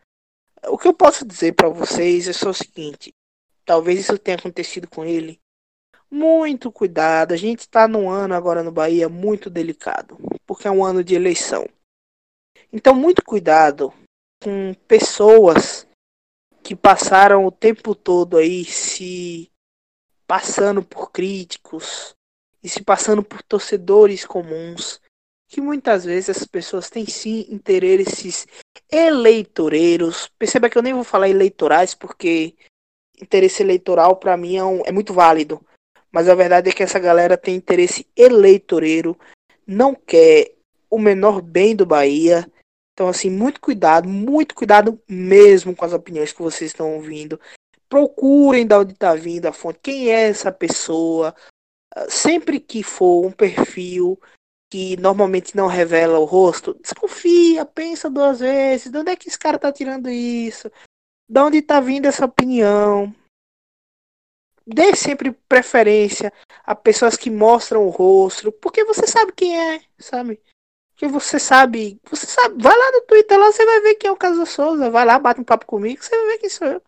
O 0.66 0.78
que 0.78 0.88
eu 0.88 0.94
posso 0.94 1.24
dizer 1.24 1.54
para 1.54 1.70
vocês 1.70 2.28
é 2.28 2.34
só 2.34 2.50
o 2.50 2.54
seguinte: 2.54 3.14
talvez 3.64 4.00
isso 4.00 4.18
tenha 4.18 4.38
acontecido 4.38 4.88
com 4.88 5.06
ele. 5.06 5.40
Muito 6.10 6.72
cuidado, 6.72 7.34
a 7.34 7.38
gente 7.38 7.60
está 7.60 7.88
num 7.88 8.10
ano 8.10 8.34
agora 8.34 8.64
no 8.64 8.72
Bahia 8.72 9.08
muito 9.08 9.50
delicado, 9.50 10.18
porque 10.48 10.68
é 10.68 10.72
um 10.72 10.84
ano 10.84 11.04
de 11.04 11.14
eleição. 11.14 11.68
Então, 12.74 12.96
muito 12.96 13.24
cuidado 13.24 13.94
com 14.42 14.74
pessoas 14.88 15.86
que 16.64 16.76
passaram 16.76 17.46
o 17.46 17.52
tempo 17.52 17.94
todo 17.94 18.38
aí 18.38 18.66
se 18.66 19.52
passando 20.26 20.82
por 20.82 21.12
críticos 21.12 22.16
e 22.64 22.68
se 22.68 22.84
passando 22.84 23.22
por 23.22 23.44
torcedores 23.44 24.26
comuns 24.26 25.00
que 25.48 25.62
muitas 25.62 26.04
vezes 26.04 26.30
as 26.30 26.46
pessoas 26.46 26.90
têm 26.90 27.06
sim 27.06 27.46
interesses 27.50 28.46
eleitoreiros. 28.92 30.30
Perceba 30.38 30.70
que 30.70 30.78
eu 30.78 30.84
nem 30.84 30.94
vou 30.94 31.04
falar 31.04 31.30
eleitorais 31.30 31.96
porque 31.96 32.56
interesse 33.20 33.64
eleitoral 33.64 34.18
para 34.18 34.38
mim 34.38 34.58
é, 34.58 34.64
um, 34.64 34.82
é, 34.86 34.92
muito 34.92 35.14
válido. 35.14 35.66
Mas 36.12 36.28
a 36.28 36.36
verdade 36.36 36.70
é 36.70 36.74
que 36.74 36.84
essa 36.84 37.00
galera 37.00 37.38
tem 37.38 37.56
interesse 37.56 38.08
eleitoreiro, 38.16 39.18
não 39.66 39.94
quer 39.94 40.54
o 40.90 41.00
menor 41.00 41.42
bem 41.42 41.76
do 41.76 41.86
Bahia. 41.86 42.50
Então, 42.94 43.08
assim, 43.08 43.30
muito 43.30 43.62
cuidado, 43.62 44.08
muito 44.08 44.56
cuidado 44.56 45.00
mesmo 45.08 45.76
com 45.76 45.86
as 45.86 45.94
opiniões 45.94 46.34
que 46.34 46.42
vocês 46.42 46.72
estão 46.72 46.96
ouvindo. 46.96 47.40
Procurem 47.88 48.66
da 48.66 48.80
onde 48.80 48.94
está 48.94 49.14
vindo 49.16 49.46
a 49.46 49.54
fonte, 49.54 49.80
quem 49.82 50.10
é 50.10 50.30
essa 50.30 50.52
pessoa. 50.52 51.34
Sempre 52.10 52.60
que 52.60 52.84
for 52.84 53.26
um 53.26 53.32
perfil 53.32 54.20
que 54.70 54.98
normalmente 54.98 55.56
não 55.56 55.68
revela 55.68 56.20
o 56.20 56.26
rosto, 56.26 56.74
desconfia, 56.76 57.66
pensa 57.66 58.10
duas 58.10 58.40
vezes, 58.40 58.92
de 58.92 58.98
onde 58.98 59.12
é 59.12 59.16
que 59.16 59.30
esse 59.30 59.40
cara 59.40 59.58
tá 59.58 59.72
tirando 59.72 60.10
isso? 60.10 60.70
De 61.30 61.40
onde 61.40 61.62
tá 61.62 61.80
vindo 61.80 62.06
essa 62.06 62.26
opinião? 62.26 63.14
Dê 64.66 64.94
sempre 64.96 65.32
preferência 65.32 66.32
a 66.64 66.76
pessoas 66.76 67.16
que 67.16 67.30
mostram 67.30 67.86
o 67.86 67.90
rosto, 67.90 68.52
porque 68.52 68.84
você 68.84 69.08
sabe 69.08 69.32
quem 69.32 69.58
é, 69.58 69.82
sabe? 69.98 70.42
Que 70.98 71.08
você 71.08 71.40
sabe, 71.40 72.02
você 72.10 72.26
sabe, 72.26 72.62
vai 72.62 72.78
lá 72.78 72.92
no 72.92 73.02
Twitter 73.04 73.40
lá, 73.40 73.52
você 73.52 73.66
vai 73.66 73.80
ver 73.82 73.96
quem 73.96 74.10
é 74.10 74.12
o 74.12 74.18
Casa 74.18 74.46
Souza, 74.46 74.90
vai 74.90 75.06
lá, 75.06 75.18
bate 75.18 75.40
um 75.40 75.46
papo 75.46 75.66
comigo, 75.66 76.04
você 76.04 76.10
vai 76.10 76.26
ver 76.28 76.38
quem 76.40 76.50
sou 76.50 76.68
eu. 76.68 76.82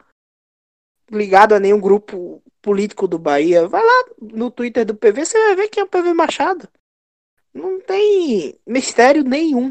Ligado 1.10 1.56
a 1.56 1.60
nenhum 1.60 1.80
grupo 1.80 2.44
político 2.62 3.08
do 3.08 3.18
Bahia, 3.18 3.68
vai 3.68 3.82
lá 3.82 4.06
no 4.22 4.52
Twitter 4.52 4.86
do 4.86 4.96
PV, 4.96 5.26
você 5.26 5.38
vai 5.38 5.56
ver 5.56 5.70
quem 5.70 5.82
é 5.82 5.86
o 5.86 5.88
PV 5.90 6.14
Machado. 6.14 6.68
Não 7.54 7.80
tem 7.82 8.56
mistério 8.66 9.24
nenhum. 9.24 9.68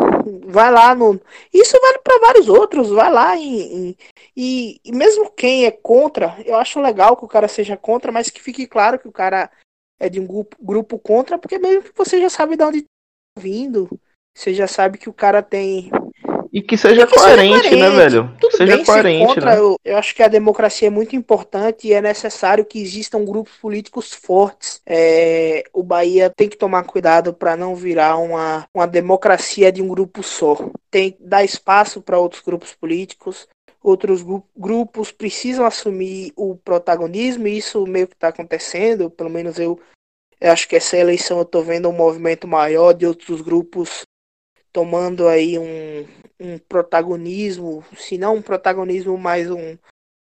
Vai 0.46 0.70
lá 0.70 0.94
no. 0.94 1.20
Isso 1.52 1.78
vale 1.80 1.98
para 1.98 2.20
vários 2.20 2.48
outros. 2.48 2.90
Vai 2.90 3.12
lá 3.12 3.36
e, 3.36 3.96
e, 4.36 4.80
e, 4.84 4.92
mesmo 4.92 5.30
quem 5.30 5.64
é 5.64 5.70
contra, 5.70 6.36
eu 6.44 6.56
acho 6.56 6.80
legal 6.80 7.16
que 7.16 7.24
o 7.24 7.28
cara 7.28 7.48
seja 7.48 7.76
contra, 7.76 8.10
mas 8.10 8.30
que 8.30 8.42
fique 8.42 8.66
claro 8.66 8.98
que 8.98 9.08
o 9.08 9.12
cara 9.12 9.50
é 9.98 10.08
de 10.08 10.20
um 10.20 10.26
grupo, 10.26 10.56
grupo 10.60 10.98
contra, 10.98 11.38
porque 11.38 11.58
mesmo 11.58 11.82
que 11.82 11.92
você 11.96 12.20
já 12.20 12.30
sabe 12.30 12.56
de 12.56 12.64
onde 12.64 12.82
tá 12.82 13.40
vindo, 13.40 13.88
você 14.36 14.54
já 14.54 14.66
sabe 14.66 14.98
que 14.98 15.08
o 15.08 15.12
cara 15.12 15.42
tem 15.42 15.90
e 16.52 16.62
que 16.62 16.76
seja, 16.76 17.06
que 17.06 17.14
coerente, 17.14 17.68
seja 17.68 17.76
coerente, 17.76 17.76
né, 17.76 17.90
velho? 17.90 18.36
Seja 18.58 18.76
bem, 18.76 18.84
coerente, 18.84 19.26
contra, 19.26 19.52
né? 19.52 19.58
eu, 19.58 19.76
eu, 19.84 19.96
acho 19.96 20.14
que 20.14 20.22
a 20.22 20.28
democracia 20.28 20.88
é 20.88 20.90
muito 20.90 21.14
importante 21.14 21.86
e 21.86 21.92
é 21.92 22.00
necessário 22.00 22.64
que 22.64 22.80
existam 22.80 23.24
grupos 23.24 23.56
políticos 23.56 24.12
fortes. 24.12 24.82
É, 24.84 25.62
o 25.72 25.82
Bahia 25.82 26.28
tem 26.28 26.48
que 26.48 26.56
tomar 26.56 26.82
cuidado 26.82 27.32
para 27.32 27.56
não 27.56 27.76
virar 27.76 28.16
uma, 28.16 28.66
uma 28.74 28.86
democracia 28.86 29.70
de 29.70 29.80
um 29.80 29.86
grupo 29.86 30.24
só. 30.24 30.56
Tem 30.90 31.12
que 31.12 31.22
dar 31.22 31.44
espaço 31.44 32.02
para 32.02 32.18
outros 32.18 32.42
grupos 32.42 32.74
políticos. 32.74 33.46
Outros 33.80 34.24
grupos 34.56 35.12
precisam 35.12 35.64
assumir 35.64 36.32
o 36.34 36.56
protagonismo, 36.56 37.46
e 37.46 37.58
isso 37.58 37.86
meio 37.86 38.08
que 38.08 38.14
está 38.14 38.28
acontecendo. 38.28 39.08
Pelo 39.08 39.30
menos 39.30 39.56
eu, 39.60 39.78
eu 40.40 40.50
acho 40.50 40.68
que 40.68 40.74
essa 40.74 40.96
eleição 40.96 41.38
eu 41.38 41.44
estou 41.44 41.62
vendo 41.62 41.88
um 41.88 41.92
movimento 41.92 42.48
maior 42.48 42.92
de 42.92 43.06
outros 43.06 43.40
grupos 43.40 44.02
tomando 44.78 45.26
aí 45.26 45.58
um, 45.58 46.06
um 46.38 46.56
protagonismo, 46.56 47.84
se 47.96 48.16
não 48.16 48.36
um 48.36 48.42
protagonismo, 48.42 49.18
mais 49.18 49.50
um, 49.50 49.76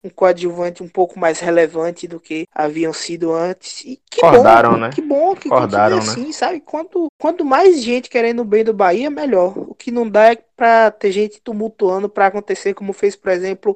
um 0.04 0.12
coadjuvante 0.12 0.84
um 0.84 0.88
pouco 0.88 1.18
mais 1.18 1.40
relevante 1.40 2.08
do 2.08 2.20
que 2.20 2.46
haviam 2.54 2.94
sido 2.94 3.34
antes. 3.34 3.84
E 3.84 4.00
que 4.12 4.24
Acordaram, 4.24 4.74
bom, 4.74 4.78
né? 4.78 4.90
que 4.94 5.02
bom 5.02 5.36
que 5.36 5.48
Acordaram, 5.48 5.98
continue 5.98 6.14
assim, 6.14 6.28
né? 6.28 6.34
sabe? 6.34 6.60
Quanto, 6.62 7.08
quanto 7.20 7.44
mais 7.44 7.82
gente 7.82 8.12
querendo 8.12 8.44
o 8.44 8.46
bem 8.46 8.64
do 8.64 8.76
Bahia, 8.76 9.10
melhor. 9.10 9.58
O 9.58 9.74
que 9.74 9.90
não 9.90 10.08
dá 10.08 10.32
é 10.32 10.36
para 10.36 10.92
ter 10.92 11.12
gente 11.12 11.42
tumultuando 11.42 12.08
para 12.08 12.28
acontecer, 12.28 12.76
como 12.76 12.94
fez, 12.94 13.16
por 13.16 13.32
exemplo, 13.32 13.76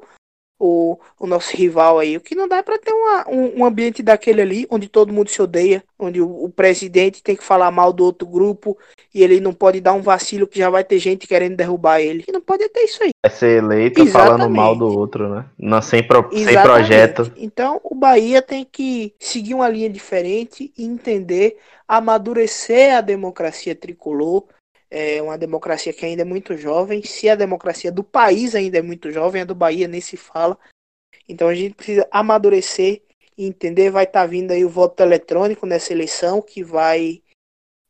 o, 0.58 0.98
o 1.18 1.26
nosso 1.26 1.56
rival 1.56 1.98
aí. 1.98 2.16
O 2.16 2.20
que 2.20 2.34
não 2.34 2.48
dá 2.48 2.62
para 2.62 2.78
ter 2.78 2.92
uma, 2.92 3.28
um, 3.28 3.60
um, 3.60 3.64
ambiente 3.64 4.02
daquele 4.02 4.42
ali, 4.42 4.66
onde 4.70 4.88
todo 4.88 5.12
mundo 5.12 5.30
se 5.30 5.40
odeia, 5.40 5.82
onde 5.98 6.20
o, 6.20 6.44
o, 6.44 6.48
presidente 6.50 7.22
tem 7.22 7.36
que 7.36 7.44
falar 7.44 7.70
mal 7.70 7.92
do 7.92 8.04
outro 8.04 8.26
grupo 8.26 8.76
e 9.14 9.22
ele 9.22 9.40
não 9.40 9.52
pode 9.52 9.80
dar 9.80 9.92
um 9.92 10.02
vacilo 10.02 10.46
que 10.46 10.58
já 10.58 10.68
vai 10.68 10.82
ter 10.82 10.98
gente 10.98 11.26
querendo 11.26 11.56
derrubar 11.56 12.00
ele. 12.00 12.24
E 12.26 12.32
não 12.32 12.40
pode 12.40 12.68
ter 12.68 12.80
isso 12.80 13.02
aí. 13.02 13.10
É 13.24 13.28
ser 13.28 13.62
eleito 13.62 14.00
Exatamente. 14.00 14.38
falando 14.38 14.54
mal 14.54 14.74
do 14.74 14.86
outro, 14.86 15.28
né? 15.28 15.44
Não, 15.58 15.80
sem, 15.80 16.02
pro, 16.02 16.28
sem 16.32 16.60
projeto. 16.60 17.32
Então 17.36 17.80
o 17.84 17.94
Bahia 17.94 18.42
tem 18.42 18.66
que 18.70 19.14
seguir 19.18 19.54
uma 19.54 19.68
linha 19.68 19.88
diferente 19.88 20.72
e 20.76 20.84
entender, 20.84 21.56
amadurecer 21.86 22.96
a 22.96 23.00
democracia 23.00 23.74
tricolor 23.74 24.44
é 24.90 25.20
uma 25.20 25.36
democracia 25.36 25.92
que 25.92 26.04
ainda 26.04 26.22
é 26.22 26.24
muito 26.24 26.56
jovem. 26.56 27.02
Se 27.02 27.28
a 27.28 27.34
democracia 27.34 27.92
do 27.92 28.02
país 28.02 28.54
ainda 28.54 28.78
é 28.78 28.82
muito 28.82 29.10
jovem, 29.10 29.42
a 29.42 29.44
do 29.44 29.54
Bahia 29.54 29.86
nem 29.86 30.00
se 30.00 30.16
fala. 30.16 30.58
Então 31.28 31.48
a 31.48 31.54
gente 31.54 31.74
precisa 31.74 32.08
amadurecer 32.10 33.02
e 33.36 33.46
entender. 33.46 33.90
Vai 33.90 34.04
estar 34.04 34.22
tá 34.22 34.26
vindo 34.26 34.52
aí 34.52 34.64
o 34.64 34.70
voto 34.70 35.02
eletrônico 35.02 35.66
nessa 35.66 35.92
eleição, 35.92 36.40
que 36.40 36.62
vai, 36.62 37.22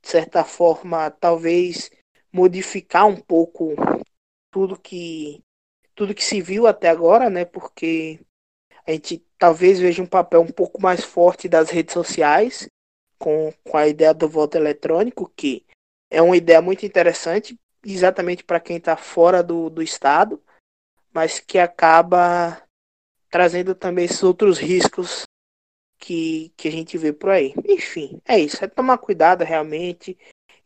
de 0.03 0.09
certa 0.09 0.45
forma, 0.45 1.11
talvez 1.11 1.91
modificar 2.33 3.07
um 3.07 3.17
pouco 3.17 3.75
tudo 4.51 4.79
que 4.79 5.43
tudo 5.95 6.15
que 6.15 6.23
se 6.23 6.41
viu 6.41 6.67
até 6.67 6.89
agora, 6.89 7.29
né? 7.29 7.45
Porque 7.45 8.21
a 8.87 8.93
gente 8.93 9.25
talvez 9.37 9.81
veja 9.81 10.03
um 10.03 10.07
papel 10.07 10.41
um 10.41 10.51
pouco 10.51 10.81
mais 10.81 11.05
forte 11.05 11.49
das 11.49 11.71
redes 11.71 11.93
sociais 11.93 12.69
com, 13.19 13.53
com 13.65 13.77
a 13.77 13.89
ideia 13.89 14.15
do 14.15 14.29
voto 14.29 14.57
eletrônico, 14.57 15.31
que 15.37 15.67
é 16.11 16.23
uma 16.23 16.37
ideia 16.37 16.61
muito 16.61 16.87
interessante, 16.87 17.59
exatamente 17.85 18.45
para 18.45 18.61
quem 18.61 18.77
está 18.77 18.97
fora 18.97 19.43
do, 19.43 19.69
do 19.71 19.83
estado, 19.83 20.43
mas 21.13 21.41
que 21.41 21.59
acaba 21.59 22.63
trazendo 23.31 23.75
também 23.75 24.05
esses 24.05 24.23
outros 24.23 24.59
riscos 24.59 25.25
que, 25.99 26.53
que 26.57 26.69
a 26.69 26.73
gente 26.73 26.97
vê 26.97 27.13
por 27.13 27.31
aí. 27.31 27.55
Enfim, 27.65 28.21
é 28.25 28.39
isso. 28.39 28.65
É 28.65 28.69
tomar 28.69 28.99
cuidado 28.99 29.45
realmente 29.45 30.17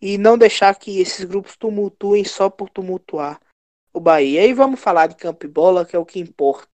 e 0.01 0.19
não 0.19 0.37
deixar 0.37 0.75
que 0.75 1.01
esses 1.01 1.25
grupos 1.25 1.57
tumultuem 1.57 2.25
só 2.25 2.51
por 2.51 2.69
tumultuar 2.69 3.41
o 3.93 4.01
Bahia. 4.01 4.47
E 4.47 4.53
vamos 4.53 4.81
falar 4.81 5.07
de 5.07 5.17
campo 5.17 5.47
e 5.47 5.49
bola, 5.49 5.85
que 5.85 5.97
é 5.97 5.99
o 5.99 6.07
que 6.07 6.21
importa. 6.21 6.69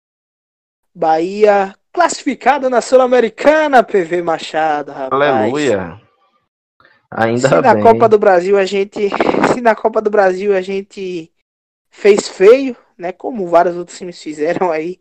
Bahia 0.94 1.74
classificado 1.92 2.68
na 2.68 2.80
Sul-Americana, 2.80 3.82
PV 3.82 4.22
Machado, 4.22 4.92
rapaz. 4.92 5.12
Aleluia. 5.12 6.00
Ainda 7.10 7.48
se 7.48 7.60
na 7.60 7.80
Copa 7.80 8.08
do 8.08 8.18
Brasil 8.18 8.58
a 8.58 8.64
gente, 8.64 9.08
se 9.52 9.60
na 9.60 9.74
Copa 9.74 10.00
do 10.00 10.10
Brasil 10.10 10.54
a 10.54 10.60
gente 10.60 11.32
fez 11.90 12.28
feio, 12.28 12.76
né, 12.96 13.12
como 13.12 13.46
vários 13.46 13.76
outros 13.76 13.96
times 13.96 14.22
fizeram 14.22 14.70
aí. 14.70 15.00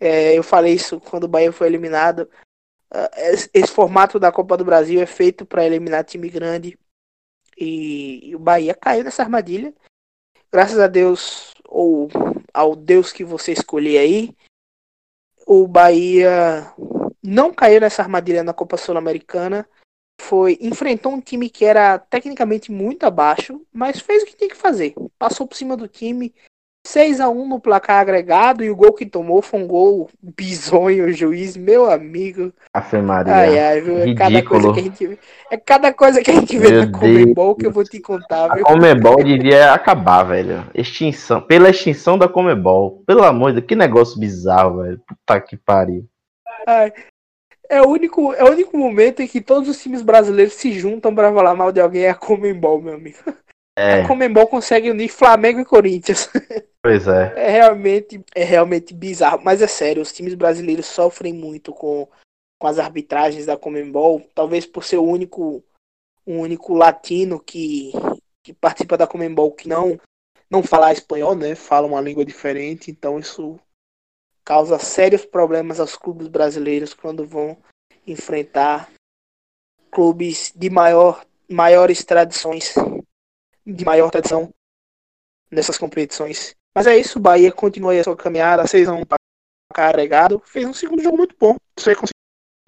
É, 0.00 0.36
eu 0.36 0.42
falei 0.42 0.74
isso 0.74 1.00
quando 1.00 1.24
o 1.24 1.28
Bahia 1.28 1.52
foi 1.52 1.68
eliminado. 1.68 2.28
Uh, 2.92 3.08
esse, 3.32 3.50
esse, 3.54 3.72
formato 3.72 4.18
da 4.18 4.32
Copa 4.32 4.56
do 4.56 4.64
Brasil 4.64 5.00
é 5.00 5.06
feito 5.06 5.46
para 5.46 5.64
eliminar 5.64 6.04
time 6.04 6.28
grande 6.28 6.78
e, 7.56 8.30
e 8.30 8.36
o 8.36 8.38
Bahia 8.38 8.74
caiu 8.74 9.04
nessa 9.04 9.22
armadilha. 9.22 9.72
Graças 10.52 10.78
a 10.78 10.86
Deus 10.86 11.54
ou 11.68 12.08
ao 12.52 12.76
Deus 12.76 13.12
que 13.12 13.24
você 13.24 13.52
escolher 13.52 13.98
aí, 13.98 14.36
o 15.46 15.66
Bahia 15.66 16.72
não 17.22 17.52
caiu 17.52 17.80
nessa 17.80 18.02
armadilha 18.02 18.42
na 18.42 18.52
Copa 18.52 18.76
Sul-Americana 18.76 19.68
foi 20.20 20.58
enfrentou 20.60 21.12
um 21.12 21.20
time 21.20 21.48
que 21.48 21.64
era 21.64 21.98
tecnicamente 21.98 22.72
muito 22.72 23.04
abaixo, 23.04 23.60
mas 23.72 24.00
fez 24.00 24.22
o 24.22 24.26
que 24.26 24.36
tinha 24.36 24.50
que 24.50 24.56
fazer. 24.56 24.94
Passou 25.18 25.46
por 25.46 25.56
cima 25.56 25.76
do 25.76 25.88
time, 25.88 26.32
6 26.86 27.18
a 27.20 27.30
1 27.30 27.48
no 27.48 27.58
placar 27.58 28.00
agregado 28.00 28.62
e 28.62 28.70
o 28.70 28.76
gol 28.76 28.92
que 28.92 29.06
tomou 29.06 29.40
foi 29.40 29.60
um 29.60 29.66
gol 29.66 30.10
bizonho, 30.22 31.10
juiz, 31.12 31.56
meu 31.56 31.90
amigo. 31.90 32.52
Afe 32.74 32.98
Maria. 32.98 33.34
Ai, 33.34 33.58
ai, 33.58 33.80
viu? 33.80 33.98
É 33.98 34.14
cada 34.14 34.42
coisa 34.42 34.72
que 34.72 34.80
a 34.80 34.82
gente 34.82 35.06
vê. 35.06 35.18
É 35.50 35.56
cada 35.56 35.92
coisa 35.94 36.22
que 36.22 36.30
a 36.30 36.34
gente 36.34 36.58
vê 36.58 36.70
meu 36.70 36.86
na 36.86 36.98
Comebol 36.98 37.54
que 37.54 37.66
eu 37.66 37.72
vou 37.72 37.84
te 37.84 38.00
contar, 38.00 38.54
viu? 38.54 38.66
A 38.66 38.68
Comebol 38.68 39.16
devia 39.24 39.72
acabar, 39.72 40.24
velho. 40.24 40.62
Extinção. 40.74 41.40
Pela 41.40 41.70
extinção 41.70 42.18
da 42.18 42.28
Comebol. 42.28 43.02
Pelo 43.06 43.24
amor 43.24 43.52
de 43.52 43.60
Deus, 43.60 43.68
que 43.68 43.74
negócio 43.74 44.20
bizarro, 44.20 44.82
velho. 44.82 45.00
Puta 45.06 45.40
que 45.40 45.56
pariu. 45.56 46.06
Ai, 46.66 46.92
é 47.68 47.80
o, 47.82 47.88
único, 47.88 48.32
é 48.34 48.44
o 48.44 48.50
único 48.50 48.76
momento 48.76 49.20
em 49.20 49.28
que 49.28 49.40
todos 49.40 49.68
os 49.68 49.82
times 49.82 50.02
brasileiros 50.02 50.54
se 50.54 50.72
juntam 50.72 51.14
para 51.14 51.32
falar 51.32 51.54
mal 51.54 51.72
de 51.72 51.80
alguém 51.80 52.04
é 52.04 52.10
a 52.10 52.14
Comembol, 52.14 52.80
meu 52.80 52.94
amigo. 52.94 53.18
É. 53.76 54.02
A 54.02 54.06
Comembol 54.08 54.46
consegue 54.46 54.90
unir 54.90 55.08
Flamengo 55.08 55.60
e 55.60 55.64
Corinthians. 55.64 56.30
Pois 56.84 57.08
é. 57.08 57.32
É 57.34 57.50
realmente, 57.50 58.22
é 58.34 58.44
realmente 58.44 58.92
bizarro. 58.92 59.40
Mas 59.42 59.62
é 59.62 59.66
sério, 59.66 60.02
os 60.02 60.12
times 60.12 60.34
brasileiros 60.34 60.84
sofrem 60.84 61.32
muito 61.32 61.72
com, 61.72 62.06
com 62.60 62.66
as 62.66 62.78
arbitragens 62.78 63.46
da 63.46 63.56
Comembol. 63.56 64.20
Talvez 64.34 64.66
por 64.66 64.84
ser 64.84 64.98
o 64.98 65.02
único, 65.02 65.64
o 66.26 66.32
único 66.32 66.74
latino 66.74 67.40
que, 67.40 67.90
que 68.42 68.52
participa 68.52 68.98
da 68.98 69.06
Comembol 69.06 69.50
que 69.52 69.66
não, 69.66 69.98
não 70.50 70.62
fala 70.62 70.92
espanhol, 70.92 71.34
né? 71.34 71.54
Fala 71.54 71.86
uma 71.86 72.02
língua 72.02 72.22
diferente. 72.22 72.90
Então 72.90 73.18
isso 73.18 73.58
causa 74.44 74.78
sérios 74.78 75.24
problemas 75.24 75.80
aos 75.80 75.96
clubes 75.96 76.28
brasileiros 76.28 76.92
quando 76.92 77.26
vão 77.26 77.56
enfrentar 78.06 78.90
clubes 79.90 80.52
de 80.54 80.68
maior, 80.68 81.24
maiores 81.48 82.04
tradições, 82.04 82.74
de 83.66 83.84
maior 83.84 84.10
tradição 84.10 84.52
nessas 85.50 85.78
competições. 85.78 86.54
Mas 86.74 86.86
é 86.86 86.96
isso, 86.98 87.18
o 87.18 87.22
Bahia 87.22 87.52
continua 87.52 87.92
aí 87.92 88.00
a 88.00 88.04
sua 88.04 88.16
caminhada, 88.16 88.66
6 88.66 88.88
a 88.88 88.94
1 88.94 89.02
carregado, 89.72 90.42
fez 90.44 90.66
um 90.66 90.74
segundo 90.74 91.02
jogo 91.02 91.16
muito 91.16 91.34
bom. 91.38 91.56
Você 91.78 91.94
conseguiu 91.94 92.14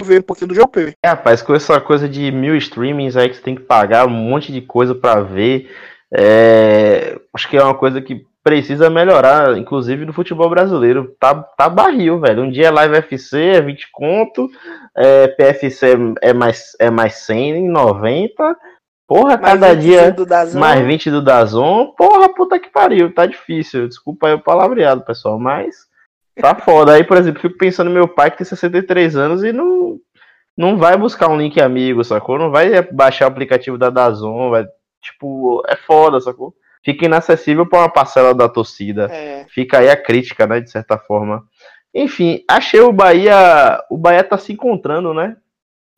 ver 0.03 0.21
um 0.21 0.23
pouquinho 0.23 0.49
do 0.49 0.55
jogo, 0.55 0.69
PV? 0.69 0.93
É, 1.05 1.09
rapaz, 1.09 1.43
com 1.43 1.55
essa 1.55 1.81
coisa 1.81 2.09
de 2.09 2.31
mil 2.31 2.57
streamings 2.57 3.17
aí 3.17 3.29
que 3.29 3.37
você 3.37 3.43
tem 3.43 3.55
que 3.55 3.63
pagar 3.63 4.07
um 4.07 4.11
monte 4.11 4.53
de 4.53 4.63
coisa 4.63 4.95
para 4.95 5.21
ver, 5.21 5.71
é... 6.13 7.21
acho 7.35 7.49
que 7.49 7.57
é 7.57 7.63
uma 7.63 7.77
coisa 7.77 8.01
que 8.01 8.27
precisa 8.47 8.89
melhorar, 8.89 9.59
inclusive 9.59 10.07
no 10.07 10.13
futebol 10.13 10.49
brasileiro. 10.49 11.17
Tá, 11.19 11.35
tá 11.35 11.69
barril, 11.69 12.21
velho. 12.21 12.45
Um 12.45 12.51
dia 12.51 12.69
é 12.69 12.71
Live 12.71 12.99
FC 12.99 13.57
é 13.57 13.61
20 13.61 13.89
conto, 13.91 14.49
é, 14.97 15.27
PFC 15.27 15.97
é 16.23 16.33
mais, 16.33 16.77
é 16.79 16.89
mais 16.89 17.15
100, 17.25 17.69
90. 17.69 18.57
Porra, 19.09 19.37
mais 19.37 19.41
cada 19.41 19.75
dia 19.75 20.15
mais 20.55 20.87
20 20.87 21.11
do 21.11 21.21
Dazon. 21.21 21.87
Porra, 21.99 22.33
puta 22.33 22.57
que 22.61 22.71
pariu, 22.71 23.13
tá 23.13 23.27
difícil. 23.27 23.89
Desculpa 23.89 24.29
aí 24.29 24.35
o 24.35 24.41
palavreado, 24.41 25.05
pessoal, 25.05 25.41
mas 25.41 25.75
tá 26.41 26.55
foda. 26.55 26.93
Aí, 26.93 27.03
por 27.03 27.17
exemplo, 27.17 27.43
fico 27.43 27.59
pensando 27.59 27.89
no 27.89 27.95
meu 27.95 28.07
pai 28.07 28.31
que 28.31 28.39
tem 28.39 28.47
63 28.47 29.17
anos 29.17 29.43
e 29.43 29.53
não, 29.53 29.99
não 30.57 30.79
vai 30.79 30.97
buscar 30.97 31.29
um 31.29 31.37
link 31.37 31.61
amigo, 31.61 32.05
sacou? 32.05 32.39
Não 32.39 32.53
vai 32.53 32.81
baixar 32.93 33.25
o 33.25 33.29
aplicativo 33.29 33.77
da 33.77 33.91
Dazon, 33.91 34.51
vai, 34.51 34.65
tipo, 35.03 35.65
é 35.67 35.75
foda, 35.75 36.21
sacou? 36.21 36.55
Fica 36.87 37.05
inacessível 37.05 37.67
para 37.67 37.81
uma 37.81 37.89
parcela 37.89 38.33
da 38.33 38.49
torcida. 38.49 39.09
É. 39.11 39.45
Fica 39.49 39.81
aí 39.81 39.91
a 39.91 39.97
crítica, 39.97 40.47
né, 40.47 40.61
de 40.61 40.71
certa 40.71 40.97
forma. 40.97 41.43
Enfim, 41.93 42.45
achei 42.49 42.79
o 42.81 42.93
Bahia. 42.93 43.83
O 43.91 43.99
Bahia 43.99 44.23
tá 44.23 44.39
se 44.39 44.53
encontrando, 44.53 45.13
né? 45.13 45.37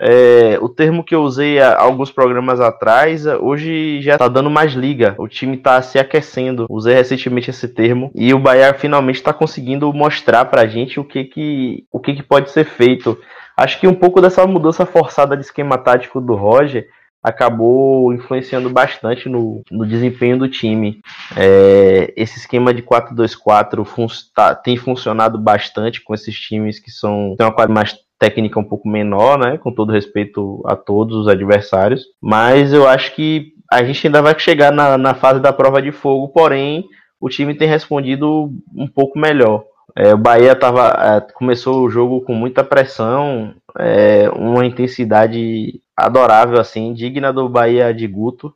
É, 0.00 0.56
o 0.62 0.68
termo 0.68 1.04
que 1.04 1.14
eu 1.14 1.22
usei 1.22 1.60
há 1.60 1.78
alguns 1.78 2.10
programas 2.10 2.60
atrás, 2.60 3.26
hoje 3.26 4.00
já 4.00 4.16
tá 4.16 4.28
dando 4.28 4.48
mais 4.48 4.72
liga. 4.72 5.14
O 5.18 5.28
time 5.28 5.58
tá 5.58 5.82
se 5.82 5.98
aquecendo. 5.98 6.66
Usei 6.70 6.94
recentemente 6.94 7.50
esse 7.50 7.68
termo. 7.68 8.10
E 8.14 8.32
o 8.32 8.38
Bahia 8.38 8.72
finalmente 8.72 9.22
tá 9.22 9.34
conseguindo 9.34 9.92
mostrar 9.92 10.46
pra 10.46 10.66
gente 10.66 10.98
o 10.98 11.04
que 11.04 11.24
que, 11.24 11.84
o 11.92 12.00
que, 12.00 12.14
que 12.14 12.22
pode 12.22 12.50
ser 12.50 12.64
feito. 12.64 13.18
Acho 13.54 13.78
que 13.78 13.88
um 13.88 13.94
pouco 13.94 14.22
dessa 14.22 14.46
mudança 14.46 14.86
forçada 14.86 15.36
de 15.36 15.42
esquema 15.42 15.76
tático 15.76 16.18
do 16.18 16.34
Roger 16.34 16.88
acabou 17.22 18.12
influenciando 18.12 18.70
bastante 18.70 19.28
no, 19.28 19.62
no 19.70 19.86
desempenho 19.86 20.38
do 20.38 20.48
time. 20.48 21.00
É, 21.36 22.12
esse 22.16 22.38
esquema 22.38 22.72
de 22.72 22.82
4-2-4 22.82 23.84
fun 23.84 24.06
tá, 24.34 24.54
tem 24.54 24.76
funcionado 24.76 25.38
bastante 25.38 26.02
com 26.02 26.14
esses 26.14 26.34
times 26.34 26.78
que 26.78 26.90
são 26.90 27.34
têm 27.36 27.46
uma 27.46 27.54
quadra 27.54 27.74
mais 27.74 27.96
técnica 28.18 28.58
um 28.58 28.64
pouco 28.64 28.88
menor, 28.88 29.38
né? 29.38 29.58
Com 29.58 29.72
todo 29.72 29.92
respeito 29.92 30.62
a 30.66 30.74
todos 30.74 31.16
os 31.16 31.28
adversários. 31.28 32.04
Mas 32.20 32.72
eu 32.72 32.88
acho 32.88 33.14
que 33.14 33.52
a 33.70 33.84
gente 33.84 34.06
ainda 34.06 34.22
vai 34.22 34.38
chegar 34.38 34.72
na, 34.72 34.96
na 34.96 35.14
fase 35.14 35.40
da 35.40 35.52
prova 35.52 35.80
de 35.82 35.92
fogo, 35.92 36.28
porém 36.28 36.84
o 37.20 37.28
time 37.28 37.54
tem 37.54 37.68
respondido 37.68 38.50
um 38.74 38.86
pouco 38.86 39.18
melhor. 39.18 39.64
É, 39.96 40.14
o 40.14 40.18
Bahia 40.18 40.54
tava, 40.54 40.88
é, 40.88 41.32
começou 41.32 41.82
o 41.82 41.90
jogo 41.90 42.20
com 42.20 42.34
muita 42.34 42.62
pressão, 42.62 43.54
é, 43.78 44.30
uma 44.30 44.64
intensidade 44.64 45.80
adorável, 45.98 46.60
assim, 46.60 46.92
digna 46.94 47.32
do 47.32 47.48
Bahia 47.48 47.92
de 47.92 48.06
Guto. 48.06 48.54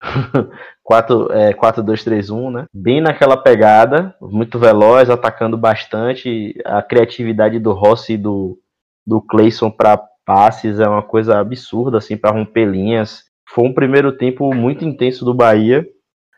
4-2-3-1, 0.84 2.50
né? 2.52 2.66
Bem 2.74 3.00
naquela 3.00 3.36
pegada, 3.36 4.14
muito 4.20 4.58
veloz, 4.58 5.08
atacando 5.08 5.56
bastante. 5.56 6.54
A 6.64 6.82
criatividade 6.82 7.58
do 7.60 7.72
Rossi 7.72 8.14
e 8.14 8.18
do, 8.18 8.58
do 9.06 9.20
Clayson 9.20 9.70
para 9.70 9.96
passes 10.24 10.80
é 10.80 10.88
uma 10.88 11.02
coisa 11.02 11.38
absurda, 11.38 11.98
assim, 11.98 12.16
para 12.16 12.32
romper 12.34 12.64
linhas. 12.66 13.24
Foi 13.48 13.64
um 13.64 13.72
primeiro 13.72 14.12
tempo 14.12 14.52
muito 14.54 14.84
intenso 14.84 15.24
do 15.24 15.34
Bahia. 15.34 15.86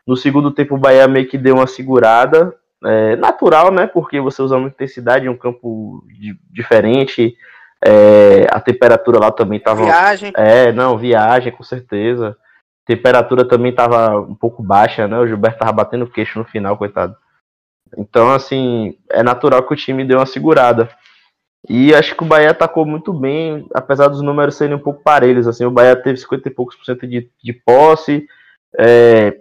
No 0.07 0.15
segundo 0.15 0.51
tempo, 0.51 0.75
o 0.75 0.79
Bahia 0.79 1.07
meio 1.07 1.27
que 1.27 1.37
deu 1.37 1.55
uma 1.55 1.67
segurada. 1.67 2.53
É, 2.83 3.15
natural, 3.15 3.71
né? 3.71 3.87
Porque 3.87 4.19
você 4.19 4.43
usa 4.43 4.59
muita 4.59 4.75
intensidade 4.75 5.27
um 5.27 5.37
campo 5.37 6.05
de, 6.19 6.37
diferente. 6.51 7.35
É, 7.83 8.47
a 8.51 8.59
temperatura 8.59 9.19
lá 9.19 9.31
também 9.31 9.57
estava. 9.57 9.83
Viagem. 9.83 10.31
É, 10.35 10.71
não, 10.71 10.97
viagem, 10.97 11.51
com 11.51 11.63
certeza. 11.63 12.37
Temperatura 12.85 13.47
também 13.47 13.71
estava 13.71 14.19
um 14.19 14.35
pouco 14.35 14.61
baixa, 14.61 15.07
né? 15.07 15.17
O 15.17 15.27
Gilberto 15.27 15.59
tava 15.59 15.71
batendo 15.71 16.07
queixo 16.07 16.37
no 16.37 16.45
final, 16.45 16.77
coitado. 16.77 17.15
Então, 17.97 18.31
assim, 18.31 18.97
é 19.11 19.23
natural 19.23 19.63
que 19.63 19.73
o 19.73 19.77
time 19.77 20.05
dê 20.05 20.15
uma 20.15 20.25
segurada. 20.25 20.89
E 21.67 21.95
acho 21.95 22.15
que 22.15 22.23
o 22.23 22.27
Bahia 22.27 22.51
atacou 22.51 22.85
muito 22.85 23.11
bem, 23.11 23.67
apesar 23.73 24.07
dos 24.07 24.21
números 24.21 24.55
serem 24.55 24.75
um 24.75 24.79
pouco 24.79 25.01
parelhos. 25.01 25.47
Assim, 25.47 25.65
o 25.65 25.71
Bahia 25.71 25.95
teve 25.95 26.17
50 26.17 26.47
e 26.47 26.51
poucos 26.51 26.75
por 26.75 26.85
cento 26.85 27.07
de, 27.07 27.29
de 27.43 27.53
posse, 27.53 28.27
é, 28.77 29.35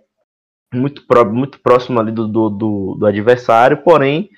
muito, 0.72 1.06
pro, 1.06 1.24
muito 1.24 1.60
próximo 1.60 2.00
ali 2.00 2.10
do, 2.10 2.26
do, 2.26 2.48
do, 2.48 2.96
do 2.98 3.06
adversário, 3.06 3.78
porém 3.78 4.30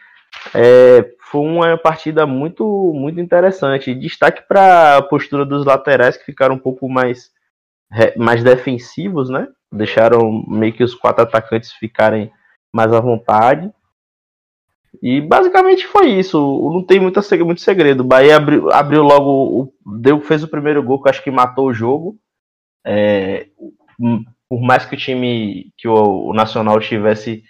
é, 0.54 1.14
foi 1.30 1.40
uma 1.40 1.76
partida 1.76 2.26
muito, 2.26 2.64
muito 2.94 3.20
interessante. 3.20 3.94
Destaque 3.94 4.46
para 4.46 4.98
a 4.98 5.02
postura 5.02 5.44
dos 5.44 5.64
laterais 5.64 6.16
que 6.16 6.24
ficaram 6.24 6.54
um 6.54 6.58
pouco 6.58 6.88
mais, 6.88 7.30
mais 8.16 8.42
defensivos, 8.42 9.28
né? 9.28 9.48
Deixaram 9.72 10.44
meio 10.46 10.72
que 10.72 10.84
os 10.84 10.94
quatro 10.94 11.22
atacantes 11.22 11.72
ficarem 11.72 12.30
mais 12.72 12.92
à 12.92 13.00
vontade. 13.00 13.70
E 15.02 15.20
basicamente 15.20 15.86
foi 15.86 16.08
isso. 16.08 16.38
Não 16.72 16.82
tem 16.82 17.00
muita, 17.00 17.20
muito 17.44 17.60
segredo. 17.60 18.00
O 18.00 18.06
Bahia 18.06 18.36
abriu, 18.36 18.70
abriu 18.72 19.02
logo, 19.02 19.74
deu, 20.00 20.20
fez 20.20 20.42
o 20.42 20.48
primeiro 20.48 20.82
gol 20.82 21.02
que 21.02 21.10
acho 21.10 21.22
que 21.22 21.30
matou 21.30 21.66
o 21.66 21.74
jogo. 21.74 22.18
É, 22.86 23.48
por 24.48 24.60
mais 24.60 24.86
que 24.86 24.94
o 24.94 24.98
time, 24.98 25.72
que 25.76 25.88
o, 25.88 26.28
o 26.28 26.32
Nacional 26.32 26.80
tivesse 26.80 27.42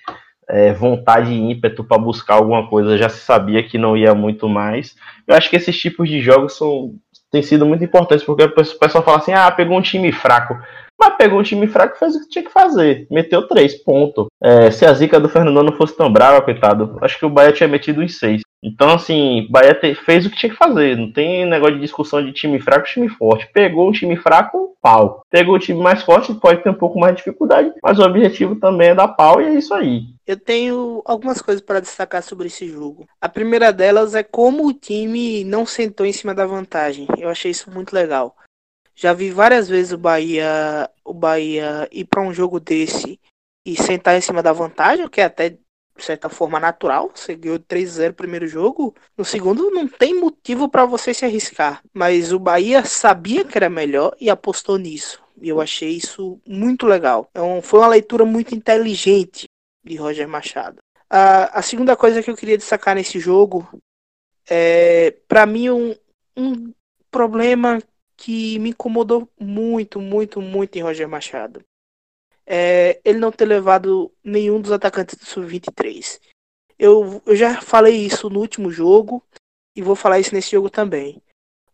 é, 0.49 0.73
vontade 0.73 1.33
e 1.33 1.51
ímpeto 1.53 1.83
para 1.83 1.99
buscar 1.99 2.35
alguma 2.35 2.69
coisa, 2.69 2.97
já 2.97 3.09
se 3.09 3.19
sabia 3.19 3.63
que 3.63 3.79
não 3.79 3.97
ia 3.97 4.15
muito 4.15 4.49
mais. 4.49 4.95
Eu 5.27 5.35
acho 5.35 5.51
que 5.51 5.57
esses 5.57 5.77
tipos 5.77 6.09
de 6.09 6.21
jogos 6.21 6.57
são, 6.57 6.95
têm 7.31 7.43
sido 7.43 7.67
muito 7.67 7.85
importantes, 7.85 8.25
porque 8.25 8.45
o 8.45 8.79
pessoal 8.79 9.05
fala 9.05 9.19
assim: 9.19 9.33
ah, 9.33 9.51
pegou 9.51 9.77
um 9.77 9.83
time 9.83 10.13
fraco. 10.13 10.57
Mas 10.99 11.17
pegou 11.17 11.41
um 11.41 11.43
time 11.43 11.67
fraco 11.67 11.97
e 11.97 11.99
fez 11.99 12.15
o 12.17 12.21
que 12.21 12.29
tinha 12.29 12.45
que 12.45 12.53
fazer. 12.53 13.07
Meteu 13.11 13.47
três, 13.47 13.75
ponto. 13.75 14.27
É, 14.43 14.71
se 14.71 14.85
a 14.87 14.93
zica 14.93 15.21
do 15.21 15.29
Fernando 15.29 15.63
não 15.63 15.73
fosse 15.73 15.97
tão 15.97 16.13
brava, 16.13 16.43
coitado, 16.43 16.97
acho 17.03 17.19
que 17.19 17.27
o 17.27 17.31
Bahia 17.31 17.53
tinha 17.53 17.69
metido 17.69 18.03
em 18.03 18.09
seis. 18.09 18.43
Então, 18.63 18.91
assim, 18.91 19.47
Bahia 19.51 19.75
te, 19.75 19.95
fez 19.95 20.27
o 20.27 20.31
que 20.31 20.37
tinha 20.37 20.51
que 20.51 20.59
fazer. 20.59 20.97
Não 20.97 21.13
tem 21.13 21.47
negócio 21.47 21.77
de 21.77 21.83
discussão 21.83 22.25
de 22.25 22.33
time 22.33 22.59
fraco 22.59 22.87
e 22.87 22.93
time 22.93 23.09
forte. 23.09 23.49
Pegou 23.53 23.89
um 23.89 23.93
time 23.93 24.17
fraco, 24.17 24.75
pau. 24.81 25.23
Pegou 25.31 25.55
o 25.55 25.59
time 25.59 25.81
mais 25.81 26.03
forte, 26.03 26.35
pode 26.35 26.63
ter 26.63 26.71
um 26.71 26.75
pouco 26.75 26.99
mais 26.99 27.13
de 27.13 27.19
dificuldade. 27.19 27.73
Mas 27.83 27.99
o 27.99 28.03
objetivo 28.03 28.57
também 28.57 28.89
é 28.89 28.95
dar 28.95 29.09
pau 29.09 29.41
e 29.41 29.45
é 29.45 29.55
isso 29.55 29.75
aí. 29.75 30.03
Eu 30.27 30.37
tenho 30.37 31.03
algumas 31.05 31.41
coisas 31.41 31.63
para 31.63 31.81
destacar 31.81 32.23
sobre 32.23 32.49
esse 32.49 32.69
jogo. 32.69 33.07
A 33.21 33.29
primeira 33.29 33.73
delas 33.73 34.15
é 34.15 34.23
como 34.25 34.67
o 34.67 34.73
time 34.73 35.45
não 35.45 35.65
sentou 35.65 36.05
em 36.05 36.13
cima 36.13 36.35
da 36.35 36.47
vantagem. 36.47 37.07
Eu 37.19 37.29
achei 37.29 37.51
isso 37.51 37.71
muito 37.71 37.93
legal. 37.93 38.35
Já 38.97 39.13
vi 39.13 39.31
várias 39.31 39.69
vezes 39.69 39.93
o 39.93 39.99
Bahia, 39.99 40.91
o 41.05 41.13
Bahia 41.13 41.87
ir 41.93 42.07
para 42.07 42.23
um 42.23 42.33
jogo 42.33 42.59
desse 42.59 43.21
e 43.65 43.77
sentar 43.77 44.17
em 44.17 44.23
cima 44.23 44.43
da 44.43 44.55
vantagem, 44.55 45.05
o 45.05 45.11
que 45.11 45.21
é 45.21 45.25
até 45.25 45.51
de 45.51 45.59
certa 45.99 46.31
forma 46.31 46.59
natural. 46.59 47.11
Você 47.15 47.37
ganhou 47.37 47.59
3-0 47.59 48.09
no 48.09 48.15
primeiro 48.15 48.47
jogo, 48.49 48.95
no 49.17 49.25
segundo 49.25 49.71
não 49.71 49.87
tem 49.87 50.19
motivo 50.19 50.67
para 50.69 50.87
você 50.87 51.13
se 51.13 51.27
arriscar. 51.27 51.83
Mas 51.93 52.33
o 52.33 52.39
Bahia 52.39 52.85
sabia 52.87 53.45
que 53.45 53.59
era 53.59 53.69
melhor 53.69 54.17
e 54.19 54.31
apostou 54.31 54.79
nisso. 54.79 55.23
E 55.43 55.49
eu 55.51 55.61
achei 55.61 55.91
isso 55.91 56.41
muito 56.47 56.87
legal. 56.87 57.29
Então, 57.31 57.61
foi 57.61 57.81
uma 57.81 57.89
leitura 57.89 58.25
muito 58.25 58.55
inteligente 58.55 59.47
de 59.85 59.97
Roger 59.97 60.27
Machado. 60.27 60.79
A, 61.11 61.59
a 61.59 61.63
segunda 61.63 61.95
coisa 61.95 62.23
que 62.23 62.31
eu 62.31 62.37
queria 62.37 62.57
destacar 62.57 62.95
nesse 62.95 63.21
jogo 63.21 63.69
é, 64.49 65.15
para 65.29 65.45
mim, 65.45 65.69
um, 65.69 65.95
um 66.37 66.73
problema 67.11 67.79
que 68.17 68.59
me 68.59 68.71
incomodou 68.71 69.29
muito, 69.39 70.01
muito, 70.01 70.41
muito 70.41 70.77
em 70.77 70.83
Roger 70.83 71.09
Machado. 71.09 71.63
É 72.47 73.01
ele 73.05 73.19
não 73.19 73.33
ter 73.33 73.45
levado 73.45 74.13
nenhum 74.25 74.61
dos 74.61 74.73
atacantes 74.73 75.17
do 75.17 75.27
Sub-23. 75.27 76.21
Eu, 76.79 77.23
eu 77.27 77.37
já 77.37 77.61
falei 77.61 77.97
isso 77.97 78.31
no 78.31 78.41
último 78.41 78.71
jogo 78.71 79.23
e 79.75 79.83
vou 79.83 79.97
falar 79.97 80.21
isso 80.21 80.35
nesse 80.35 80.53
jogo 80.53 80.71
também. 80.71 81.21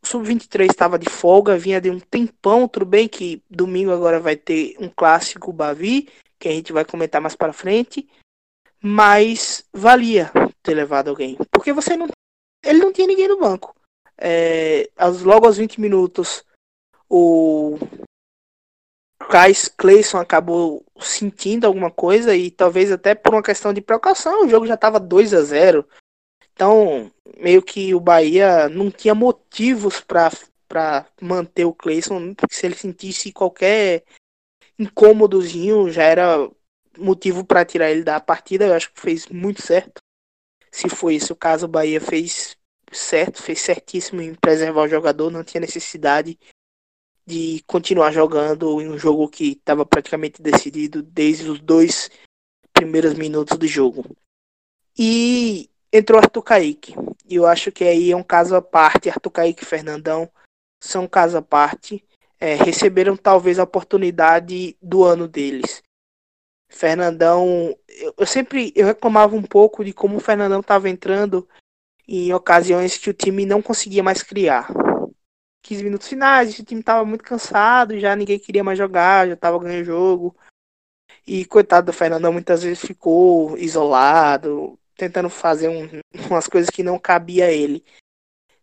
O 0.02 0.06
Sub-23 0.06 0.70
estava 0.70 0.98
de 0.98 1.08
folga, 1.08 1.58
vinha 1.58 1.80
de 1.80 1.90
um 1.90 2.00
tempão, 2.00 2.66
tudo 2.66 2.86
bem 2.86 3.08
que 3.08 3.42
domingo 3.48 3.92
agora 3.92 4.18
vai 4.18 4.36
ter 4.36 4.74
um 4.80 4.88
clássico 4.88 5.52
Bavi, 5.52 6.08
que 6.38 6.48
a 6.48 6.52
gente 6.52 6.72
vai 6.72 6.84
comentar 6.84 7.20
mais 7.20 7.36
para 7.36 7.52
frente, 7.52 8.08
mas 8.82 9.64
valia 9.72 10.32
ter 10.60 10.74
levado 10.74 11.08
alguém, 11.08 11.36
porque 11.52 11.72
você 11.72 11.96
não 11.96 12.08
ele 12.64 12.78
não 12.78 12.92
tinha 12.92 13.06
ninguém 13.06 13.28
no 13.28 13.38
banco 13.38 13.74
é, 14.18 14.88
logo 15.22 15.46
aos 15.46 15.56
20 15.56 15.80
minutos, 15.80 16.44
o 17.08 17.78
Kais 19.30 19.68
Clayson 19.68 20.18
acabou 20.18 20.84
sentindo 21.00 21.66
alguma 21.66 21.90
coisa 21.90 22.34
e 22.34 22.50
talvez 22.50 22.90
até 22.90 23.14
por 23.14 23.34
uma 23.34 23.42
questão 23.42 23.72
de 23.72 23.80
precaução, 23.80 24.44
o 24.44 24.48
jogo 24.48 24.66
já 24.66 24.74
estava 24.74 24.98
2 25.00 25.34
a 25.34 25.42
0 25.42 25.86
Então, 26.52 27.10
meio 27.38 27.62
que 27.62 27.94
o 27.94 28.00
Bahia 28.00 28.68
não 28.68 28.90
tinha 28.90 29.14
motivos 29.14 30.00
para 30.00 31.06
manter 31.20 31.64
o 31.64 31.74
Clayson, 31.74 32.34
porque 32.34 32.54
se 32.54 32.66
ele 32.66 32.74
sentisse 32.74 33.32
qualquer 33.32 34.04
incômodozinho, 34.78 35.90
já 35.90 36.04
era 36.04 36.50
motivo 36.98 37.44
para 37.44 37.64
tirar 37.64 37.90
ele 37.90 38.02
da 38.02 38.20
partida. 38.20 38.66
Eu 38.66 38.74
acho 38.74 38.92
que 38.92 39.00
fez 39.00 39.26
muito 39.28 39.62
certo. 39.62 40.00
Se 40.70 40.88
foi 40.88 41.16
esse 41.16 41.32
o 41.32 41.36
caso, 41.36 41.66
o 41.66 41.68
Bahia 41.68 42.00
fez 42.00 42.56
certo, 42.92 43.42
fez 43.42 43.60
certíssimo 43.60 44.20
em 44.20 44.34
preservar 44.34 44.82
o 44.82 44.88
jogador, 44.88 45.30
não 45.30 45.44
tinha 45.44 45.60
necessidade 45.60 46.38
de 47.26 47.62
continuar 47.66 48.12
jogando 48.12 48.80
em 48.80 48.88
um 48.88 48.98
jogo 48.98 49.28
que 49.28 49.52
estava 49.52 49.86
praticamente 49.86 50.42
decidido 50.42 51.02
desde 51.02 51.48
os 51.48 51.60
dois 51.60 52.10
primeiros 52.72 53.14
minutos 53.14 53.56
do 53.56 53.66
jogo. 53.66 54.16
E 54.98 55.70
entrou 55.92 56.18
Arthur 56.18 56.42
Kaique. 56.42 56.94
E 57.28 57.36
eu 57.36 57.46
acho 57.46 57.70
que 57.70 57.84
aí 57.84 58.10
é 58.10 58.16
um 58.16 58.22
caso 58.22 58.54
à 58.56 58.62
parte. 58.62 59.08
Arthur 59.08 59.30
Kaique 59.30 59.62
e 59.62 59.66
Fernandão 59.66 60.28
são 60.80 61.04
um 61.04 61.08
caso 61.08 61.36
à 61.36 61.42
parte. 61.42 62.04
É, 62.40 62.54
receberam 62.54 63.16
talvez 63.16 63.58
a 63.58 63.64
oportunidade 63.64 64.76
do 64.82 65.04
ano 65.04 65.28
deles. 65.28 65.82
Fernandão, 66.68 67.76
eu, 67.88 68.14
eu 68.18 68.26
sempre 68.26 68.72
eu 68.74 68.86
reclamava 68.86 69.36
um 69.36 69.42
pouco 69.42 69.84
de 69.84 69.92
como 69.92 70.16
o 70.16 70.20
Fernandão 70.20 70.60
estava 70.60 70.88
entrando 70.88 71.48
em 72.06 72.32
ocasiões 72.32 72.96
que 72.96 73.10
o 73.10 73.14
time 73.14 73.46
não 73.46 73.62
conseguia 73.62 74.02
mais 74.02 74.22
criar. 74.22 74.68
15 75.62 75.84
minutos 75.84 76.08
finais, 76.08 76.58
o 76.58 76.64
time 76.64 76.80
estava 76.80 77.04
muito 77.04 77.22
cansado, 77.22 77.98
já 77.98 78.16
ninguém 78.16 78.38
queria 78.38 78.64
mais 78.64 78.76
jogar, 78.76 79.28
já 79.28 79.34
estava 79.34 79.58
ganhando 79.58 79.84
jogo. 79.84 80.36
E 81.26 81.44
coitado 81.44 81.86
do 81.86 81.92
Fernandão, 81.92 82.32
muitas 82.32 82.62
vezes 82.62 82.80
ficou 82.80 83.56
isolado, 83.56 84.78
tentando 84.96 85.30
fazer 85.30 85.68
um, 85.68 85.88
umas 86.28 86.48
coisas 86.48 86.68
que 86.68 86.82
não 86.82 86.98
cabia 86.98 87.46
a 87.46 87.52
ele. 87.52 87.84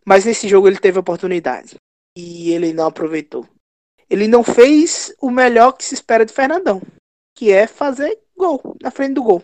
Mas 0.06 0.26
nesse 0.26 0.48
jogo 0.48 0.68
ele 0.68 0.80
teve 0.80 1.00
oportunidade 1.00 1.76
e 2.18 2.52
ele 2.52 2.74
não 2.74 2.88
aproveitou. 2.88 3.48
Ele 4.10 4.28
não 4.28 4.44
fez 4.44 5.14
o 5.22 5.30
melhor 5.30 5.74
que 5.74 5.86
se 5.86 5.94
espera 5.94 6.26
de 6.26 6.34
Fernandão, 6.34 6.82
que 7.36 7.52
é 7.52 7.68
fazer 7.68 8.20
gol 8.36 8.76
na 8.82 8.90
frente 8.90 9.14
do 9.14 9.24
gol. 9.24 9.42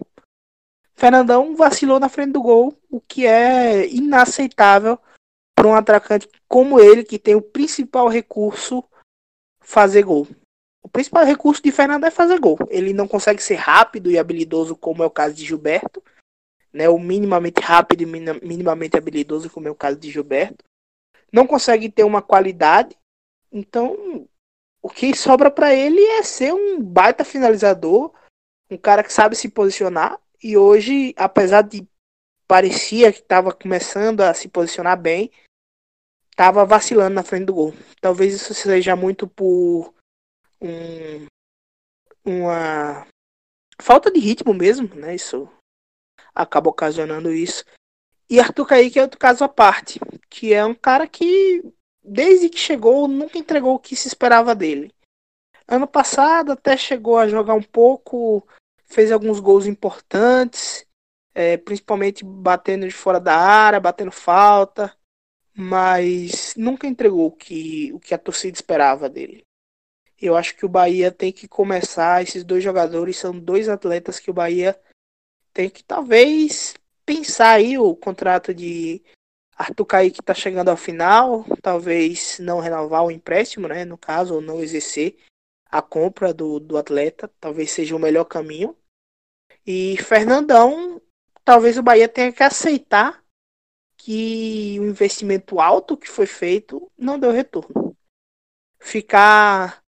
Fernandão 0.96 1.56
vacilou 1.56 2.00
na 2.00 2.10
frente 2.10 2.32
do 2.32 2.42
gol, 2.42 2.78
o 2.90 3.02
que 3.02 3.26
é 3.26 3.88
inaceitável 3.88 4.98
para 5.54 5.68
um 5.68 5.76
atacante 5.76 6.28
como 6.48 6.80
ele, 6.80 7.04
que 7.04 7.20
tem 7.20 7.36
o 7.36 7.42
principal 7.42 8.08
recurso 8.08 8.84
fazer 9.60 10.04
gol. 10.04 10.28
O 10.82 10.88
principal 10.88 11.26
recurso 11.26 11.62
de 11.62 11.72
Fernando 11.72 12.06
é 12.06 12.12
fazer 12.12 12.40
gol. 12.40 12.58
Ele 12.70 12.94
não 12.94 13.08
consegue 13.08 13.42
ser 13.42 13.56
rápido 13.56 14.12
e 14.12 14.20
habilidoso, 14.20 14.76
como 14.76 15.02
é 15.02 15.06
o 15.06 15.12
caso 15.12 15.34
de 15.34 15.44
Gilberto, 15.44 16.02
né? 16.72 16.88
O 16.88 17.00
minimamente 17.00 17.60
rápido 17.60 18.02
e 18.02 18.06
minimamente 18.06 18.96
habilidoso, 18.96 19.50
como 19.50 19.68
é 19.68 19.72
o 19.72 19.76
caso 19.76 19.98
de 19.98 20.12
Gilberto. 20.12 20.64
Não 21.32 21.48
consegue 21.48 21.90
ter 21.90 22.04
uma 22.04 22.22
qualidade. 22.22 22.96
Então, 23.52 24.28
o 24.82 24.90
que 24.90 25.16
sobra 25.16 25.50
para 25.50 25.74
ele 25.74 26.00
é 26.00 26.22
ser 26.22 26.54
um 26.54 26.80
baita 26.80 27.26
finalizador, 27.26 28.14
um 28.70 28.78
cara 28.78 29.04
que 29.04 29.12
sabe 29.12 29.36
se 29.36 29.50
posicionar. 29.50 30.20
E 30.42 30.58
hoje, 30.58 31.14
apesar 31.18 31.62
de 31.62 31.88
parecia 32.48 33.12
que 33.12 33.20
estava 33.20 33.54
começando 33.54 34.22
a 34.22 34.34
se 34.34 34.48
posicionar 34.48 35.00
bem, 35.00 35.32
estava 36.32 36.66
vacilando 36.66 37.16
na 37.16 37.24
frente 37.24 37.46
do 37.46 37.54
gol. 37.54 37.74
Talvez 38.00 38.34
isso 38.34 38.54
seja 38.54 38.96
muito 38.96 39.28
por 39.28 39.94
um, 40.62 41.26
uma 42.26 43.08
falta 43.82 44.12
de 44.12 44.20
ritmo 44.20 44.54
mesmo, 44.54 44.94
né? 44.96 45.16
Isso 45.16 45.50
acaba 46.34 46.70
ocasionando 46.70 47.32
isso. 47.32 47.64
E 48.30 48.40
Arthur 48.40 48.66
Kaique 48.66 49.00
é 49.00 49.04
outro 49.04 49.20
caso 49.20 49.44
à 49.44 49.50
parte, 49.50 50.00
que 50.30 50.54
é 50.54 50.66
um 50.66 50.74
cara 50.74 51.08
que, 51.08 51.64
desde 52.04 52.50
que 52.50 52.58
chegou, 52.58 53.08
nunca 53.08 53.38
entregou 53.38 53.76
o 53.76 53.80
que 53.80 53.96
se 53.96 54.08
esperava 54.08 54.56
dele. 54.56 54.92
Ano 55.68 55.88
passado 55.88 56.52
até 56.52 56.76
chegou 56.76 57.18
a 57.18 57.28
jogar 57.28 57.54
um 57.54 57.62
pouco, 57.62 58.48
fez 58.86 59.12
alguns 59.12 59.40
gols 59.40 59.66
importantes, 59.66 60.86
é, 61.34 61.58
principalmente 61.58 62.24
batendo 62.24 62.88
de 62.88 62.94
fora 62.94 63.20
da 63.20 63.36
área, 63.36 63.80
batendo 63.80 64.12
falta, 64.12 64.96
mas 65.54 66.54
nunca 66.56 66.88
entregou 66.88 67.28
o 67.28 67.32
que, 67.32 67.92
o 67.94 68.00
que 68.00 68.14
a 68.14 68.18
torcida 68.18 68.56
esperava 68.56 69.10
dele. 69.10 69.44
Eu 70.20 70.36
acho 70.36 70.56
que 70.56 70.66
o 70.66 70.70
Bahia 70.70 71.12
tem 71.12 71.32
que 71.32 71.48
começar. 71.48 72.24
Esses 72.24 72.44
dois 72.44 72.64
jogadores 72.64 73.18
são 73.18 73.38
dois 73.38 73.68
atletas 73.68 74.20
que 74.20 74.32
o 74.32 74.34
Bahia 74.34 74.80
tem 75.54 75.70
que 75.70 75.84
talvez 75.84 76.74
pensar 77.06 77.52
aí 77.52 77.78
o 77.78 77.96
contrato 77.96 78.54
de 78.54 79.02
Arthur 79.56 79.86
Kaique 79.86 80.20
está 80.20 80.34
chegando 80.34 80.70
ao 80.70 80.76
final, 80.76 81.46
talvez 81.62 82.40
não 82.40 82.60
renovar 82.60 83.06
o 83.06 83.12
empréstimo, 83.12 83.68
né? 83.68 83.86
No 83.86 83.98
caso, 83.98 84.36
ou 84.36 84.42
não 84.42 84.62
exercer 84.62 85.18
a 85.70 85.82
compra 85.82 86.34
do, 86.34 86.60
do 86.60 86.78
atleta, 86.78 87.32
talvez 87.40 87.72
seja 87.72 87.96
o 87.96 88.00
melhor 88.00 88.26
caminho. 88.26 88.76
E 89.66 89.98
Fernandão, 89.98 91.02
talvez 91.44 91.78
o 91.78 91.84
Bahia 91.84 92.08
tenha 92.08 92.32
que 92.32 92.44
aceitar 92.44 93.24
que 93.98 94.78
o 94.80 94.86
investimento 94.86 95.60
alto 95.60 95.98
que 95.98 96.10
foi 96.10 96.26
feito 96.26 96.92
não 96.98 97.20
deu 97.20 97.32
retorno. 97.32 97.96
Ficar 98.80 99.84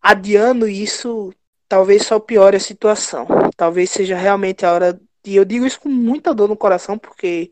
adiando 0.00 0.66
isso 0.66 1.32
talvez 1.68 2.04
só 2.04 2.20
piore 2.20 2.56
a 2.56 2.60
situação. 2.60 3.26
Talvez 3.56 3.90
seja 3.90 4.16
realmente 4.16 4.66
a 4.66 4.72
hora 4.72 5.00
de. 5.22 5.36
Eu 5.36 5.44
digo 5.44 5.66
isso 5.66 5.80
com 5.80 5.88
muita 5.88 6.34
dor 6.34 6.48
no 6.48 6.56
coração, 6.56 6.98
porque 6.98 7.50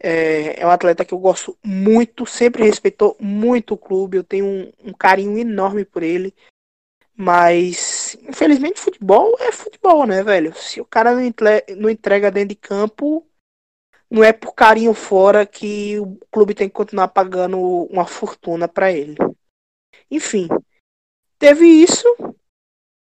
é, 0.00 0.60
é 0.60 0.66
um 0.66 0.70
atleta 0.70 1.04
que 1.04 1.12
eu 1.12 1.18
gosto 1.18 1.56
muito, 1.62 2.24
sempre 2.24 2.64
respeitou 2.64 3.16
muito 3.20 3.74
o 3.74 3.78
clube, 3.78 4.16
eu 4.16 4.24
tenho 4.24 4.46
um, 4.46 4.72
um 4.82 4.92
carinho 4.92 5.38
enorme 5.38 5.84
por 5.84 6.02
ele. 6.02 6.34
Mas, 7.16 8.16
infelizmente, 8.28 8.80
futebol 8.80 9.36
é 9.40 9.52
futebol, 9.52 10.06
né, 10.06 10.22
velho? 10.22 10.52
Se 10.54 10.80
o 10.80 10.84
cara 10.84 11.14
não, 11.14 11.90
entrega 11.90 12.30
dentro 12.30 12.48
de 12.48 12.56
campo, 12.56 13.24
não 14.10 14.24
é 14.24 14.32
por 14.32 14.54
carinho 14.54 14.92
fora 14.92 15.46
que 15.46 15.98
o 16.00 16.18
clube 16.30 16.54
tem 16.54 16.68
que 16.68 16.74
continuar 16.74 17.08
pagando 17.08 17.58
uma 17.58 18.04
fortuna 18.04 18.66
para 18.66 18.92
ele. 18.92 19.16
Enfim, 20.10 20.48
Teve 21.44 21.66
isso. 21.66 22.06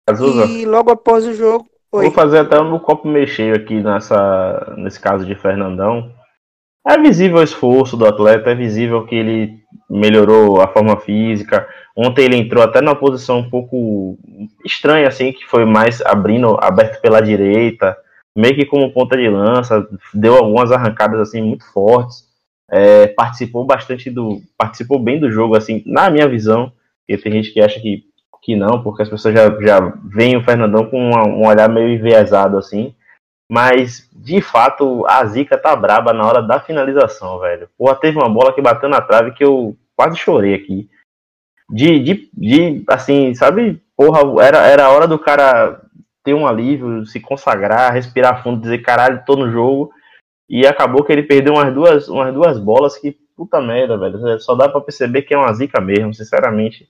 Azusa, 0.10 0.46
e 0.46 0.66
logo 0.66 0.90
após 0.90 1.24
o 1.28 1.34
jogo. 1.34 1.70
Oi. 1.92 2.06
Vou 2.06 2.12
fazer 2.12 2.40
até 2.40 2.60
um 2.60 2.80
copo 2.80 3.08
meio 3.08 3.28
cheio 3.28 3.56
aqui 3.56 3.80
nessa, 3.80 4.74
nesse 4.76 5.00
caso 5.00 5.24
de 5.24 5.36
Fernandão. 5.36 6.12
É 6.86 6.98
visível 6.98 7.38
o 7.38 7.44
esforço 7.44 7.96
do 7.96 8.08
atleta, 8.08 8.50
é 8.50 8.56
visível 8.56 9.06
que 9.06 9.14
ele 9.14 9.60
melhorou 9.88 10.60
a 10.62 10.68
forma 10.68 11.00
física. 11.00 11.68
Ontem 11.96 12.26
ele 12.26 12.38
entrou 12.38 12.64
até 12.64 12.82
numa 12.82 12.96
posição 12.96 13.40
um 13.40 13.50
pouco 13.50 14.18
estranha, 14.66 15.08
assim, 15.08 15.32
que 15.32 15.46
foi 15.46 15.64
mais 15.64 16.02
abrindo, 16.02 16.58
aberto 16.60 17.00
pela 17.02 17.22
direita, 17.22 17.96
meio 18.36 18.56
que 18.56 18.66
como 18.66 18.92
ponta 18.92 19.16
de 19.16 19.30
lança, 19.30 19.88
deu 20.14 20.36
algumas 20.36 20.72
arrancadas 20.72 21.20
assim 21.20 21.42
muito 21.42 21.66
fortes. 21.72 22.28
É, 22.72 23.08
participou 23.08 23.66
bastante 23.66 24.10
do. 24.10 24.42
participou 24.58 24.98
bem 24.98 25.20
do 25.20 25.32
jogo, 25.32 25.56
assim, 25.56 25.84
na 25.86 26.10
minha 26.10 26.28
visão. 26.28 26.72
E 27.08 27.18
tem 27.18 27.32
gente 27.34 27.52
que 27.52 27.62
acha 27.62 27.80
que 27.80 28.04
que 28.44 28.58
não, 28.58 28.84
porque 28.84 29.02
as 29.02 29.10
pessoas 29.10 29.34
já, 29.34 29.50
já 29.62 29.80
veem 30.04 30.36
o 30.36 30.44
Fernandão 30.44 30.86
com 30.86 31.00
uma, 31.00 31.26
um 31.26 31.48
olhar 31.48 31.70
meio 31.70 31.90
enviesado 31.90 32.58
assim. 32.58 32.94
Mas, 33.50 34.10
de 34.14 34.42
fato, 34.42 35.06
a 35.08 35.24
zica 35.26 35.58
tá 35.58 35.76
braba 35.76 36.12
na 36.12 36.26
hora 36.26 36.42
da 36.42 36.60
finalização, 36.60 37.40
velho. 37.40 37.70
Porra, 37.78 37.96
teve 37.96 38.18
uma 38.18 38.30
bola 38.30 38.54
que 38.54 38.62
bateu 38.62 38.90
na 38.90 39.02
trave 39.02 39.32
que 39.32 39.44
eu 39.44 39.78
quase 39.96 40.18
chorei 40.18 40.56
aqui. 40.56 40.90
De, 41.70 42.00
de, 42.00 42.30
de 42.34 42.84
assim, 42.88 43.34
sabe? 43.34 43.82
Porra, 43.96 44.44
era, 44.44 44.68
era 44.68 44.86
a 44.86 44.92
hora 44.92 45.08
do 45.08 45.18
cara 45.18 45.82
ter 46.24 46.34
um 46.34 46.48
alívio, 46.48 47.06
se 47.06 47.20
consagrar, 47.20 47.94
respirar 47.94 48.42
fundo, 48.42 48.62
dizer 48.62 48.80
caralho, 48.80 49.24
tô 49.26 49.36
no 49.36 49.52
jogo. 49.52 49.92
E 50.50 50.66
acabou 50.66 51.04
que 51.04 51.12
ele 51.12 51.24
perdeu 51.24 51.54
umas 51.54 51.74
duas, 51.74 52.08
umas 52.08 52.34
duas 52.34 52.60
bolas 52.60 52.98
que, 52.98 53.18
puta 53.36 53.62
merda, 53.62 53.98
velho. 53.98 54.40
Só 54.40 54.56
dá 54.56 54.70
pra 54.70 54.82
perceber 54.82 55.24
que 55.24 55.34
é 55.34 55.38
uma 55.38 55.54
zica 55.54 55.82
mesmo, 55.82 56.14
sinceramente. 56.14 56.88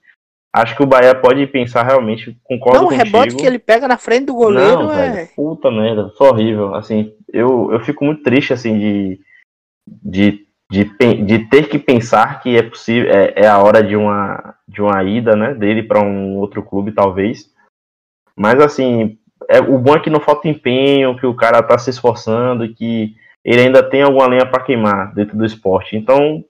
Acho 0.55 0.75
que 0.75 0.83
o 0.83 0.87
Bahia 0.87 1.15
pode 1.15 1.47
pensar 1.47 1.81
realmente, 1.81 2.37
concordo 2.43 2.81
não, 2.81 2.89
contigo. 2.89 3.01
O 3.01 3.21
rebote 3.21 3.35
que 3.35 3.45
ele 3.45 3.57
pega 3.57 3.87
na 3.87 3.97
frente 3.97 4.25
do 4.25 4.35
goleiro 4.35 4.83
não, 4.83 4.93
é... 4.93 5.11
Velho, 5.11 5.29
puta 5.35 5.71
merda, 5.71 6.11
foi 6.15 6.27
horrível. 6.27 6.75
Assim, 6.75 7.11
eu, 7.27 7.71
eu 7.71 7.79
fico 7.79 8.05
muito 8.05 8.21
triste, 8.21 8.53
assim, 8.53 8.77
de, 8.77 9.19
de, 9.87 10.42
de, 10.73 10.85
de 11.23 11.39
ter 11.49 11.69
que 11.69 11.77
pensar 11.77 12.41
que 12.41 12.57
é 12.57 12.63
possível, 12.63 13.11
é, 13.11 13.33
é 13.35 13.47
a 13.47 13.59
hora 13.59 13.83
de 13.83 13.95
uma, 13.95 14.55
de 14.67 14.81
uma 14.81 15.03
ida, 15.03 15.35
né, 15.35 15.53
dele 15.53 15.83
para 15.83 16.01
um 16.01 16.37
outro 16.37 16.63
clube, 16.63 16.91
talvez. 16.91 17.51
Mas, 18.35 18.59
assim, 18.59 19.19
é, 19.47 19.59
o 19.59 19.77
bom 19.77 19.95
é 19.95 19.99
que 19.99 20.09
não 20.09 20.19
falta 20.19 20.47
empenho, 20.47 21.15
que 21.19 21.27
o 21.27 21.35
cara 21.35 21.61
tá 21.61 21.77
se 21.77 21.91
esforçando, 21.91 22.73
que 22.73 23.13
ele 23.45 23.61
ainda 23.61 23.83
tem 23.83 24.01
alguma 24.01 24.25
lenha 24.25 24.47
para 24.47 24.63
queimar 24.63 25.13
dentro 25.13 25.37
do 25.37 25.45
esporte. 25.45 25.95
Então, 25.95 26.43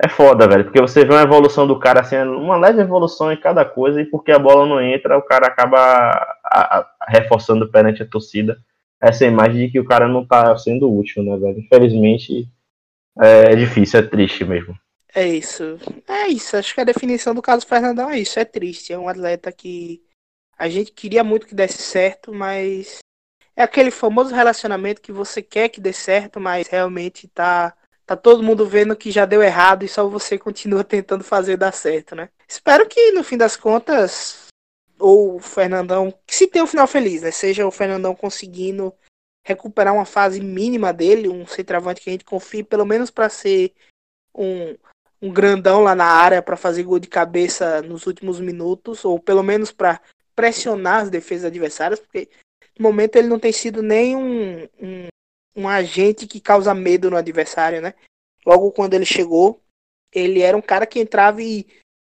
é 0.00 0.06
foda, 0.06 0.46
velho, 0.46 0.64
porque 0.64 0.80
você 0.80 1.04
vê 1.04 1.12
uma 1.12 1.22
evolução 1.22 1.66
do 1.66 1.78
cara 1.78 2.02
assim, 2.02 2.18
uma 2.18 2.56
leve 2.56 2.80
evolução 2.80 3.32
em 3.32 3.36
cada 3.36 3.64
coisa, 3.64 4.00
e 4.00 4.04
porque 4.04 4.30
a 4.30 4.38
bola 4.38 4.64
não 4.64 4.80
entra, 4.80 5.18
o 5.18 5.22
cara 5.22 5.48
acaba 5.48 5.78
a, 6.44 6.78
a, 6.78 6.86
reforçando 7.08 7.68
perante 7.68 8.00
a 8.02 8.06
torcida 8.06 8.58
essa 9.00 9.26
imagem 9.26 9.66
de 9.66 9.72
que 9.72 9.80
o 9.80 9.84
cara 9.84 10.06
não 10.06 10.24
tá 10.24 10.56
sendo 10.56 10.92
útil, 10.92 11.22
né, 11.24 11.36
velho? 11.36 11.58
Infelizmente 11.58 12.48
é, 13.20 13.52
é 13.52 13.56
difícil, 13.56 14.00
é 14.00 14.02
triste 14.02 14.44
mesmo. 14.44 14.78
É 15.14 15.26
isso. 15.26 15.78
É 16.06 16.28
isso. 16.28 16.56
Acho 16.56 16.74
que 16.74 16.80
a 16.80 16.84
definição 16.84 17.34
do 17.34 17.42
caso 17.42 17.66
Fernandão 17.66 18.10
é 18.10 18.18
isso. 18.18 18.38
É 18.38 18.44
triste. 18.44 18.92
É 18.92 18.98
um 18.98 19.08
atleta 19.08 19.50
que 19.50 20.02
a 20.58 20.68
gente 20.68 20.92
queria 20.92 21.24
muito 21.24 21.46
que 21.46 21.54
desse 21.54 21.82
certo, 21.82 22.34
mas 22.34 22.98
é 23.54 23.62
aquele 23.62 23.90
famoso 23.90 24.34
relacionamento 24.34 25.00
que 25.00 25.12
você 25.12 25.40
quer 25.42 25.68
que 25.68 25.80
dê 25.80 25.92
certo, 25.92 26.38
mas 26.38 26.68
realmente 26.68 27.28
tá 27.28 27.74
Tá 28.06 28.14
todo 28.14 28.42
mundo 28.42 28.64
vendo 28.64 28.94
que 28.94 29.10
já 29.10 29.26
deu 29.26 29.42
errado 29.42 29.84
e 29.84 29.88
só 29.88 30.08
você 30.08 30.38
continua 30.38 30.84
tentando 30.84 31.24
fazer 31.24 31.56
dar 31.56 31.72
certo, 31.72 32.14
né? 32.14 32.30
Espero 32.48 32.88
que 32.88 33.10
no 33.10 33.24
fim 33.24 33.36
das 33.36 33.56
contas, 33.56 34.46
ou 34.98 35.36
o 35.36 35.40
Fernandão, 35.40 36.14
que 36.24 36.34
se 36.34 36.46
tenha 36.46 36.62
um 36.62 36.68
final 36.68 36.86
feliz, 36.86 37.22
né? 37.22 37.32
Seja 37.32 37.66
o 37.66 37.72
Fernandão 37.72 38.14
conseguindo 38.14 38.94
recuperar 39.46 39.94
uma 39.94 40.04
fase 40.04 40.40
mínima 40.40 40.92
dele, 40.92 41.28
um 41.28 41.46
centroavante 41.46 42.00
que 42.00 42.10
a 42.10 42.12
gente 42.12 42.24
confie 42.24 42.64
pelo 42.64 42.84
menos 42.84 43.10
para 43.10 43.28
ser 43.28 43.72
um, 44.34 44.76
um 45.22 45.32
grandão 45.32 45.82
lá 45.82 45.94
na 45.94 46.04
área 46.04 46.42
para 46.42 46.56
fazer 46.56 46.82
gol 46.82 46.98
de 46.98 47.08
cabeça 47.08 47.80
nos 47.80 48.06
últimos 48.06 48.40
minutos, 48.40 49.04
ou 49.04 49.20
pelo 49.20 49.42
menos 49.42 49.70
para 49.70 50.00
pressionar 50.34 51.02
as 51.02 51.10
defesas 51.10 51.46
adversárias, 51.46 52.00
porque 52.00 52.28
no 52.78 52.82
momento 52.82 53.16
ele 53.16 53.28
não 53.28 53.38
tem 53.38 53.52
sido 53.52 53.82
nem 53.82 54.16
um, 54.16 54.68
um 54.82 55.06
um 55.56 55.66
agente 55.66 56.26
que 56.26 56.38
causa 56.38 56.74
medo 56.74 57.10
no 57.10 57.16
adversário, 57.16 57.80
né? 57.80 57.94
Logo 58.44 58.70
quando 58.70 58.92
ele 58.92 59.06
chegou, 59.06 59.60
ele 60.12 60.42
era 60.42 60.56
um 60.56 60.62
cara 60.62 60.86
que 60.86 61.00
entrava 61.00 61.42
e 61.42 61.66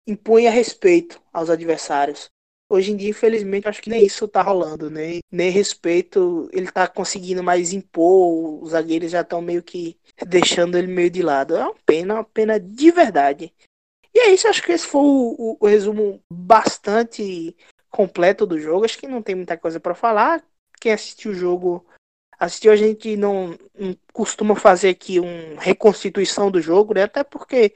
impunha 0.07 0.51
respeito 0.51 1.19
aos 1.34 1.49
adversários. 1.49 2.29
Hoje 2.72 2.93
em 2.93 2.95
dia, 2.95 3.09
infelizmente, 3.09 3.67
acho 3.67 3.82
que 3.82 3.89
nem 3.89 4.05
isso 4.05 4.26
tá 4.30 4.41
rolando, 4.41 4.89
né? 4.89 5.19
Nem 5.30 5.49
respeito 5.49 6.49
ele 6.53 6.72
tá 6.72 6.88
conseguindo 6.88 7.43
mais 7.43 7.74
impor, 7.74 8.63
os 8.63 8.69
zagueiros 8.69 9.11
já 9.11 9.19
estão 9.19 9.41
meio 9.41 9.61
que 9.61 9.97
deixando 10.26 10.78
ele 10.78 10.88
meio 10.88 11.09
de 11.09 11.22
lado. 11.22 11.53
É 11.53 11.65
uma 11.65 11.76
pena, 11.86 12.13
uma 12.13 12.24
pena 12.24 12.57
de 12.57 12.89
verdade. 12.89 13.53
E 14.13 14.19
é 14.19 14.34
isso, 14.34 14.47
acho 14.47 14.63
que 14.63 14.72
esse 14.72 14.88
foi 14.88 15.01
o, 15.01 15.36
o, 15.38 15.57
o 15.59 15.67
resumo 15.67 16.24
bastante 16.32 17.53
completo 17.89 18.45
do 18.45 18.57
jogo. 18.57 18.86
Acho 18.86 18.97
que 18.97 19.05
não 19.05 19.22
tem 19.22 19.36
muita 19.36 19.57
coisa 19.57 19.78
para 19.78 19.93
falar. 19.93 20.41
Quem 20.80 20.93
assistiu 20.93 21.32
o 21.32 21.36
jogo 21.36 21.86
assistiu, 22.39 22.72
a 22.72 22.76
gente 22.78 23.17
não, 23.17 23.49
não 23.78 23.95
costuma 24.13 24.55
fazer 24.55 24.89
aqui 24.89 25.19
uma 25.19 25.61
reconstituição 25.61 26.49
do 26.49 26.61
jogo, 26.61 26.93
né? 26.93 27.03
Até 27.03 27.22
porque 27.22 27.76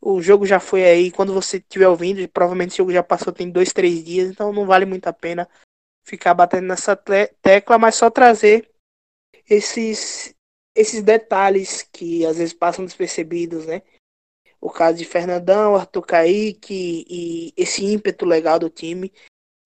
o 0.00 0.20
jogo 0.22 0.46
já 0.46 0.60
foi 0.60 0.84
aí, 0.84 1.10
quando 1.10 1.32
você 1.32 1.58
estiver 1.58 1.88
ouvindo, 1.88 2.26
provavelmente 2.28 2.74
o 2.74 2.76
jogo 2.76 2.92
já 2.92 3.02
passou 3.02 3.32
tem 3.32 3.50
dois, 3.50 3.72
três 3.72 4.04
dias, 4.04 4.28
então 4.30 4.52
não 4.52 4.66
vale 4.66 4.86
muito 4.86 5.06
a 5.06 5.12
pena 5.12 5.48
ficar 6.04 6.34
batendo 6.34 6.66
nessa 6.66 6.96
tecla, 7.42 7.78
mas 7.78 7.96
só 7.96 8.10
trazer 8.10 8.70
esses, 9.48 10.34
esses 10.74 11.02
detalhes 11.02 11.82
que 11.82 12.24
às 12.24 12.38
vezes 12.38 12.54
passam 12.54 12.84
despercebidos, 12.84 13.66
né? 13.66 13.82
O 14.60 14.70
caso 14.70 14.98
de 14.98 15.04
Fernandão, 15.04 15.76
Arthur 15.76 16.02
Kaique 16.02 17.04
e 17.08 17.52
esse 17.56 17.84
ímpeto 17.84 18.24
legal 18.24 18.58
do 18.58 18.70
time. 18.70 19.12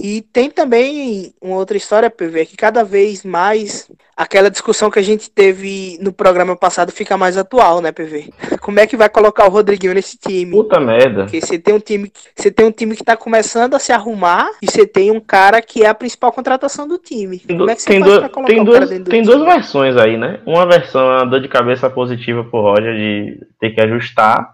E 0.02 0.20
tem 0.20 0.50
também 0.50 1.32
uma 1.40 1.54
outra 1.54 1.76
história, 1.76 2.10
PV, 2.10 2.46
que 2.46 2.56
cada 2.56 2.82
vez 2.82 3.24
mais 3.24 3.88
aquela 4.16 4.50
discussão 4.50 4.90
que 4.90 4.98
a 4.98 5.02
gente 5.02 5.30
teve 5.30 5.96
no 6.00 6.12
programa 6.12 6.56
passado 6.56 6.90
fica 6.90 7.16
mais 7.16 7.36
atual, 7.36 7.80
né, 7.80 7.92
PV? 7.92 8.30
Como 8.60 8.80
é 8.80 8.86
que 8.86 8.96
vai 8.96 9.08
colocar 9.08 9.46
o 9.46 9.48
Rodriguinho 9.48 9.94
nesse 9.94 10.18
time? 10.18 10.50
Puta 10.50 10.80
merda. 10.80 11.22
Porque 11.22 11.40
você 11.40 11.56
tem 11.56 11.72
um 11.72 11.78
time, 11.78 12.12
você 12.34 12.50
tem 12.50 12.66
um 12.66 12.72
time 12.72 12.96
que 12.96 13.04
tá 13.04 13.16
começando 13.16 13.74
a 13.74 13.78
se 13.78 13.92
arrumar 13.92 14.50
e 14.60 14.68
você 14.68 14.84
tem 14.84 15.12
um 15.12 15.20
cara 15.20 15.62
que 15.62 15.84
é 15.84 15.88
a 15.88 15.94
principal 15.94 16.32
contratação 16.32 16.88
do 16.88 16.98
time. 16.98 17.38
Tem, 17.38 17.56
Como 17.56 17.70
é 17.70 17.76
que 17.76 17.82
você 17.82 17.90
tem 17.90 18.00
faz 18.00 18.12
duas, 18.12 18.46
tem 18.46 18.64
duas, 18.64 18.90
tem 19.04 19.22
duas 19.22 19.44
versões 19.44 19.96
aí, 19.96 20.16
né? 20.16 20.40
Uma 20.44 20.66
versão 20.66 21.12
é 21.12 21.16
uma 21.18 21.26
dor 21.26 21.40
de 21.40 21.46
cabeça 21.46 21.88
positiva 21.88 22.42
pro 22.42 22.60
Roger 22.60 22.92
de 22.92 23.38
ter 23.60 23.70
que 23.70 23.80
ajustar. 23.80 24.52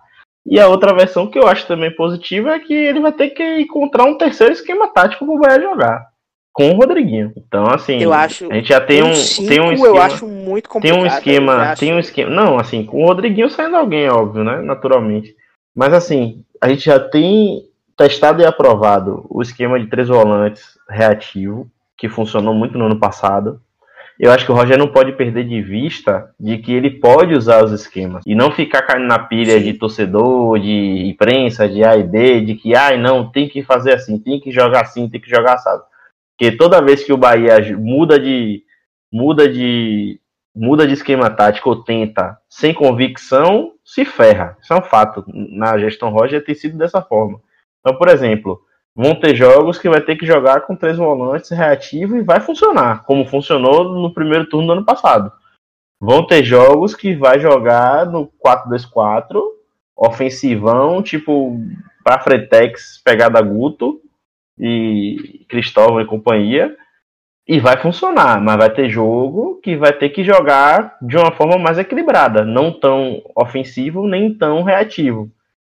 E 0.51 0.59
a 0.59 0.67
outra 0.69 0.95
versão 0.95 1.27
que 1.27 1.39
eu 1.39 1.47
acho 1.47 1.67
também 1.67 1.95
positiva 1.95 2.51
é 2.55 2.59
que 2.59 2.73
ele 2.73 3.01
vai 3.01 3.13
ter 3.13 3.31
que 3.31 3.61
encontrar 3.61 4.05
um 4.05 4.17
terceiro 4.17 4.53
esquema 4.53 4.89
tático 4.89 5.27
pro 5.27 5.39
Bahia 5.39 5.61
jogar. 5.61 6.07
Com 6.53 6.71
o 6.73 6.77
Rodriguinho. 6.77 7.33
Então, 7.37 7.67
assim, 7.67 8.03
Eu 8.03 8.13
acho 8.13 8.51
a 8.51 8.55
gente 8.55 8.69
já 8.69 8.81
tem 8.81 9.03
um, 9.03 9.15
cinco, 9.15 9.49
tem 9.49 9.61
um 9.61 9.67
eu 9.67 9.73
esquema. 9.75 10.01
acho 10.05 10.27
muito 10.27 10.65
Tem 10.65 10.71
complicado. 10.71 10.99
um 10.99 11.03
eu 11.03 11.07
esquema, 11.07 11.75
tem 11.77 11.95
um 11.95 11.99
esquema. 11.99 12.31
Não, 12.31 12.59
assim, 12.59 12.85
com 12.85 13.03
o 13.03 13.07
Rodriguinho 13.07 13.49
saindo 13.51 13.77
alguém, 13.77 14.09
óbvio, 14.09 14.43
né? 14.43 14.61
Naturalmente. 14.63 15.37
Mas 15.77 15.93
assim, 15.93 16.43
a 16.61 16.69
gente 16.69 16.87
já 16.87 16.99
tem 16.99 17.63
testado 17.97 18.41
e 18.43 18.47
aprovado 18.47 19.25
o 19.29 19.41
esquema 19.43 19.79
de 19.79 19.87
três 19.87 20.09
volantes 20.09 20.79
reativo, 20.89 21.71
que 21.97 22.09
funcionou 22.09 22.55
muito 22.55 22.77
no 22.79 22.87
ano 22.87 22.99
passado. 22.99 23.61
Eu 24.19 24.33
acho 24.33 24.45
que 24.45 24.51
o 24.51 24.55
Roger 24.55 24.77
não 24.77 24.89
pode 24.89 25.13
perder 25.13 25.47
de 25.47 25.63
vista 25.63 26.35
de 26.41 26.59
que 26.59 26.73
ele 26.73 26.91
pode 26.91 27.35
usar 27.35 27.65
os 27.65 27.71
esquemas 27.71 28.25
e 28.27 28.35
não 28.35 28.51
ficar 28.51 28.83
caindo 28.83 29.07
na 29.07 29.19
pilha 29.19 29.61
de 29.61 29.75
torcedor, 29.75 30.59
de 30.59 31.07
imprensa, 31.07 31.69
de 31.69 31.85
A 31.85 31.97
e 31.97 32.03
B, 32.03 32.41
de 32.41 32.57
que, 32.57 32.75
ai, 32.75 32.99
não, 32.99 33.31
tem 33.31 33.49
que 33.49 33.63
fazer 33.63 33.95
assim, 33.95 34.19
tem 34.19 34.41
que 34.41 34.51
jogar 34.51 34.83
assim, 34.83 35.09
tem 35.09 35.21
que 35.21 35.31
jogar 35.31 35.55
assado. 35.55 35.85
Porque 36.37 36.57
toda 36.57 36.83
vez 36.83 37.05
que 37.05 37.13
o 37.13 37.17
Bahia 37.17 37.57
muda 37.77 38.19
de 38.19 38.65
muda 39.13 39.49
de 39.49 40.21
muda 40.55 40.87
de 40.87 40.95
esquema 40.95 41.31
tático 41.31 41.71
ou 41.71 41.85
tenta 41.85 42.37
sem 42.49 42.75
convicção, 42.75 43.73
se 43.85 44.05
ferra. 44.05 44.57
Isso 44.61 44.73
é 44.73 44.77
um 44.77 44.83
fato. 44.83 45.25
Na 45.29 45.79
gestão 45.79 46.11
Roger 46.11 46.45
tem 46.45 46.55
sido 46.55 46.77
dessa 46.77 47.01
forma. 47.01 47.41
Então, 47.81 47.97
por 47.97 48.09
exemplo, 48.09 48.61
vão 48.99 49.15
ter 49.15 49.37
jogos 49.37 49.79
que 49.79 49.89
vai 49.89 50.01
ter 50.01 50.17
que 50.17 50.27
jogar 50.27 50.63
com 50.63 50.75
três 50.75 50.97
volantes 50.97 51.51
reativo 51.51 52.17
e 52.17 52.21
vai 52.21 52.41
funcionar, 52.41 53.05
como 53.05 53.25
funcionou 53.25 53.85
no 53.85 54.13
primeiro 54.13 54.49
turno 54.49 54.67
do 54.67 54.73
ano 54.73 54.85
passado. 54.85 55.31
Vão 56.01 56.27
ter 56.27 56.43
jogos 56.43 56.97
que 56.97 57.15
vai 57.15 57.39
jogar 57.39 58.07
no 58.07 58.29
4-2-4, 58.45 59.41
ofensivão, 59.97 61.01
tipo 61.01 61.61
para 62.03 62.19
Fretex, 62.19 63.01
pegada 63.05 63.41
Guto 63.41 64.01
e 64.59 65.45
Cristóvão 65.49 66.01
e 66.01 66.07
companhia, 66.07 66.77
e 67.47 67.61
vai 67.61 67.77
funcionar, 67.77 68.41
mas 68.41 68.57
vai 68.57 68.71
ter 68.71 68.91
jogo 68.91 69.61
que 69.63 69.77
vai 69.77 69.93
ter 69.93 70.09
que 70.09 70.25
jogar 70.25 70.97
de 71.01 71.17
uma 71.17 71.31
forma 71.31 71.57
mais 71.57 71.79
equilibrada, 71.79 72.45
não 72.45 72.73
tão 72.73 73.23
ofensivo 73.37 74.09
nem 74.09 74.35
tão 74.35 74.65
reativo, 74.65 75.31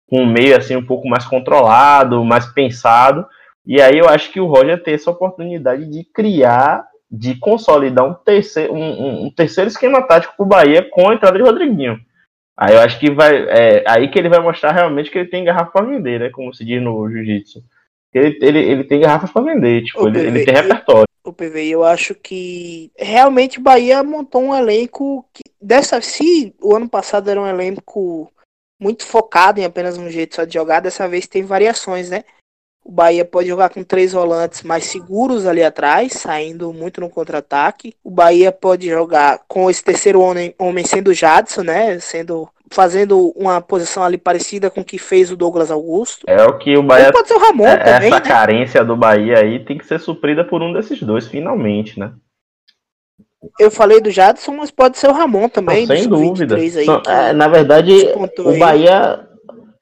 com 0.08 0.20
um 0.22 0.26
meio 0.26 0.56
assim 0.56 0.76
um 0.76 0.84
pouco 0.84 1.08
mais 1.08 1.24
controlado, 1.24 2.24
mais 2.24 2.46
pensado. 2.46 3.26
E 3.66 3.80
aí 3.80 3.98
eu 3.98 4.08
acho 4.08 4.30
que 4.30 4.40
o 4.40 4.46
Roger 4.46 4.82
tem 4.82 4.94
essa 4.94 5.10
oportunidade 5.10 5.86
de 5.90 6.04
criar, 6.04 6.86
de 7.10 7.34
consolidar 7.36 8.04
um 8.04 8.12
terceiro, 8.14 8.74
um, 8.74 9.26
um- 9.26 9.30
terceiro 9.30 9.68
esquema 9.68 10.02
tático 10.06 10.34
para 10.36 10.44
o 10.44 10.48
Bahia 10.48 10.88
com 10.90 11.08
a 11.08 11.14
entrada 11.14 11.38
de 11.38 11.44
Rodriguinho. 11.44 11.98
Aí 12.56 12.74
eu 12.74 12.80
acho 12.80 13.00
que 13.00 13.10
vai, 13.10 13.34
é 13.48 13.82
aí 13.88 14.08
que 14.08 14.18
ele 14.18 14.28
vai 14.28 14.38
mostrar 14.40 14.72
realmente 14.72 15.10
que 15.10 15.18
ele 15.18 15.28
tem 15.28 15.44
garrafa 15.44 15.72
para 15.72 15.86
vender, 15.86 16.20
né? 16.20 16.30
Como 16.30 16.54
se 16.54 16.64
diz 16.64 16.80
no 16.82 17.08
jiu-jitsu. 17.10 17.62
Ele, 18.12 18.38
ele, 18.40 18.58
ele 18.60 18.84
tem 18.84 19.00
garrafas 19.00 19.32
para 19.32 19.42
vender, 19.42 19.82
tipo, 19.82 20.06
ele, 20.06 20.20
ele 20.20 20.44
tem 20.44 20.54
repertório. 20.54 21.04
o 21.24 21.32
PV, 21.32 21.66
eu 21.68 21.82
acho 21.82 22.14
que 22.14 22.92
realmente 22.96 23.58
o 23.58 23.62
Bahia 23.62 24.04
montou 24.04 24.40
um 24.42 24.54
elenco 24.54 25.26
que 25.32 25.42
dessa 25.60 26.00
se 26.00 26.54
o 26.62 26.76
ano 26.76 26.88
passado 26.88 27.28
era 27.28 27.40
um 27.40 27.46
elenco 27.46 28.30
muito 28.84 29.06
focado 29.06 29.58
em 29.58 29.64
apenas 29.64 29.96
um 29.96 30.10
jeito 30.10 30.34
só 30.34 30.44
de 30.44 30.52
jogar, 30.52 30.80
dessa 30.80 31.08
vez 31.08 31.26
tem 31.26 31.42
variações, 31.42 32.10
né? 32.10 32.22
O 32.84 32.92
Bahia 32.92 33.24
pode 33.24 33.48
jogar 33.48 33.70
com 33.70 33.82
três 33.82 34.12
volantes 34.12 34.62
mais 34.62 34.84
seguros 34.84 35.46
ali 35.46 35.64
atrás, 35.64 36.12
saindo 36.12 36.70
muito 36.70 37.00
no 37.00 37.08
contra-ataque. 37.08 37.94
O 38.04 38.10
Bahia 38.10 38.52
pode 38.52 38.86
jogar 38.86 39.40
com 39.48 39.70
esse 39.70 39.82
terceiro 39.82 40.20
homem, 40.20 40.54
homem 40.58 40.84
sendo 40.84 41.08
o 41.08 41.14
Jadson, 41.14 41.62
né? 41.62 41.98
Sendo 41.98 42.46
fazendo 42.70 43.32
uma 43.34 43.58
posição 43.62 44.04
ali 44.04 44.18
parecida 44.18 44.68
com 44.68 44.82
o 44.82 44.84
que 44.84 44.98
fez 44.98 45.30
o 45.30 45.36
Douglas 45.36 45.70
Augusto. 45.70 46.26
É 46.28 46.44
o 46.44 46.58
que 46.58 46.76
o 46.76 46.82
Bahia 46.82 47.06
Ou 47.06 47.12
pode 47.12 47.28
ser 47.28 47.34
o 47.34 47.38
Ramon 47.38 47.66
É, 47.66 47.76
também, 47.78 48.08
essa 48.08 48.20
né? 48.20 48.28
carência 48.28 48.84
do 48.84 48.96
Bahia 48.96 49.38
aí 49.38 49.64
tem 49.64 49.78
que 49.78 49.86
ser 49.86 49.98
suprida 49.98 50.44
por 50.44 50.60
um 50.60 50.74
desses 50.74 51.00
dois, 51.00 51.26
finalmente, 51.26 51.98
né? 51.98 52.12
Eu 53.58 53.70
falei 53.70 54.00
do 54.00 54.10
Jadson, 54.10 54.52
mas 54.52 54.70
pode 54.70 54.98
ser 54.98 55.08
o 55.08 55.12
Ramon 55.12 55.48
também, 55.48 55.86
Não, 55.86 55.96
sem 55.96 56.08
dúvida. 56.08 56.56
Sub-23 56.56 56.78
aí. 56.78 56.86
Não, 56.86 57.02
é, 57.06 57.32
na 57.32 57.48
verdade, 57.48 57.92
o. 58.38 58.58
Bahia. 58.58 59.20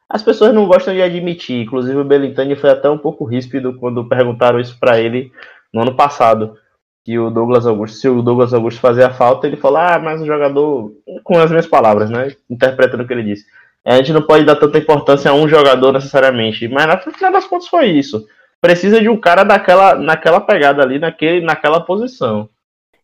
As 0.08 0.22
pessoas 0.22 0.52
não 0.52 0.66
gostam 0.66 0.92
de 0.92 1.00
admitir. 1.00 1.62
Inclusive, 1.62 1.98
o 1.98 2.04
Belintani 2.04 2.54
foi 2.54 2.70
até 2.70 2.88
um 2.90 2.98
pouco 2.98 3.24
ríspido 3.24 3.78
quando 3.78 4.08
perguntaram 4.08 4.60
isso 4.60 4.76
pra 4.78 5.00
ele 5.00 5.32
no 5.72 5.82
ano 5.82 5.96
passado. 5.96 6.56
Que 7.04 7.18
o 7.18 7.30
Douglas 7.30 7.66
Augusto, 7.66 7.96
se 7.96 8.08
o 8.08 8.22
Douglas 8.22 8.54
Augusto 8.54 8.80
fazia 8.80 9.10
falta, 9.10 9.46
ele 9.46 9.56
falou: 9.56 9.78
Ah, 9.78 9.98
mas 9.98 10.20
o 10.20 10.26
jogador. 10.26 10.92
Com 11.24 11.38
as 11.38 11.50
minhas 11.50 11.66
palavras, 11.66 12.10
né? 12.10 12.34
Interpretando 12.48 13.02
o 13.02 13.06
que 13.06 13.12
ele 13.12 13.24
disse. 13.24 13.44
A 13.84 13.96
gente 13.96 14.12
não 14.12 14.22
pode 14.22 14.44
dar 14.44 14.56
tanta 14.56 14.78
importância 14.78 15.30
a 15.30 15.34
um 15.34 15.48
jogador 15.48 15.92
necessariamente. 15.92 16.68
Mas 16.68 16.86
no 17.04 17.12
final 17.12 17.32
das 17.32 17.46
contas 17.46 17.68
foi 17.68 17.86
isso. 17.86 18.24
Precisa 18.60 19.00
de 19.00 19.08
um 19.08 19.16
cara 19.16 19.42
daquela, 19.42 19.96
naquela 19.96 20.40
pegada 20.40 20.82
ali, 20.82 20.98
naquele, 20.98 21.44
naquela 21.44 21.80
posição. 21.80 22.48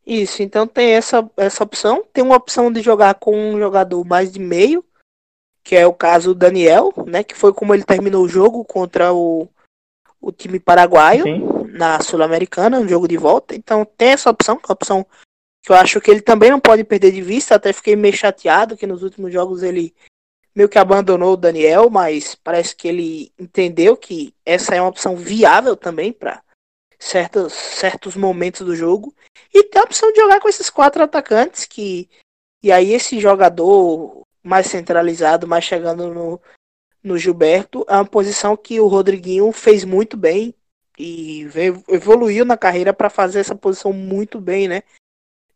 Isso, 0.09 0.43
então 0.43 0.67
tem 0.67 0.93
essa, 0.93 1.31
essa 1.37 1.63
opção. 1.63 2.03
Tem 2.15 2.25
uma 2.25 2.37
opção 2.37 2.73
de 2.73 2.81
jogar 2.81 3.17
com 3.17 3.37
um 3.37 3.59
jogador 3.59 4.03
mais 4.07 4.33
de 4.33 4.39
meio, 4.39 4.83
que 5.63 5.77
é 5.77 5.87
o 5.87 5.93
caso 5.93 6.33
do 6.33 6.39
Daniel, 6.39 6.95
né? 7.07 7.23
Que 7.23 7.35
foi 7.35 7.53
como 7.53 7.75
ele 7.75 7.85
terminou 7.85 8.25
o 8.25 8.29
jogo 8.29 8.65
contra 8.65 9.13
o, 9.13 9.47
o 10.19 10.33
time 10.33 10.59
paraguaio 10.59 11.25
Sim. 11.25 11.47
na 11.75 12.01
Sul-Americana, 12.01 12.81
um 12.81 12.89
jogo 12.89 13.07
de 13.07 13.19
volta. 13.19 13.55
Então 13.55 13.85
tem 13.85 14.09
essa 14.09 14.31
opção, 14.31 14.57
que 14.57 14.65
é 14.65 14.69
uma 14.69 14.73
opção 14.73 15.07
que 15.63 15.71
eu 15.71 15.77
acho 15.77 16.01
que 16.01 16.11
ele 16.11 16.23
também 16.23 16.51
não 16.51 16.59
pode 16.59 16.85
perder 16.85 17.13
de 17.13 17.21
vista. 17.21 17.57
Até 17.57 17.71
fiquei 17.75 17.95
meio 17.95 18.17
chateado 18.17 18.79
que 18.79 18.87
nos 18.87 19.03
últimos 19.03 19.31
jogos 19.31 19.63
ele 19.63 19.95
meio 20.55 20.71
que 20.71 20.79
abandonou 20.79 21.35
o 21.35 21.37
Daniel, 21.37 21.91
mas 21.91 22.35
parece 22.35 22.75
que 22.75 22.89
ele 22.89 23.31
entendeu 23.39 23.95
que 23.95 24.35
essa 24.43 24.75
é 24.75 24.81
uma 24.81 24.89
opção 24.89 25.15
viável 25.15 25.77
também 25.77 26.15
para 26.15 26.43
certos, 26.99 27.53
certos 27.53 28.17
momentos 28.17 28.63
do 28.67 28.75
jogo. 28.75 29.15
E 29.59 29.65
tem 29.65 29.81
a 29.83 29.85
opção 29.85 30.13
de 30.13 30.21
jogar 30.21 30.41
com 30.41 30.49
esses 30.49 30.71
quatro 30.71 31.03
atacantes 31.03 31.65
que. 31.65 32.09
E 32.63 32.71
aí 32.71 32.93
esse 32.93 33.19
jogador 33.19 34.25
mais 34.41 34.69
centralizado, 34.69 35.49
mais 35.49 35.65
chegando 35.65 36.15
no, 36.15 36.41
no 37.03 37.19
Gilberto, 37.19 37.85
é 37.89 37.95
uma 37.95 38.07
posição 38.07 38.57
que 38.57 38.81
o 38.81 38.87
Rodriguinho 38.87 39.51
fez 39.51 39.85
muito 39.85 40.17
bem 40.17 40.55
e 40.97 41.49
evoluiu 41.89 42.45
na 42.45 42.57
carreira 42.57 42.93
para 42.93 43.11
fazer 43.11 43.41
essa 43.41 43.55
posição 43.55 43.93
muito 43.93 44.41
bem, 44.41 44.69
né? 44.69 44.83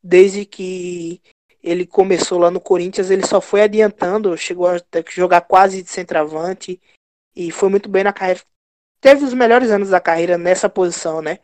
Desde 0.02 0.44
que 0.44 1.22
ele 1.62 1.86
começou 1.86 2.38
lá 2.38 2.50
no 2.50 2.60
Corinthians, 2.60 3.08
ele 3.08 3.24
só 3.24 3.40
foi 3.40 3.62
adiantando, 3.62 4.36
chegou 4.36 4.66
a 4.66 4.80
ter 4.80 5.04
que 5.04 5.14
jogar 5.14 5.42
quase 5.42 5.80
de 5.80 5.88
centroavante 5.88 6.80
e 7.36 7.52
foi 7.52 7.68
muito 7.68 7.88
bem 7.88 8.02
na 8.02 8.12
carreira. 8.12 8.40
Teve 9.00 9.24
os 9.24 9.32
melhores 9.32 9.70
anos 9.70 9.90
da 9.90 10.00
carreira 10.00 10.36
nessa 10.36 10.68
posição, 10.68 11.22
né? 11.22 11.38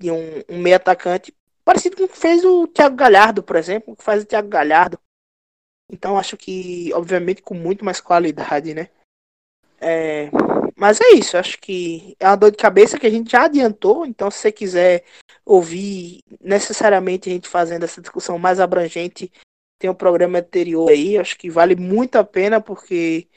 De 0.00 0.10
um, 0.10 0.42
um 0.48 0.58
meio 0.58 0.76
atacante, 0.76 1.34
parecido 1.68 1.98
com 1.98 2.04
o 2.04 2.08
que 2.08 2.16
fez 2.16 2.42
o 2.46 2.66
Thiago 2.66 2.96
Galhardo, 2.96 3.42
por 3.42 3.54
exemplo, 3.54 3.94
que 3.94 4.02
faz 4.02 4.22
o 4.22 4.26
Thiago 4.26 4.48
Galhardo. 4.48 4.98
Então 5.92 6.18
acho 6.18 6.34
que, 6.34 6.90
obviamente, 6.94 7.42
com 7.42 7.52
muito 7.52 7.84
mais 7.84 8.00
qualidade, 8.00 8.72
né? 8.72 8.88
É, 9.78 10.30
Mas 10.74 10.98
é 10.98 11.10
isso, 11.10 11.36
acho 11.36 11.60
que 11.60 12.16
é 12.18 12.26
uma 12.26 12.38
dor 12.38 12.52
de 12.52 12.56
cabeça 12.56 12.98
que 12.98 13.06
a 13.06 13.10
gente 13.10 13.30
já 13.30 13.44
adiantou, 13.44 14.06
então 14.06 14.30
se 14.30 14.38
você 14.38 14.50
quiser 14.50 15.04
ouvir 15.44 16.22
necessariamente 16.40 17.28
a 17.28 17.32
gente 17.34 17.50
fazendo 17.50 17.84
essa 17.84 18.00
discussão 18.00 18.38
mais 18.38 18.60
abrangente, 18.60 19.30
tem 19.78 19.90
um 19.90 19.94
programa 19.94 20.38
anterior 20.38 20.88
aí, 20.88 21.18
acho 21.18 21.36
que 21.36 21.50
vale 21.50 21.76
muito 21.76 22.16
a 22.16 22.24
pena 22.24 22.62
porque 22.62 23.28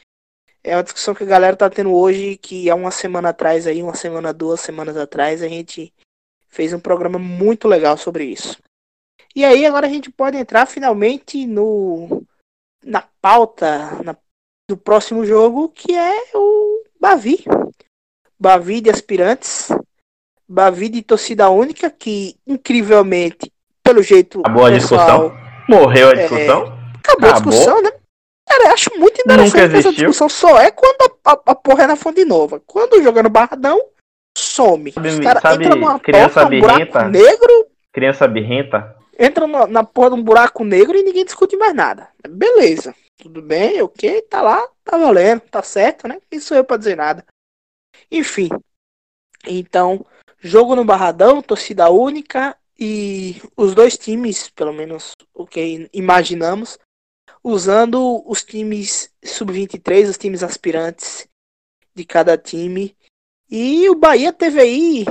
é 0.64 0.78
uma 0.78 0.84
discussão 0.84 1.14
que 1.14 1.24
a 1.24 1.28
galera 1.28 1.58
tá 1.58 1.70
tendo 1.70 1.94
hoje, 1.94 2.38
que 2.38 2.70
há 2.70 2.76
uma 2.76 2.92
semana 2.92 3.30
atrás 3.30 3.68
aí, 3.68 3.84
uma 3.84 3.94
semana, 3.94 4.34
duas 4.34 4.62
semanas 4.62 4.96
atrás, 4.96 5.44
a 5.44 5.50
gente 5.50 5.94
fez 6.52 6.74
um 6.74 6.80
programa 6.80 7.18
muito 7.18 7.68
legal 7.68 7.97
sobre 7.97 8.26
isso. 8.26 8.58
E 9.36 9.45
aí 9.45 9.66
agora 9.66 9.88
a 9.88 9.89
gente 9.89 10.12
pode 10.12 10.38
entrar 10.38 10.66
finalmente 10.66 11.47
no 11.47 12.24
na 12.84 13.04
pauta 13.22 14.04
na, 14.04 14.16
do 14.70 14.76
próximo 14.76 15.26
jogo, 15.26 15.70
que 15.70 15.95
é 15.95 16.14
o 16.36 16.84
Bavi. 16.99 17.43
Bavi 18.39 18.82
de 18.82 18.89
aspirantes. 18.89 19.70
Bavi 20.47 20.89
de 20.89 21.02
torcida 21.02 21.49
única, 21.49 21.89
que 21.89 22.36
incrivelmente, 22.45 23.52
pelo 23.82 24.04
jeito. 24.04 24.41
Acabou 24.41 24.66
a 24.66 24.72
pessoal, 24.72 25.30
discussão? 25.30 25.41
Morreu 25.70 26.10
a 26.10 26.14
discussão? 26.14 26.66
É, 26.66 26.97
acabou, 26.97 27.30
a 27.30 27.34
discussão, 27.34 27.82
né? 27.82 27.91
Cara, 28.49 28.64
eu 28.66 28.74
acho 28.74 28.89
muito 28.97 29.22
interessante 29.22 29.78
essa 29.78 29.93
discussão 29.93 30.28
só 30.28 30.60
é 30.60 30.70
quando 30.72 31.18
a, 31.24 31.32
a, 31.32 31.39
a, 31.45 31.56
porra 31.56 31.84
é 31.84 31.88
na 31.88 31.95
fonte 31.95 32.26
nova. 32.26 32.62
Quando 32.68 33.02
joga 33.02 33.24
no 33.24 33.30
Barradão, 33.30 33.80
some. 34.38 34.92
Sabe, 34.92 35.10
Os 35.10 35.20
caras 35.20 35.44
entram 35.56 35.76
numa 35.76 36.00
criança 36.00 36.42
toca, 36.42 36.56
um 36.56 36.60
buraco 36.60 37.10
negro. 37.10 37.68
Criança 37.92 38.28
birrenta. 38.28 38.96
Entra 39.18 39.46
na, 39.46 39.68
na 39.68 39.84
porra 39.84 40.12
de 40.12 40.16
um 40.16 40.24
buraco 40.24 40.64
negro 40.64 40.98
e 40.98 41.04
ninguém 41.04 41.26
discute 41.26 41.56
mais 41.58 41.74
nada. 41.74 42.10
Beleza. 42.28 42.96
Tudo 43.18 43.42
bem, 43.42 43.82
ok, 43.82 44.22
tá 44.24 44.42
lá, 44.42 44.68
tá 44.84 44.98
valendo, 44.98 45.42
tá 45.42 45.62
certo, 45.62 46.08
né? 46.08 46.20
Isso 46.32 46.56
eu 46.56 46.64
pra 46.64 46.78
dizer 46.78 46.98
nada. 46.98 47.24
Enfim. 48.10 48.50
Então, 49.46 50.04
jogo 50.40 50.76
no 50.76 50.84
Barradão, 50.84 51.42
torcida 51.42 51.90
única 51.90 52.58
e 52.80 53.40
os 53.56 53.76
dois 53.76 53.96
times, 53.96 54.50
pelo 54.50 54.74
menos 54.74 55.12
o 55.36 55.46
que 55.46 55.88
imaginamos, 55.94 56.80
usando 57.44 58.24
os 58.26 58.44
times 58.44 59.14
sub-23, 59.24 60.10
os 60.10 60.18
times 60.18 60.42
aspirantes 60.42 61.28
de 61.94 62.04
cada 62.06 62.38
time. 62.38 62.96
E 63.54 63.89
o 63.89 63.95
Bahia 63.95 64.32
teve 64.32 64.62
aí, 64.62 65.06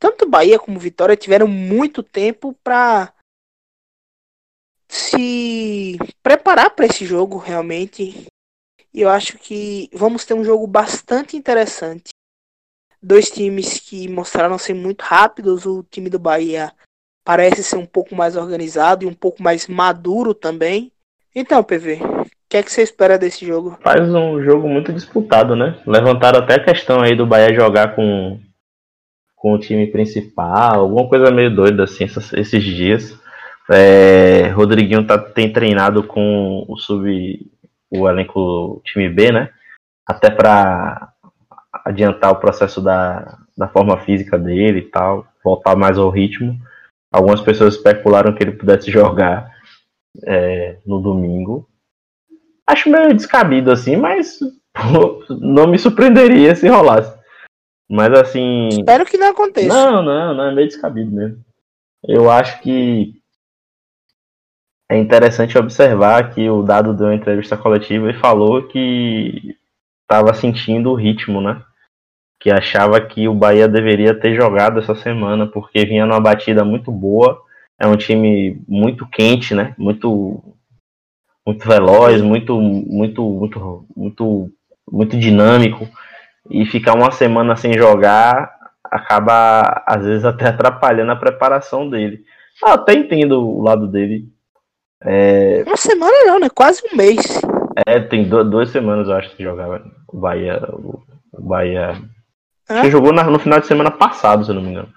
tanto 0.00 0.26
Bahia 0.26 0.58
como 0.58 0.80
Vitória 0.80 1.14
tiveram 1.14 1.46
muito 1.46 2.02
tempo 2.02 2.54
para 2.64 3.12
se 4.88 5.98
preparar 6.22 6.70
para 6.70 6.86
esse 6.86 7.04
jogo 7.04 7.36
realmente. 7.36 8.26
E 8.92 9.02
eu 9.02 9.10
acho 9.10 9.36
que 9.38 9.90
vamos 9.92 10.24
ter 10.24 10.32
um 10.32 10.42
jogo 10.42 10.66
bastante 10.66 11.36
interessante. 11.36 12.08
Dois 13.02 13.30
times 13.30 13.78
que 13.80 14.08
mostraram 14.08 14.56
ser 14.56 14.72
muito 14.72 15.02
rápidos. 15.02 15.66
O 15.66 15.82
time 15.82 16.08
do 16.08 16.18
Bahia 16.18 16.72
parece 17.22 17.62
ser 17.62 17.76
um 17.76 17.84
pouco 17.84 18.14
mais 18.14 18.34
organizado 18.34 19.04
e 19.04 19.06
um 19.06 19.14
pouco 19.14 19.42
mais 19.42 19.66
maduro 19.66 20.32
também. 20.32 20.90
Então, 21.34 21.62
PV, 21.62 21.98
que 22.54 22.58
é 22.58 22.62
que 22.62 22.70
você 22.70 22.82
espera 22.82 23.18
desse 23.18 23.44
jogo? 23.44 23.76
Faz 23.82 24.08
um 24.14 24.40
jogo 24.40 24.68
muito 24.68 24.92
disputado, 24.92 25.56
né? 25.56 25.76
Levantaram 25.84 26.38
até 26.38 26.54
a 26.54 26.64
questão 26.64 27.00
aí 27.00 27.16
do 27.16 27.26
Bahia 27.26 27.52
jogar 27.52 27.96
com, 27.96 28.38
com 29.34 29.54
o 29.54 29.58
time 29.58 29.88
principal, 29.88 30.78
alguma 30.78 31.08
coisa 31.08 31.32
meio 31.32 31.52
doida 31.52 31.82
assim 31.82 32.04
esses 32.04 32.62
dias. 32.62 33.18
É, 33.68 34.50
Rodriguinho 34.50 35.04
tá, 35.04 35.18
tem 35.18 35.52
treinado 35.52 36.04
com 36.04 36.64
o 36.68 36.76
sub 36.76 37.04
o 37.90 38.08
elenco 38.08 38.80
time 38.84 39.08
B, 39.08 39.32
né? 39.32 39.50
Até 40.06 40.30
para 40.30 41.12
adiantar 41.84 42.30
o 42.30 42.36
processo 42.36 42.80
da, 42.80 43.36
da 43.58 43.66
forma 43.66 43.98
física 43.98 44.38
dele 44.38 44.78
e 44.78 44.90
tal, 44.90 45.26
voltar 45.42 45.74
mais 45.74 45.98
ao 45.98 46.08
ritmo. 46.08 46.56
Algumas 47.12 47.40
pessoas 47.40 47.74
especularam 47.74 48.32
que 48.32 48.44
ele 48.44 48.52
pudesse 48.52 48.92
jogar 48.92 49.50
é, 50.24 50.76
no 50.86 51.00
domingo. 51.00 51.68
Acho 52.66 52.90
meio 52.90 53.14
descabido 53.14 53.70
assim, 53.70 53.96
mas 53.96 54.38
pô, 54.72 55.24
não 55.28 55.66
me 55.66 55.78
surpreenderia 55.78 56.54
se 56.54 56.68
rolasse. 56.68 57.14
Mas 57.88 58.12
assim. 58.12 58.68
Espero 58.68 59.04
que 59.04 59.18
não 59.18 59.28
aconteça. 59.28 59.68
Não, 59.68 60.02
não, 60.02 60.34
não, 60.34 60.44
é 60.44 60.54
meio 60.54 60.68
descabido 60.68 61.10
mesmo. 61.10 61.44
Eu 62.06 62.30
acho 62.30 62.60
que 62.60 63.14
é 64.90 64.96
interessante 64.96 65.56
observar 65.58 66.34
que 66.34 66.48
o 66.48 66.62
Dado 66.62 66.94
deu 66.94 67.06
uma 67.06 67.14
entrevista 67.14 67.56
coletiva 67.56 68.10
e 68.10 68.18
falou 68.18 68.66
que 68.68 69.56
estava 70.02 70.34
sentindo 70.34 70.90
o 70.90 70.94
ritmo, 70.94 71.40
né? 71.40 71.62
Que 72.40 72.50
achava 72.50 73.00
que 73.00 73.26
o 73.28 73.34
Bahia 73.34 73.68
deveria 73.68 74.18
ter 74.18 74.34
jogado 74.34 74.80
essa 74.80 74.94
semana, 74.94 75.46
porque 75.46 75.84
vinha 75.84 76.04
numa 76.04 76.20
batida 76.20 76.64
muito 76.64 76.90
boa 76.90 77.44
é 77.78 77.86
um 77.86 77.96
time 77.96 78.62
muito 78.68 79.06
quente, 79.06 79.54
né? 79.54 79.74
Muito 79.76 80.53
muito 81.46 81.68
veloz, 81.68 82.22
muito 82.22 82.60
muito 82.60 83.22
muito 83.22 83.86
muito 83.96 84.50
muito 84.90 85.18
dinâmico 85.18 85.88
e 86.50 86.64
ficar 86.66 86.94
uma 86.94 87.10
semana 87.10 87.56
sem 87.56 87.72
jogar 87.74 88.54
acaba 88.84 89.82
às 89.86 90.04
vezes 90.04 90.24
até 90.24 90.48
atrapalhando 90.48 91.12
a 91.12 91.16
preparação 91.16 91.88
dele. 91.88 92.24
Eu 92.62 92.68
até 92.68 92.94
entendo 92.94 93.40
o 93.40 93.62
lado 93.62 93.88
dele. 93.88 94.28
É... 95.02 95.64
Uma 95.66 95.76
semana 95.76 96.24
não, 96.26 96.38
né? 96.38 96.48
Quase 96.48 96.82
um 96.90 96.96
mês. 96.96 97.20
É, 97.86 98.00
tem 98.00 98.28
duas 98.28 98.70
semanas 98.70 99.08
eu 99.08 99.16
acho 99.16 99.34
que 99.36 99.42
jogava 99.42 99.84
o 100.08 100.18
Bahia. 100.18 100.62
O 100.72 101.42
Bahia. 101.42 102.00
É? 102.68 102.74
Acho 102.74 102.82
que 102.82 102.90
jogou 102.90 103.12
no 103.12 103.38
final 103.38 103.58
de 103.58 103.66
semana 103.66 103.90
passado, 103.90 104.44
se 104.44 104.50
eu 104.50 104.54
não 104.54 104.62
me 104.62 104.70
engano. 104.70 104.88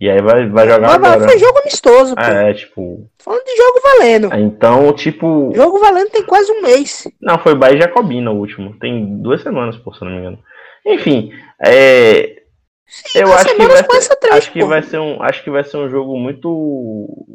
E 0.00 0.10
aí 0.10 0.20
vai, 0.20 0.48
vai 0.48 0.68
jogar 0.68 0.86
Mas 0.86 0.94
agora. 0.94 1.28
Foi 1.28 1.38
jogo 1.38 1.58
amistoso, 1.58 2.14
pô. 2.14 2.20
É, 2.20 2.54
tipo. 2.54 3.10
Falando 3.18 3.44
de 3.44 3.56
jogo 3.56 3.80
valendo. 3.82 4.34
Então, 4.34 4.92
tipo. 4.92 5.52
Jogo 5.54 5.78
valendo 5.78 6.10
tem 6.10 6.24
quase 6.24 6.50
um 6.52 6.62
mês. 6.62 7.08
Não, 7.20 7.38
foi 7.38 7.54
Bahia 7.54 7.76
e 7.76 7.80
Jacobina 7.80 8.30
o 8.30 8.38
último. 8.38 8.76
Tem 8.78 9.16
duas 9.20 9.42
semanas, 9.42 9.76
por 9.76 9.94
se 9.94 10.04
não 10.04 10.10
me 10.10 10.18
engano. 10.18 10.38
Enfim, 10.86 11.32
é. 11.64 12.42
Sim, 12.86 13.20
eu 13.20 13.32
acho 13.32 13.56
que, 13.56 13.66
vai 13.66 14.00
ser, 14.02 14.16
três, 14.16 14.36
acho 14.36 14.52
que 14.52 14.64
vai 14.64 14.82
ser 14.82 14.98
um 14.98 15.22
acho 15.22 15.42
que 15.42 15.50
vai 15.50 15.64
ser 15.64 15.78
um 15.78 15.88
jogo 15.88 16.18
muito 16.18 17.26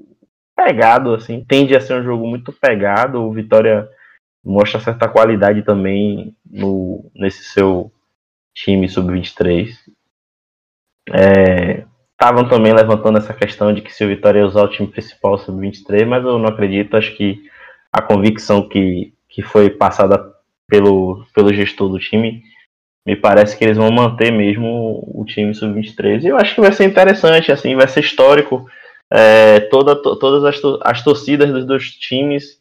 pegado 0.55 1.13
assim 1.13 1.43
tende 1.43 1.75
a 1.75 1.81
ser 1.81 1.95
um 1.95 2.03
jogo 2.03 2.27
muito 2.27 2.53
pegado 2.53 3.19
o 3.19 3.33
Vitória 3.33 3.89
mostra 4.43 4.79
certa 4.79 5.09
qualidade 5.09 5.63
também 5.63 6.35
no 6.49 7.11
nesse 7.15 7.43
seu 7.45 7.91
time 8.53 8.87
sub 8.87 9.11
23 9.11 9.75
é, 11.11 11.85
estavam 12.19 12.49
também 12.49 12.73
levantando 12.73 13.17
essa 13.17 13.33
questão 13.33 13.73
de 13.73 13.81
que 13.81 13.93
se 13.93 14.03
o 14.03 14.07
Vitória 14.09 14.39
ia 14.39 14.45
usar 14.45 14.63
o 14.63 14.67
time 14.67 14.89
principal 14.89 15.37
sub-23, 15.37 16.05
mas 16.05 16.25
eu 16.25 16.37
não 16.37 16.49
acredito. 16.49 16.97
Acho 16.97 17.15
que 17.15 17.41
a 17.93 18.01
convicção 18.01 18.67
que, 18.67 19.13
que 19.29 19.41
foi 19.41 19.69
passada 19.69 20.21
pelo, 20.67 21.25
pelo 21.33 21.53
gestor 21.53 21.87
do 21.87 21.97
time, 21.97 22.43
me 23.07 23.15
parece 23.15 23.57
que 23.57 23.63
eles 23.63 23.77
vão 23.77 23.89
manter 23.89 24.31
mesmo 24.31 25.01
o 25.15 25.23
time 25.25 25.55
sub-23. 25.55 26.23
E 26.23 26.27
eu 26.27 26.37
acho 26.37 26.53
que 26.53 26.61
vai 26.61 26.73
ser 26.73 26.83
interessante, 26.83 27.53
assim, 27.53 27.73
vai 27.73 27.87
ser 27.87 28.01
histórico. 28.01 28.65
É, 29.11 29.61
toda, 29.61 29.95
to, 29.95 30.19
todas 30.19 30.43
as, 30.43 30.61
as 30.83 31.01
torcidas 31.01 31.49
dos 31.51 31.65
dois 31.65 31.85
times 31.85 32.59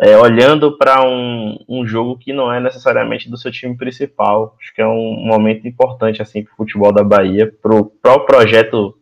é, 0.00 0.16
olhando 0.16 0.78
para 0.78 1.04
um, 1.04 1.58
um 1.68 1.84
jogo 1.84 2.16
que 2.16 2.32
não 2.32 2.50
é 2.50 2.60
necessariamente 2.60 3.28
do 3.28 3.36
seu 3.36 3.50
time 3.50 3.76
principal. 3.76 4.56
Acho 4.60 4.72
que 4.72 4.80
é 4.80 4.86
um 4.86 5.16
momento 5.16 5.66
importante 5.66 6.22
assim 6.22 6.44
para 6.44 6.52
o 6.52 6.56
futebol 6.56 6.92
da 6.92 7.02
Bahia, 7.02 7.52
para 7.60 7.74
o 7.74 7.84
pro 7.84 8.24
projeto 8.24 8.96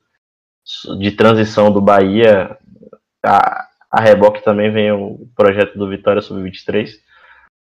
de 0.99 1.11
transição 1.13 1.71
do 1.71 1.81
Bahia, 1.81 2.57
a, 3.25 3.67
a 3.91 4.01
reboque 4.01 4.43
também 4.45 4.71
vem 4.71 4.93
o 4.93 5.29
projeto 5.35 5.79
do 5.79 5.89
Vitória 5.89 6.21
Sub-23, 6.21 6.91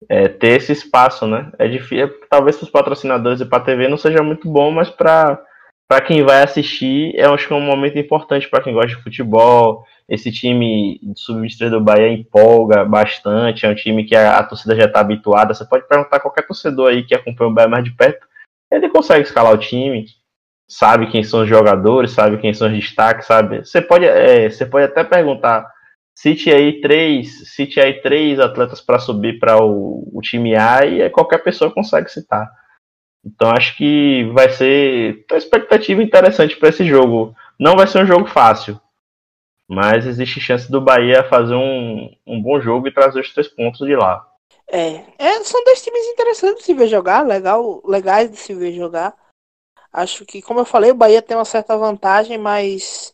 é, 0.07 0.27
ter 0.27 0.57
esse 0.57 0.71
espaço, 0.71 1.27
né? 1.27 1.51
É 1.59 1.67
difícil, 1.67 2.05
é, 2.05 2.13
talvez 2.29 2.55
para 2.55 2.65
os 2.65 2.71
patrocinadores 2.71 3.41
e 3.41 3.45
para 3.45 3.59
a 3.59 3.65
TV 3.65 3.87
não 3.87 3.97
seja 3.97 4.23
muito 4.23 4.49
bom, 4.49 4.71
mas 4.71 4.89
para 4.89 5.43
para 5.89 6.01
quem 6.01 6.21
vai 6.23 6.43
assistir, 6.43 7.15
eu 7.15 7.33
acho 7.33 7.47
que 7.47 7.53
é 7.53 7.55
um 7.55 7.61
momento 7.61 7.97
importante 7.97 8.47
para 8.47 8.61
quem 8.61 8.73
gosta 8.73 8.89
de 8.89 9.01
futebol. 9.01 9.83
Esse 10.07 10.31
time 10.31 11.01
sub-23 11.15 11.71
do 11.71 11.81
Bahia 11.81 12.13
empolga 12.13 12.85
bastante, 12.85 13.65
é 13.65 13.69
um 13.69 13.73
time 13.73 14.03
que 14.03 14.15
a, 14.15 14.37
a 14.37 14.43
torcida 14.43 14.75
já 14.75 14.85
está 14.85 14.99
habituada. 14.99 15.51
Você 15.51 15.65
pode 15.65 15.87
perguntar 15.87 16.17
a 16.17 16.19
qualquer 16.19 16.45
torcedor 16.45 16.89
aí 16.89 17.03
que 17.03 17.15
acompanha 17.15 17.49
o 17.49 17.53
Bahia 17.53 17.67
mais 17.67 17.83
de 17.83 17.89
perto, 17.89 18.27
ele 18.71 18.87
consegue 18.89 19.23
escalar 19.23 19.51
o 19.51 19.57
time 19.57 20.05
sabe 20.69 21.09
quem 21.09 21.23
são 21.23 21.41
os 21.41 21.49
jogadores, 21.49 22.11
sabe 22.11 22.37
quem 22.37 22.53
são 22.53 22.67
os 22.67 22.73
destaques, 22.73 23.25
sabe? 23.25 23.65
Você 23.65 23.81
pode, 23.81 24.05
é, 24.05 24.47
você 24.47 24.65
pode 24.67 24.85
até 24.85 25.03
perguntar, 25.03 25.67
cite 26.15 26.51
aí 26.51 26.79
três, 26.79 27.55
cite 27.55 27.79
aí 27.79 28.01
três 28.01 28.39
atletas 28.39 28.79
para 28.79 28.99
subir 28.99 29.39
para 29.39 29.57
o, 29.57 30.07
o, 30.13 30.21
time 30.21 30.55
A 30.55 30.85
e 30.85 31.09
qualquer 31.09 31.39
pessoa 31.39 31.73
consegue 31.73 32.11
citar. 32.11 32.47
Então 33.25 33.49
acho 33.49 33.75
que 33.75 34.29
vai 34.33 34.49
ser 34.49 35.25
uma 35.29 35.37
expectativa 35.37 36.03
interessante 36.03 36.55
para 36.55 36.69
esse 36.69 36.85
jogo. 36.85 37.35
Não 37.59 37.75
vai 37.75 37.87
ser 37.87 38.03
um 38.03 38.05
jogo 38.05 38.27
fácil, 38.27 38.79
mas 39.67 40.05
existe 40.05 40.39
chance 40.39 40.71
do 40.71 40.79
Bahia 40.79 41.27
fazer 41.27 41.55
um, 41.55 42.13
um 42.27 42.41
bom 42.41 42.61
jogo 42.61 42.87
e 42.87 42.93
trazer 42.93 43.19
os 43.19 43.33
três 43.33 43.47
pontos 43.47 43.85
de 43.85 43.95
lá. 43.95 44.23
É, 44.71 45.01
é, 45.17 45.43
são 45.43 45.63
dois 45.63 45.81
times 45.81 46.05
interessantes 46.05 46.59
de 46.59 46.65
se 46.65 46.73
ver 46.75 46.87
jogar, 46.87 47.25
legal, 47.25 47.81
legais 47.83 48.29
de 48.29 48.37
se 48.37 48.53
ver 48.53 48.71
jogar. 48.71 49.15
Acho 49.91 50.25
que, 50.25 50.41
como 50.41 50.59
eu 50.59 50.65
falei, 50.65 50.91
o 50.91 50.95
Bahia 50.95 51.21
tem 51.21 51.35
uma 51.37 51.45
certa 51.45 51.77
vantagem, 51.77 52.37
mas 52.37 53.13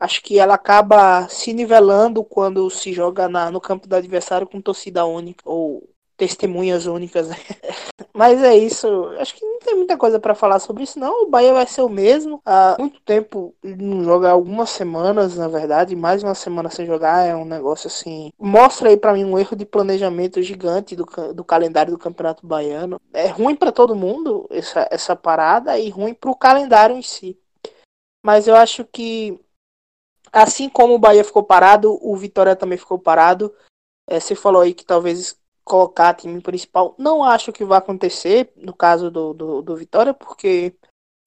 acho 0.00 0.22
que 0.22 0.38
ela 0.38 0.54
acaba 0.54 1.28
se 1.28 1.52
nivelando 1.52 2.24
quando 2.24 2.70
se 2.70 2.92
joga 2.92 3.28
na, 3.28 3.50
no 3.50 3.60
campo 3.60 3.88
do 3.88 3.96
adversário 3.96 4.46
com 4.48 4.60
torcida 4.60 5.04
única 5.06 5.42
ou 5.48 5.88
testemunhas 6.16 6.86
únicas. 6.86 7.28
Né? 7.28 7.36
Mas 8.14 8.42
é 8.42 8.56
isso. 8.56 8.86
Acho 9.18 9.34
que 9.34 9.44
não 9.44 9.58
tem 9.58 9.76
muita 9.76 9.96
coisa 9.96 10.18
para 10.18 10.34
falar 10.34 10.58
sobre 10.58 10.84
isso, 10.84 10.98
não. 10.98 11.24
O 11.24 11.28
Bahia 11.28 11.52
vai 11.52 11.66
ser 11.66 11.82
o 11.82 11.88
mesmo. 11.88 12.40
Há 12.44 12.76
muito 12.78 13.00
tempo 13.00 13.54
não 13.62 14.02
joga 14.02 14.30
algumas 14.30 14.70
semanas, 14.70 15.36
na 15.36 15.48
verdade. 15.48 15.94
Mais 15.94 16.22
uma 16.22 16.34
semana 16.34 16.70
sem 16.70 16.86
jogar 16.86 17.26
é 17.26 17.36
um 17.36 17.44
negócio 17.44 17.88
assim. 17.88 18.32
Mostra 18.38 18.88
aí 18.88 18.96
para 18.96 19.12
mim 19.12 19.24
um 19.24 19.38
erro 19.38 19.54
de 19.54 19.66
planejamento 19.66 20.40
gigante 20.42 20.96
do, 20.96 21.04
do 21.34 21.44
calendário 21.44 21.92
do 21.92 21.98
Campeonato 21.98 22.46
Baiano. 22.46 23.00
É 23.12 23.26
ruim 23.26 23.54
para 23.54 23.70
todo 23.70 23.94
mundo 23.94 24.46
essa, 24.50 24.88
essa 24.90 25.14
parada 25.14 25.78
e 25.78 25.90
ruim 25.90 26.14
para 26.14 26.30
o 26.30 26.36
calendário 26.36 26.96
em 26.96 27.02
si. 27.02 27.38
Mas 28.24 28.48
eu 28.48 28.56
acho 28.56 28.84
que 28.84 29.38
assim 30.32 30.68
como 30.68 30.94
o 30.94 30.98
Bahia 30.98 31.24
ficou 31.24 31.42
parado, 31.42 31.98
o 32.02 32.16
Vitória 32.16 32.56
também 32.56 32.78
ficou 32.78 32.98
parado. 32.98 33.54
É, 34.08 34.20
você 34.20 34.34
falou 34.34 34.62
aí 34.62 34.72
que 34.72 34.84
talvez 34.84 35.36
colocar 35.66 36.14
time 36.14 36.40
principal. 36.40 36.94
Não 36.96 37.24
acho 37.24 37.52
que 37.52 37.64
vai 37.64 37.78
acontecer 37.78 38.52
no 38.56 38.72
caso 38.72 39.10
do, 39.10 39.34
do, 39.34 39.62
do 39.62 39.76
Vitória, 39.76 40.14
porque 40.14 40.72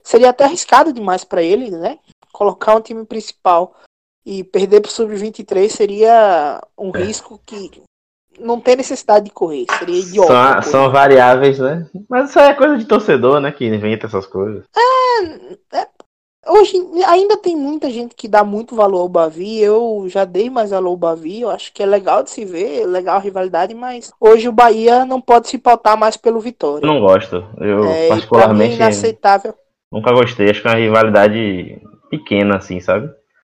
seria 0.02 0.30
até 0.30 0.44
arriscado 0.44 0.94
demais 0.94 1.24
para 1.24 1.42
ele, 1.42 1.70
né? 1.70 1.98
Colocar 2.32 2.74
um 2.74 2.80
time 2.80 3.04
principal 3.04 3.76
e 4.24 4.42
perder 4.42 4.80
pro 4.80 4.90
Sub-23 4.90 5.68
seria 5.68 6.60
um 6.76 6.90
é. 6.96 7.02
risco 7.02 7.38
que 7.44 7.82
não 8.38 8.58
tem 8.58 8.76
necessidade 8.76 9.26
de 9.26 9.30
correr, 9.30 9.66
seria 9.78 10.00
idiota. 10.00 10.62
São, 10.62 10.72
são, 10.72 10.90
variáveis, 10.90 11.58
né? 11.58 11.86
Mas 12.08 12.30
isso 12.30 12.38
é 12.38 12.54
coisa 12.54 12.78
de 12.78 12.86
torcedor, 12.86 13.40
né? 13.40 13.52
Que 13.52 13.66
inventa 13.66 14.06
essas 14.06 14.26
coisas. 14.26 14.64
É, 14.74 15.80
é 15.80 15.88
Hoje 16.46 16.74
ainda 17.06 17.36
tem 17.36 17.54
muita 17.54 17.90
gente 17.90 18.14
que 18.14 18.26
dá 18.26 18.42
muito 18.42 18.74
valor 18.74 19.00
ao 19.00 19.08
Bavi. 19.08 19.60
Eu 19.60 20.06
já 20.08 20.24
dei 20.24 20.48
mais 20.48 20.70
valor 20.70 20.90
ao 20.90 20.96
Bavi. 20.96 21.42
Eu 21.42 21.50
acho 21.50 21.72
que 21.72 21.82
é 21.82 21.86
legal 21.86 22.22
de 22.22 22.30
se 22.30 22.44
ver, 22.44 22.86
legal 22.86 23.16
a 23.16 23.20
rivalidade, 23.20 23.74
mas 23.74 24.10
hoje 24.18 24.48
o 24.48 24.52
Bahia 24.52 25.04
não 25.04 25.20
pode 25.20 25.48
se 25.48 25.58
pautar 25.58 25.98
mais 25.98 26.16
pelo 26.16 26.40
Vitória. 26.40 26.84
Eu 26.84 26.92
não 26.92 27.00
gosto. 27.00 27.44
Eu 27.58 27.84
é, 27.84 28.08
particularmente. 28.08 28.76
Inaceitável. 28.76 29.54
Nunca 29.92 30.12
gostei. 30.12 30.48
Acho 30.48 30.62
que 30.62 30.68
é 30.68 30.70
uma 30.70 30.78
rivalidade 30.78 31.78
pequena, 32.10 32.56
assim, 32.56 32.80
sabe? 32.80 33.10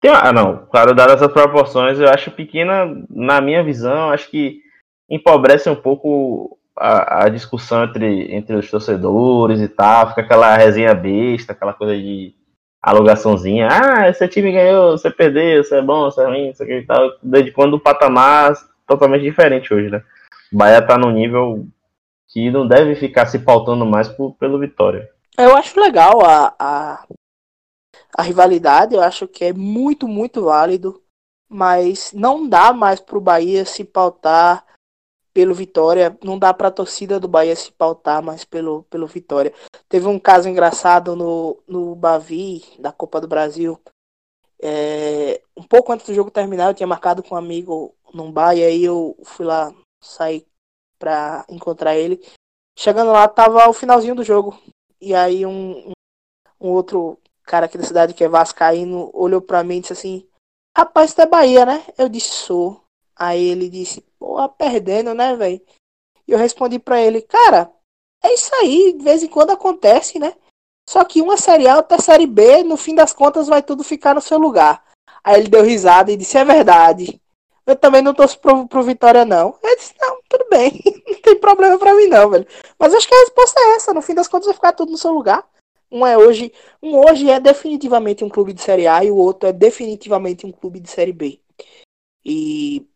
Tem, 0.01 0.11
ah, 0.11 0.33
não. 0.33 0.67
Claro, 0.71 0.95
dadas 0.95 1.17
essas 1.17 1.33
proporções, 1.33 2.01
eu 2.01 2.09
acho 2.09 2.31
pequena, 2.31 2.87
na 3.11 3.41
minha 3.43 3.63
visão, 3.63 4.11
acho 4.11 4.31
que 4.31 4.61
empobrece 5.09 5.69
um 5.69 5.77
pouco 5.77 6.59
a, 6.79 7.25
a, 7.25 7.29
discussão 7.29 7.85
entre, 7.85 8.35
entre 8.35 8.57
os 8.57 8.71
torcedores 8.71 9.61
e 9.61 9.69
tal. 9.69 10.09
Fica 10.09 10.23
aquela 10.23 10.57
resenha 10.57 10.95
besta, 10.95 11.53
aquela 11.53 11.75
coisa 11.75 11.95
de 11.95 12.35
alugaçãozinha. 12.83 13.69
Ah, 13.71 14.09
esse 14.09 14.27
time 14.29 14.53
ganhou, 14.53 14.97
você 14.97 15.11
perdeu, 15.11 15.63
você 15.63 15.77
é 15.77 15.83
bom, 15.83 16.05
você 16.05 16.23
é 16.23 16.27
ruim, 16.27 16.51
isso 16.51 16.63
aqui 16.63 16.79
e 16.79 16.87
tal. 16.87 17.13
Desde 17.23 17.53
quando 17.53 17.75
o 17.75 17.81
patamar 17.81 18.55
totalmente 18.87 19.23
diferente 19.23 19.73
hoje, 19.73 19.91
né? 19.91 20.03
O 20.53 20.57
Bahia 20.57 20.85
tá 20.85 20.99
num 20.99 21.11
nível 21.11 21.67
que 22.29 22.51
não 22.51 22.67
deve 22.67 22.95
ficar 22.97 23.27
se 23.27 23.39
pautando 23.39 23.85
mais 23.85 24.09
por, 24.09 24.35
pelo 24.35 24.59
Vitória. 24.59 25.11
Eu 25.39 25.57
acho 25.57 25.81
legal 25.81 26.25
a, 26.25 26.55
a, 26.59 27.07
a 28.17 28.23
rivalidade, 28.23 28.95
eu 28.95 29.01
acho 29.01 29.29
que 29.29 29.45
é 29.45 29.53
muito, 29.53 30.07
muito 30.09 30.45
válido, 30.45 31.03
mas 31.49 32.13
não 32.13 32.49
dá 32.49 32.73
mais 32.73 33.01
pro 33.01 33.21
Bahia 33.21 33.65
se 33.65 33.85
pautar 33.85 34.65
pelo 35.41 35.55
Vitória. 35.55 36.19
Não 36.23 36.39
dá 36.39 36.53
para 36.53 36.69
a 36.69 36.71
torcida 36.71 37.19
do 37.19 37.27
Bahia 37.27 37.57
se 37.57 37.73
pautar 37.73 38.23
mais 38.23 38.45
pelo, 38.45 38.83
pelo 38.85 39.07
Vitória. 39.07 39.55
Teve 39.89 40.07
um 40.07 40.19
caso 40.19 40.51
engraçado 40.51 41.17
no, 41.17 41.59
no 41.67 41.95
Bavi, 41.95 42.63
da 42.79 42.93
Copa 42.93 43.19
do 43.23 43.27
Brasil. 43.27 43.81
É, 44.61 45.41
um 45.57 45.63
pouco 45.63 45.93
antes 45.93 46.05
do 46.05 46.13
jogo 46.13 46.31
terminar, 46.31 46.69
eu 46.69 46.75
tinha 46.75 46.87
marcado 46.87 47.23
com 47.23 47.35
um 47.35 47.39
amigo 47.39 47.95
num 48.13 48.31
bar, 48.31 48.55
e 48.55 48.63
aí 48.63 48.85
eu 48.85 49.17
fui 49.25 49.47
lá 49.47 49.73
sair 50.03 50.47
para 50.99 51.47
encontrar 51.49 51.97
ele. 51.97 52.23
Chegando 52.79 53.11
lá, 53.11 53.27
tava 53.27 53.67
o 53.67 53.73
finalzinho 53.73 54.15
do 54.15 54.23
jogo. 54.23 54.61
E 55.01 55.15
aí 55.15 55.47
um, 55.47 55.91
um 56.61 56.69
outro 56.69 57.19
cara 57.45 57.65
aqui 57.65 57.79
da 57.79 57.85
cidade 57.85 58.13
que 58.13 58.23
é 58.23 58.29
Vascaíno 58.29 59.11
olhou 59.15 59.41
para 59.41 59.65
mim 59.65 59.79
e 59.79 59.81
disse 59.81 59.95
assim: 59.95 60.29
Rapaz, 60.77 61.13
você 61.13 61.23
é 61.23 61.27
Bahia, 61.27 61.65
né? 61.65 61.83
Eu 61.97 62.11
disse: 62.11 62.29
Sou. 62.29 62.85
Aí 63.21 63.45
ele 63.49 63.69
disse, 63.69 64.01
porra, 64.19 64.49
perdendo, 64.49 65.13
né, 65.13 65.37
velho? 65.37 65.61
E 66.27 66.33
eu 66.33 66.39
respondi 66.39 66.79
para 66.79 67.03
ele, 67.03 67.21
cara, 67.21 67.71
é 68.25 68.33
isso 68.33 68.51
aí, 68.55 68.95
de 68.97 69.05
vez 69.05 69.23
em 69.23 69.29
quando 69.29 69.51
acontece, 69.51 70.19
né? 70.19 70.35
Só 70.89 71.05
que 71.05 71.21
uma 71.21 71.37
série 71.37 71.69
A, 71.69 71.77
outra 71.77 72.01
série 72.01 72.27
B, 72.27 72.65
no 72.65 72.79
fim 72.79 72.95
das 72.95 73.13
contas 73.13 73.47
vai 73.47 73.63
tudo 73.63 73.85
ficar 73.85 74.15
no 74.15 74.23
seu 74.23 74.39
lugar. 74.39 74.83
Aí 75.23 75.39
ele 75.39 75.51
deu 75.51 75.63
risada 75.63 76.11
e 76.11 76.17
disse, 76.17 76.39
é 76.39 76.45
verdade. 76.47 77.21
Eu 77.67 77.77
também 77.77 78.01
não 78.01 78.15
torço 78.15 78.39
pro, 78.41 78.67
pro 78.67 78.83
Vitória, 78.83 79.27
não. 79.27 79.59
Eu 79.63 79.77
disse, 79.77 79.95
não, 80.01 80.19
tudo 80.27 80.47
bem, 80.49 80.81
não 81.07 81.21
tem 81.21 81.39
problema 81.39 81.79
pra 81.79 81.95
mim 81.95 82.07
não, 82.07 82.31
velho. 82.31 82.47
Mas 82.79 82.95
acho 82.95 83.07
que 83.07 83.15
a 83.15 83.21
resposta 83.21 83.61
é 83.61 83.77
essa, 83.77 83.93
no 83.93 84.01
fim 84.01 84.15
das 84.15 84.29
contas 84.29 84.47
vai 84.47 84.55
ficar 84.55 84.73
tudo 84.73 84.93
no 84.93 84.99
seu 84.99 85.13
lugar. 85.13 85.47
Um 85.93 86.07
é 86.07 86.17
hoje, 86.17 86.55
um 86.83 86.97
hoje 86.97 87.29
é 87.29 87.39
definitivamente 87.39 88.25
um 88.25 88.31
clube 88.31 88.55
de 88.55 88.63
série 88.63 88.87
A 88.87 89.05
e 89.05 89.11
o 89.11 89.17
outro 89.17 89.47
é 89.47 89.53
definitivamente 89.53 90.47
um 90.47 90.53
clube 90.53 90.81
de 90.81 90.89
série 90.89 91.13
B. 91.13 91.39
E 92.25 92.89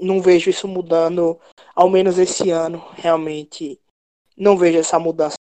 não 0.00 0.20
vejo 0.20 0.50
isso 0.50 0.66
mudando, 0.66 1.38
ao 1.74 1.88
menos 1.88 2.18
esse 2.18 2.50
ano, 2.50 2.82
realmente. 2.96 3.78
Não 4.36 4.56
vejo 4.56 4.78
essa 4.78 4.98
mudança 4.98 5.36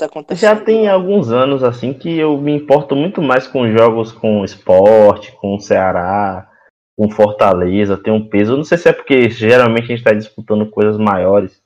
acontecendo. 0.00 0.40
Já 0.40 0.56
tem 0.56 0.88
alguns 0.88 1.30
anos 1.30 1.62
assim 1.62 1.92
que 1.92 2.18
eu 2.18 2.36
me 2.36 2.52
importo 2.52 2.94
muito 2.94 3.22
mais 3.22 3.46
com 3.46 3.70
jogos 3.70 4.12
com 4.12 4.44
esporte, 4.44 5.32
com 5.32 5.58
Ceará, 5.58 6.50
com 6.96 7.10
Fortaleza, 7.10 7.96
tem 7.96 8.12
um 8.12 8.28
peso. 8.28 8.56
Não 8.56 8.64
sei 8.64 8.78
se 8.78 8.88
é 8.88 8.92
porque 8.92 9.30
geralmente 9.30 9.84
a 9.84 9.86
gente 9.86 9.98
está 9.98 10.12
disputando 10.12 10.70
coisas 10.70 10.98
maiores. 10.98 11.62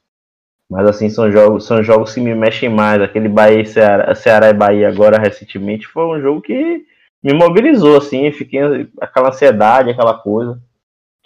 Mas 0.71 0.89
assim, 0.89 1.09
são 1.09 1.31
jogos, 1.31 1.65
são 1.65 1.83
jogos 1.83 2.13
que 2.13 2.21
me 2.21 2.35
mexem 2.35 2.69
mais. 2.69 3.01
Aquele 3.01 3.29
Bahia 3.29 3.65
Ceará, 3.65 4.15
Ceará 4.15 4.51
e 4.51 4.55
Bahia 4.55 4.89
agora 4.89 5.19
recentemente 5.19 5.87
foi 5.87 6.05
um 6.05 6.21
jogo 6.21 6.41
que 6.41 6.85
me 7.23 7.33
mobilizou, 7.33 7.97
assim, 7.97 8.31
fiquei 8.31 8.61
aquela 9.01 9.29
ansiedade, 9.29 9.91
aquela 9.91 10.15
coisa 10.15 10.61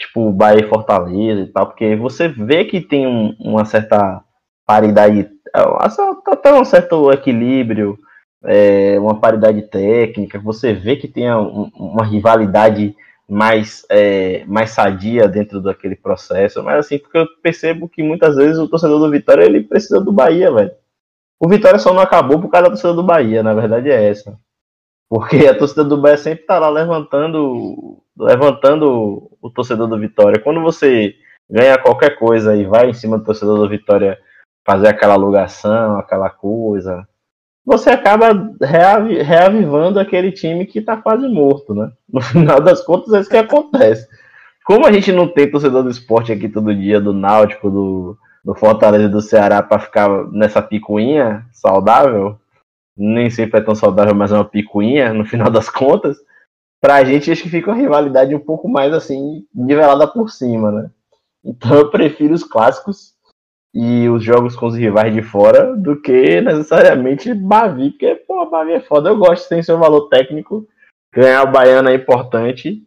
tipo 0.01 0.33
Bahia 0.33 0.65
e 0.65 0.69
Fortaleza 0.69 1.43
e 1.43 1.47
tal, 1.47 1.67
porque 1.67 1.95
você 1.95 2.27
vê 2.27 2.65
que 2.65 2.81
tem 2.81 3.07
um, 3.07 3.37
uma 3.39 3.67
certa 3.67 4.25
paridade, 4.67 5.29
até 6.27 6.53
um 6.55 6.65
certo 6.65 7.13
equilíbrio, 7.13 7.99
é, 8.45 8.99
uma 8.99 9.21
paridade 9.21 9.61
técnica, 9.63 10.39
você 10.39 10.73
vê 10.73 10.97
que 10.97 11.07
tem 11.07 11.31
um, 11.33 11.71
uma 11.75 12.05
rivalidade 12.05 12.97
mais, 13.29 13.85
é, 13.91 14.45
mais 14.47 14.71
sadia 14.71 15.29
dentro 15.29 15.61
daquele 15.61 15.95
processo, 15.95 16.63
mas 16.63 16.79
assim, 16.87 16.99
porque 16.99 17.19
eu 17.19 17.27
percebo 17.43 17.89
que 17.89 18.03
muitas 18.03 18.37
vezes 18.37 18.59
o 18.59 18.69
torcedor 18.69 18.99
do 18.99 19.11
Vitória 19.11 19.45
ele 19.45 19.63
precisa 19.63 20.01
do 20.01 20.11
Bahia, 20.11 20.51
velho. 20.51 20.73
O 21.39 21.49
Vitória 21.49 21.79
só 21.79 21.93
não 21.93 22.01
acabou 22.01 22.41
por 22.41 22.51
causa 22.51 22.65
da 22.65 22.71
torcida 22.71 22.95
do 22.95 23.03
Bahia, 23.03 23.43
na 23.43 23.55
verdade 23.55 23.91
é 23.91 24.09
essa. 24.09 24.37
Porque 25.09 25.47
a 25.47 25.57
torcida 25.57 25.85
do 25.85 26.01
Bahia 26.01 26.17
sempre 26.17 26.45
tá 26.45 26.59
lá 26.59 26.71
levantando, 26.71 28.03
levantando 28.21 29.31
o 29.41 29.51
torcedor 29.51 29.89
do 29.89 29.99
Vitória. 29.99 30.41
Quando 30.41 30.61
você 30.61 31.15
ganha 31.51 31.79
qualquer 31.79 32.19
coisa 32.19 32.55
e 32.55 32.65
vai 32.65 32.91
em 32.91 32.93
cima 32.93 33.19
do 33.19 33.25
torcedor 33.25 33.59
do 33.59 33.69
Vitória 33.69 34.19
fazer 34.65 34.89
aquela 34.89 35.15
alugação, 35.15 35.99
aquela 35.99 36.29
coisa, 36.31 37.07
você 37.65 37.91
acaba 37.91 38.29
reav 38.61 39.09
reavivando 39.23 39.99
aquele 39.99 40.33
time 40.33 40.67
que 40.67 40.81
tá 40.81 40.97
quase 40.97 41.27
morto, 41.29 41.75
né? 41.75 41.91
No 42.13 42.21
final 42.21 42.61
das 42.61 42.85
contas 42.85 43.13
é 43.13 43.21
isso 43.21 43.31
que 43.31 43.37
acontece. 43.37 44.07
Como 44.65 44.87
a 44.87 44.93
gente 44.93 45.11
não 45.13 45.27
tem 45.27 45.51
torcedor 45.51 45.83
do 45.83 45.91
esporte 45.91 46.33
aqui 46.33 46.49
todo 46.49 46.75
dia, 46.75 47.01
do 47.01 47.13
Náutico, 47.13 47.71
do, 47.71 48.19
do 48.45 48.55
Fortaleza 48.55 49.09
do 49.09 49.21
Ceará 49.21 49.63
para 49.63 49.81
ficar 49.81 50.09
nessa 50.31 50.61
picuinha 50.61 51.45
saudável, 51.53 52.39
nem 52.97 53.31
sempre 53.31 53.61
é 53.61 53.63
tão 53.63 53.75
saudável, 53.75 54.15
mas 54.15 54.31
é 54.31 54.35
uma 54.35 54.45
picuinha, 54.45 55.13
no 55.15 55.25
final 55.25 55.51
das 55.51 55.69
contas, 55.71 56.19
pra 56.81 57.05
gente 57.05 57.31
acho 57.31 57.43
que 57.43 57.51
fica 57.51 57.71
uma 57.71 57.77
rivalidade 57.77 58.35
um 58.35 58.41
pouco 58.41 58.69
mais 58.69 58.93
assim, 58.93 59.45
nivelada 59.55 60.07
por 60.07 60.31
cima, 60.31 60.73
né? 60.73 60.91
Então 61.45 61.77
eu 61.77 61.91
prefiro 61.91 62.35
os 62.35 62.45
clássicos 62.45 63.15
e 63.75 64.09
os 64.09 64.23
jogos 64.23 64.57
com 64.57 64.67
os 64.67 64.75
rivais 64.75 65.15
de 65.15 65.23
fora 65.23 65.77
do 65.77 66.01
que 66.01 66.41
necessariamente 66.41 67.33
Bavi, 67.33 67.91
porque, 67.91 68.15
pô, 68.27 68.45
Bavi 68.51 68.73
é 68.73 68.81
foda, 68.81 69.11
eu 69.11 69.17
gosto, 69.17 69.49
tem 69.49 69.63
seu 69.63 69.79
valor 69.79 70.09
técnico, 70.09 70.67
ganhar 71.15 71.45
o 71.45 71.53
Baiano 71.53 71.89
é 71.89 71.95
importante, 71.95 72.83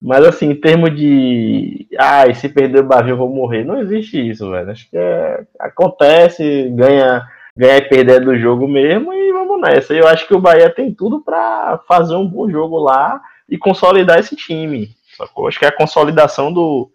mas 0.00 0.22
assim, 0.24 0.50
em 0.50 0.54
termos 0.54 0.94
de. 0.94 1.88
Ah, 1.98 2.26
e 2.26 2.34
se 2.34 2.46
perder 2.48 2.80
o 2.80 2.86
Bavi 2.86 3.08
eu 3.08 3.16
vou 3.16 3.28
morrer. 3.28 3.64
Não 3.64 3.80
existe 3.80 4.18
isso, 4.20 4.50
velho. 4.50 4.70
Acho 4.70 4.90
que 4.90 4.96
é... 4.98 5.46
acontece, 5.58 6.68
ganha 6.76 7.26
ganhar 7.56 7.78
e 7.78 7.88
perder 7.88 8.24
do 8.24 8.36
jogo 8.36 8.66
mesmo 8.66 9.12
e 9.12 9.32
vamos 9.32 9.60
nessa. 9.60 9.94
Eu 9.94 10.08
acho 10.08 10.26
que 10.26 10.34
o 10.34 10.40
Bahia 10.40 10.68
tem 10.70 10.92
tudo 10.92 11.20
para 11.20 11.78
fazer 11.86 12.14
um 12.16 12.26
bom 12.26 12.50
jogo 12.50 12.78
lá 12.78 13.20
e 13.48 13.56
consolidar 13.56 14.18
esse 14.18 14.34
time. 14.34 14.90
Sacou? 15.16 15.46
Acho 15.46 15.58
que 15.58 15.64
é 15.64 15.68
a 15.68 15.76
consolidação 15.76 16.52
do, 16.52 16.90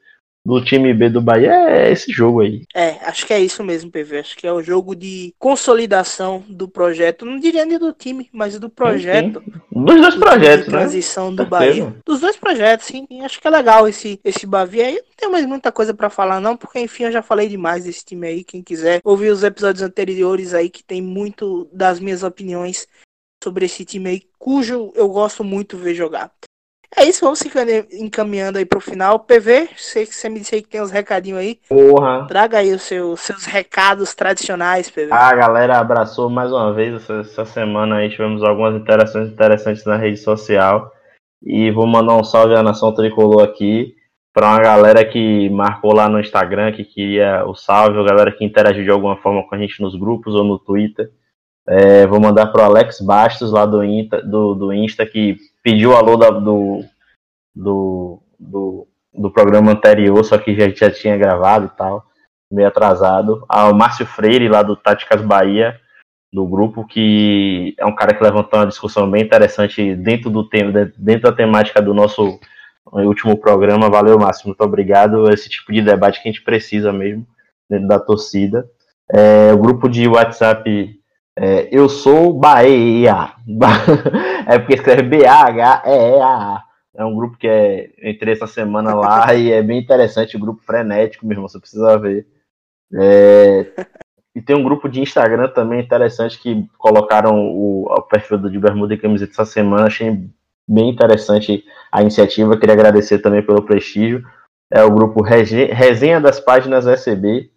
do 0.45 0.63
time 0.63 0.93
B 0.93 1.09
do 1.09 1.21
Bahia 1.21 1.51
é 1.51 1.91
esse 1.91 2.11
jogo 2.11 2.41
aí. 2.41 2.63
É, 2.73 2.91
acho 3.05 3.25
que 3.25 3.33
é 3.33 3.39
isso 3.39 3.63
mesmo, 3.63 3.91
PV. 3.91 4.19
Acho 4.19 4.37
que 4.37 4.47
é 4.47 4.53
o 4.53 4.63
jogo 4.63 4.95
de 4.95 5.33
consolidação 5.37 6.43
do 6.47 6.67
projeto. 6.67 7.25
Não 7.25 7.39
diria 7.39 7.65
nem 7.65 7.77
do 7.77 7.93
time, 7.93 8.29
mas 8.31 8.57
do 8.57 8.69
projeto. 8.69 9.43
Sim, 9.43 9.51
sim. 9.51 9.83
Dos 9.83 10.01
dois 10.01 10.15
do 10.15 10.19
projetos, 10.19 10.65
de 10.65 10.71
né? 10.71 10.77
transição 10.79 11.35
do 11.35 11.43
Certeza. 11.43 11.49
Bahia. 11.49 11.95
Dos 12.05 12.19
dois 12.19 12.35
projetos, 12.35 12.87
sim. 12.87 13.07
Acho 13.23 13.39
que 13.39 13.47
é 13.47 13.51
legal 13.51 13.87
esse, 13.87 14.19
esse 14.23 14.45
Bavi 14.45 14.81
aí. 14.81 14.95
Não 14.95 15.15
tem 15.15 15.29
mais 15.29 15.45
muita 15.45 15.71
coisa 15.71 15.93
pra 15.93 16.09
falar, 16.09 16.39
não, 16.39 16.57
porque 16.57 16.79
enfim, 16.79 17.03
eu 17.03 17.11
já 17.11 17.21
falei 17.21 17.47
demais 17.47 17.83
desse 17.83 18.03
time 18.03 18.27
aí. 18.27 18.43
Quem 18.43 18.63
quiser 18.63 19.01
ouvir 19.03 19.31
os 19.31 19.43
episódios 19.43 19.83
anteriores 19.83 20.53
aí, 20.53 20.69
que 20.69 20.83
tem 20.83 21.01
muito 21.01 21.69
das 21.71 21.99
minhas 21.99 22.23
opiniões 22.23 22.87
sobre 23.43 23.65
esse 23.65 23.85
time 23.85 24.09
aí, 24.09 24.21
cujo 24.37 24.91
eu 24.95 25.07
gosto 25.09 25.43
muito 25.43 25.77
ver 25.77 25.93
jogar. 25.95 26.31
É 26.97 27.03
isso, 27.03 27.23
vamos 27.23 27.39
se 27.39 27.49
encaminhando 27.93 28.57
aí 28.57 28.65
pro 28.65 28.79
final. 28.79 29.19
PV, 29.19 29.69
sei 29.77 30.05
que 30.05 30.15
você 30.15 30.27
me 30.27 30.39
disse 30.39 30.61
que 30.61 30.67
tem 30.67 30.81
uns 30.81 30.91
recadinhos 30.91 31.39
aí. 31.39 31.59
Porra. 31.69 32.25
Traga 32.27 32.57
aí 32.57 32.73
os 32.73 32.81
seus, 32.81 33.21
seus 33.21 33.45
recados 33.45 34.15
tradicionais, 34.15 34.89
PV. 34.89 35.11
A 35.11 35.35
galera 35.35 35.77
abraçou 35.77 36.29
mais 36.29 36.51
uma 36.51 36.73
vez 36.73 36.95
essa, 36.95 37.19
essa 37.19 37.45
semana 37.45 37.97
aí. 37.97 38.09
Tivemos 38.09 38.43
algumas 38.43 38.75
interações 38.75 39.29
interessantes 39.29 39.85
na 39.85 39.97
rede 39.97 40.17
social. 40.17 40.91
E 41.43 41.71
vou 41.71 41.87
mandar 41.87 42.15
um 42.15 42.23
salve 42.23 42.55
à 42.55 42.63
Nação 42.63 42.93
Tricolor 42.93 43.43
aqui. 43.43 43.95
Para 44.33 44.47
uma 44.47 44.59
galera 44.59 45.05
que 45.05 45.49
marcou 45.49 45.93
lá 45.93 46.09
no 46.09 46.19
Instagram, 46.19 46.71
que 46.71 46.83
queria 46.83 47.45
o 47.45 47.55
salve, 47.55 47.99
a 47.99 48.03
galera 48.03 48.31
que 48.31 48.43
interagiu 48.43 48.83
de 48.83 48.91
alguma 48.91 49.17
forma 49.17 49.47
com 49.47 49.55
a 49.55 49.57
gente 49.57 49.81
nos 49.81 49.95
grupos 49.95 50.33
ou 50.35 50.43
no 50.43 50.57
Twitter. 50.57 51.11
É, 51.67 52.07
vou 52.07 52.19
mandar 52.19 52.47
pro 52.47 52.63
Alex 52.63 52.99
Bastos, 52.99 53.51
lá 53.51 53.65
do, 53.65 53.83
Insta, 53.83 54.21
do, 54.21 54.55
do 54.55 54.73
Insta, 54.73 55.05
que 55.05 55.37
pediu 55.63 55.91
o 55.91 55.95
alô 55.95 56.17
da- 56.17 56.29
do, 56.29 56.83
do, 57.55 58.21
do, 58.39 58.87
do 59.13 59.31
programa 59.31 59.71
anterior, 59.71 60.23
só 60.23 60.37
que 60.37 60.55
já, 60.55 60.69
já 60.69 60.91
tinha 60.91 61.17
gravado 61.17 61.65
e 61.65 61.77
tal, 61.77 62.05
meio 62.51 62.67
atrasado. 62.67 63.43
Ao 63.47 63.73
Márcio 63.73 64.05
Freire, 64.05 64.47
lá 64.47 64.61
do 64.63 64.75
Táticas 64.75 65.21
Bahia, 65.21 65.79
do 66.31 66.45
grupo, 66.45 66.85
que 66.85 67.73
é 67.77 67.85
um 67.85 67.95
cara 67.95 68.13
que 68.13 68.23
levantou 68.23 68.59
uma 68.59 68.67
discussão 68.67 69.09
bem 69.09 69.23
interessante 69.23 69.95
dentro 69.95 70.29
do 70.29 70.47
tema, 70.47 70.91
dentro 70.97 71.23
da 71.23 71.35
temática 71.35 71.81
do 71.81 71.93
nosso 71.93 72.39
último 72.91 73.35
programa. 73.37 73.89
Valeu, 73.89 74.17
Márcio, 74.19 74.47
muito 74.47 74.61
obrigado. 74.61 75.29
Esse 75.31 75.49
tipo 75.49 75.71
de 75.73 75.81
debate 75.81 76.21
que 76.21 76.29
a 76.29 76.31
gente 76.31 76.43
precisa 76.43 76.93
mesmo, 76.93 77.25
dentro 77.69 77.87
da 77.87 77.99
torcida. 77.99 78.69
É, 79.11 79.51
o 79.53 79.57
grupo 79.57 79.89
de 79.89 80.07
WhatsApp 80.07 80.98
é, 81.39 81.69
Eu 81.71 81.87
Sou 81.87 82.33
Bahia. 82.33 83.31
É 84.45 84.57
porque 84.57 84.73
escreve 84.73 85.03
B-A-H-E-A. 85.03 86.63
É 86.95 87.05
um 87.05 87.15
grupo 87.15 87.37
que 87.37 87.47
é, 87.47 87.91
entrei 88.03 88.33
essa 88.33 88.47
semana 88.47 88.95
lá 88.95 89.31
e 89.35 89.51
é 89.51 89.61
bem 89.61 89.79
interessante, 89.79 90.35
um 90.35 90.39
grupo 90.39 90.61
frenético, 90.63 91.25
meu 91.25 91.35
irmão, 91.35 91.47
você 91.47 91.59
precisa 91.59 91.97
ver. 91.99 92.25
É, 92.95 93.67
e 94.35 94.41
tem 94.41 94.55
um 94.55 94.63
grupo 94.63 94.89
de 94.89 95.01
Instagram 95.01 95.49
também 95.49 95.81
interessante 95.81 96.39
que 96.39 96.67
colocaram 96.77 97.35
o, 97.35 97.83
o 97.83 98.01
perfil 98.01 98.37
do 98.37 98.49
de 98.49 98.57
Bermuda 98.59 98.93
e 98.93 98.97
Camiseta 98.97 99.31
essa 99.31 99.45
semana. 99.45 99.85
Achei 99.85 100.29
bem 100.67 100.89
interessante 100.89 101.63
a 101.91 102.01
iniciativa. 102.01 102.57
Queria 102.57 102.73
agradecer 102.73 103.19
também 103.19 103.45
pelo 103.45 103.63
prestígio. 103.63 104.23
É 104.71 104.83
o 104.83 104.91
grupo 104.91 105.21
Resenha 105.21 106.19
das 106.19 106.39
Páginas 106.39 106.87
SB. 106.87 107.49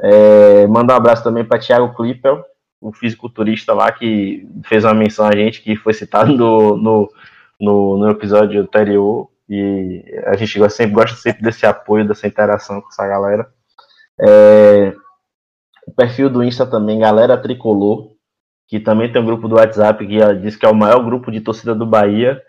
É, 0.00 0.66
manda 0.66 0.92
um 0.92 0.96
abraço 0.96 1.24
também 1.24 1.44
para 1.44 1.58
Thiago 1.58 1.94
Klippel, 1.94 2.44
o 2.80 2.92
fisiculturista 2.92 3.72
lá 3.72 3.90
que 3.90 4.46
fez 4.64 4.84
uma 4.84 4.94
menção 4.94 5.26
a 5.26 5.34
gente, 5.34 5.62
que 5.62 5.76
foi 5.76 5.92
citado 5.92 6.32
no, 6.32 6.76
no, 6.76 7.12
no, 7.60 7.98
no 7.98 8.10
episódio 8.10 8.60
anterior. 8.60 9.28
E 9.48 10.04
a 10.26 10.36
gente 10.36 10.58
gosta 10.58 10.76
sempre, 10.76 10.94
gosta 10.94 11.16
sempre 11.16 11.42
desse 11.42 11.64
apoio, 11.66 12.06
dessa 12.06 12.26
interação 12.26 12.80
com 12.80 12.88
essa 12.88 13.06
galera. 13.06 13.48
É, 14.20 14.94
o 15.86 15.92
perfil 15.92 16.28
do 16.28 16.42
Insta 16.42 16.66
também, 16.66 16.98
Galera 16.98 17.38
Tricolor, 17.38 18.10
que 18.66 18.80
também 18.80 19.10
tem 19.10 19.22
um 19.22 19.26
grupo 19.26 19.46
do 19.46 19.54
WhatsApp 19.56 20.04
que 20.04 20.34
diz 20.40 20.56
que 20.56 20.66
é 20.66 20.68
o 20.68 20.74
maior 20.74 21.04
grupo 21.04 21.30
de 21.30 21.40
torcida 21.40 21.74
do 21.74 21.86
Bahia, 21.86 22.42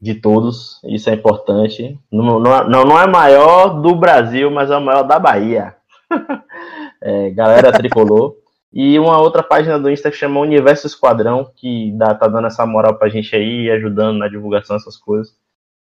de 0.00 0.14
todos, 0.16 0.80
isso 0.84 1.08
é 1.08 1.14
importante. 1.14 1.96
Não, 2.10 2.40
não, 2.40 2.68
não, 2.68 2.84
não 2.84 3.00
é 3.00 3.06
maior 3.06 3.80
do 3.80 3.94
Brasil, 3.94 4.50
mas 4.50 4.68
é 4.68 4.76
o 4.76 4.82
maior 4.82 5.04
da 5.04 5.18
Bahia. 5.18 5.76
É, 7.04 7.30
Galera 7.30 7.72
Tricolor. 7.72 8.36
E 8.72 8.98
uma 8.98 9.20
outra 9.20 9.42
página 9.42 9.78
do 9.78 9.90
Insta 9.90 10.10
que 10.10 10.16
chama 10.16 10.40
Universo 10.40 10.86
Esquadrão, 10.86 11.50
que 11.56 11.92
dá, 11.92 12.14
tá 12.14 12.26
dando 12.26 12.46
essa 12.46 12.64
moral 12.64 12.94
pra 12.94 13.08
gente 13.08 13.36
aí, 13.36 13.70
ajudando 13.70 14.18
na 14.18 14.28
divulgação, 14.28 14.76
essas 14.76 14.96
coisas. 14.96 15.34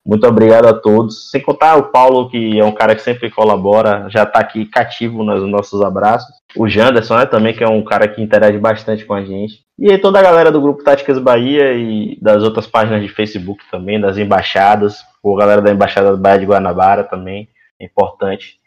Muito 0.06 0.28
obrigado 0.28 0.68
a 0.68 0.74
todos. 0.74 1.32
Sem 1.32 1.40
contar 1.40 1.78
o 1.78 1.92
Paulo, 1.92 2.30
que 2.30 2.60
é 2.60 2.66
um 2.66 2.74
cara 2.74 2.94
que 2.94 3.02
sempre 3.02 3.30
colabora, 3.30 4.08
já 4.10 4.26
tá 4.26 4.40
aqui 4.40 4.66
cativo 4.66 5.24
nos 5.24 5.48
nossos 5.50 5.82
abraços. 5.82 6.34
O 6.58 6.68
Janderson, 6.68 7.18
né, 7.18 7.26
também, 7.26 7.54
que 7.54 7.64
é 7.64 7.70
um 7.70 7.84
cara 7.84 8.08
que 8.08 8.22
interage 8.22 8.58
bastante 8.58 9.06
com 9.06 9.14
a 9.14 9.24
gente. 9.24 9.64
E 9.80 9.90
aí 9.90 9.98
toda 9.98 10.20
a 10.20 10.24
galera 10.24 10.52
do 10.52 10.62
Grupo 10.62 10.84
Táticas 10.84 11.18
Bahia 11.20 11.74
e 11.74 12.18
das 12.22 12.44
outras 12.44 12.68
páginas 12.68 13.02
de 13.02 13.08
Facebook 13.08 13.64
também, 13.72 14.00
das 14.00 14.18
embaixadas, 14.18 15.02
a 15.24 15.38
galera 15.38 15.62
da 15.62 15.72
Embaixada 15.72 16.12
do 16.12 16.18
Bahia 16.18 16.40
de 16.40 16.46
Guanabara 16.46 17.04
também, 17.06 17.48
é 17.80 17.86
importante, 17.86 18.60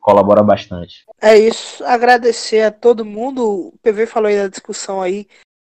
colabora 0.00 0.42
bastante. 0.42 1.04
É 1.20 1.36
isso. 1.36 1.84
Agradecer 1.84 2.62
a 2.62 2.70
todo 2.70 3.04
mundo. 3.04 3.68
O 3.68 3.78
PV 3.82 4.06
falou 4.06 4.28
aí 4.28 4.36
da 4.36 4.48
discussão 4.48 5.00
aí. 5.02 5.26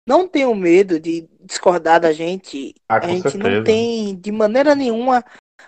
Não 0.06 0.28
tenham 0.28 0.54
medo 0.54 1.00
de 1.00 1.28
discordar 1.40 2.00
da 2.00 2.12
gente. 2.12 2.74
Ah, 2.88 2.96
a 2.96 3.08
gente 3.08 3.22
certeza. 3.30 3.48
não 3.48 3.64
tem 3.64 4.14
de 4.16 4.30
maneira 4.30 4.74
nenhuma 4.74 5.24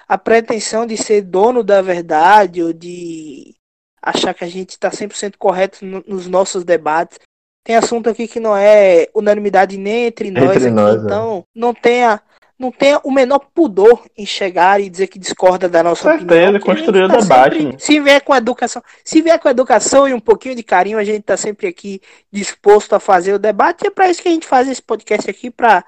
a 0.09 0.19
pretensão 0.19 0.87
de 0.87 0.97
ser 0.97 1.23
dono 1.23 1.63
da 1.65 1.81
verdade 1.81 2.63
ou 2.63 2.73
de 2.73 3.55
achar 4.03 4.35
que 4.35 4.45
a 4.45 4.49
gente 4.49 4.71
está 4.71 4.91
100% 4.91 5.37
correto 5.39 5.85
no- 5.85 6.05
nos 6.07 6.27
nossos 6.27 6.65
debates. 6.65 7.19
Tem 7.65 7.75
assunto 7.75 8.09
aqui 8.09 8.29
que 8.29 8.39
não 8.39 8.57
é 8.57 9.09
unanimidade 9.15 9.77
nem 9.77 10.07
entre 10.07 10.31
nós 10.31 10.45
Entre 10.45 10.67
aqui, 10.67 10.71
nós, 10.71 11.01
é. 11.01 11.05
então 11.05 11.45
não 11.55 11.75
tenha 11.75 12.21
não 12.59 12.73
tenha 12.73 13.01
o 13.05 13.11
menor 13.11 13.39
pudor 13.55 14.05
em 14.17 14.25
chegar 14.25 14.81
e 14.81 14.89
dizer 14.89 15.09
que 15.09 15.19
discorda 15.19 15.69
da 15.69 15.83
nossa 15.83 16.03
Certeza, 16.11 16.25
opinião. 16.25 16.41
que 16.41 16.71
a 16.71 16.75
gente 16.75 16.81
construir 16.85 17.03
o 17.05 17.09
tá 17.09 17.17
debate, 17.19 17.57
sempre- 17.57 17.73
né? 17.73 17.79
se 17.79 18.01
vier 18.01 18.21
com 18.23 18.35
educação, 18.35 18.83
se 19.05 19.21
vier 19.23 19.39
com 19.39 19.49
educação 19.49 20.09
e 20.09 20.15
um 20.15 20.21
pouquinho 20.21 20.55
de 20.55 20.63
carinho, 20.63 20.99
a 20.99 21.05
gente 21.05 21.23
tá 21.23 21.37
sempre 21.37 21.67
aqui 21.67 22.01
disposto 22.33 22.95
a 22.95 23.01
fazer 23.01 23.35
o 23.35 23.39
debate. 23.39 23.85
E 23.85 23.89
é 23.89 23.91
para 23.91 24.09
isso 24.09 24.23
que 24.23 24.29
a 24.29 24.33
gente 24.33 24.47
faz 24.47 24.69
esse 24.69 24.81
podcast 24.83 25.29
aqui 25.31 25.51
para 25.51 25.85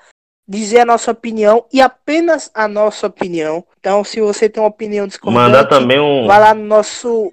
dizer 0.46 0.80
a 0.80 0.84
nossa 0.84 1.10
opinião 1.10 1.64
e 1.72 1.80
apenas 1.80 2.50
a 2.54 2.66
nossa 2.68 3.06
opinião. 3.06 3.64
Então, 3.80 4.02
se 4.04 4.20
você 4.20 4.48
tem 4.48 4.62
uma 4.62 4.68
opinião 4.68 5.06
discordante, 5.06 5.42
Mandar 5.42 5.64
também 5.66 6.00
um. 6.00 6.26
vai 6.26 6.40
lá 6.40 6.54
no 6.54 6.64
nosso 6.64 7.32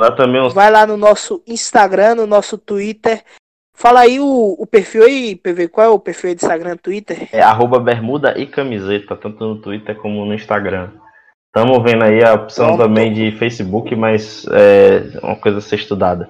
Mandar 0.00 0.16
também 0.16 0.40
um 0.40 0.48
vai 0.48 0.70
lá 0.70 0.86
no 0.86 0.96
nosso 0.96 1.42
Instagram, 1.46 2.16
no 2.16 2.26
nosso 2.26 2.58
Twitter. 2.58 3.24
Fala 3.74 4.00
aí 4.00 4.20
o, 4.20 4.56
o 4.58 4.66
perfil 4.66 5.02
aí, 5.02 5.34
PV, 5.34 5.68
qual 5.68 5.86
é 5.86 5.90
o 5.90 5.98
perfil 5.98 6.30
aí 6.30 6.34
do 6.36 6.38
Instagram, 6.38 6.76
Twitter? 6.76 7.28
É 7.32 7.42
arroba 7.42 7.80
bermuda 7.80 8.38
e 8.38 8.46
camiseta, 8.46 9.16
tanto 9.16 9.44
no 9.44 9.60
Twitter 9.60 9.96
como 9.96 10.24
no 10.24 10.32
Instagram. 10.32 10.90
Estamos 11.46 11.82
vendo 11.82 12.04
aí 12.04 12.24
a 12.24 12.34
opção 12.34 12.76
Pronto. 12.76 12.82
também 12.82 13.12
de 13.12 13.32
Facebook, 13.32 13.94
mas 13.94 14.46
é 14.50 15.18
uma 15.22 15.36
coisa 15.36 15.58
a 15.58 15.60
ser 15.60 15.76
estudada. 15.76 16.28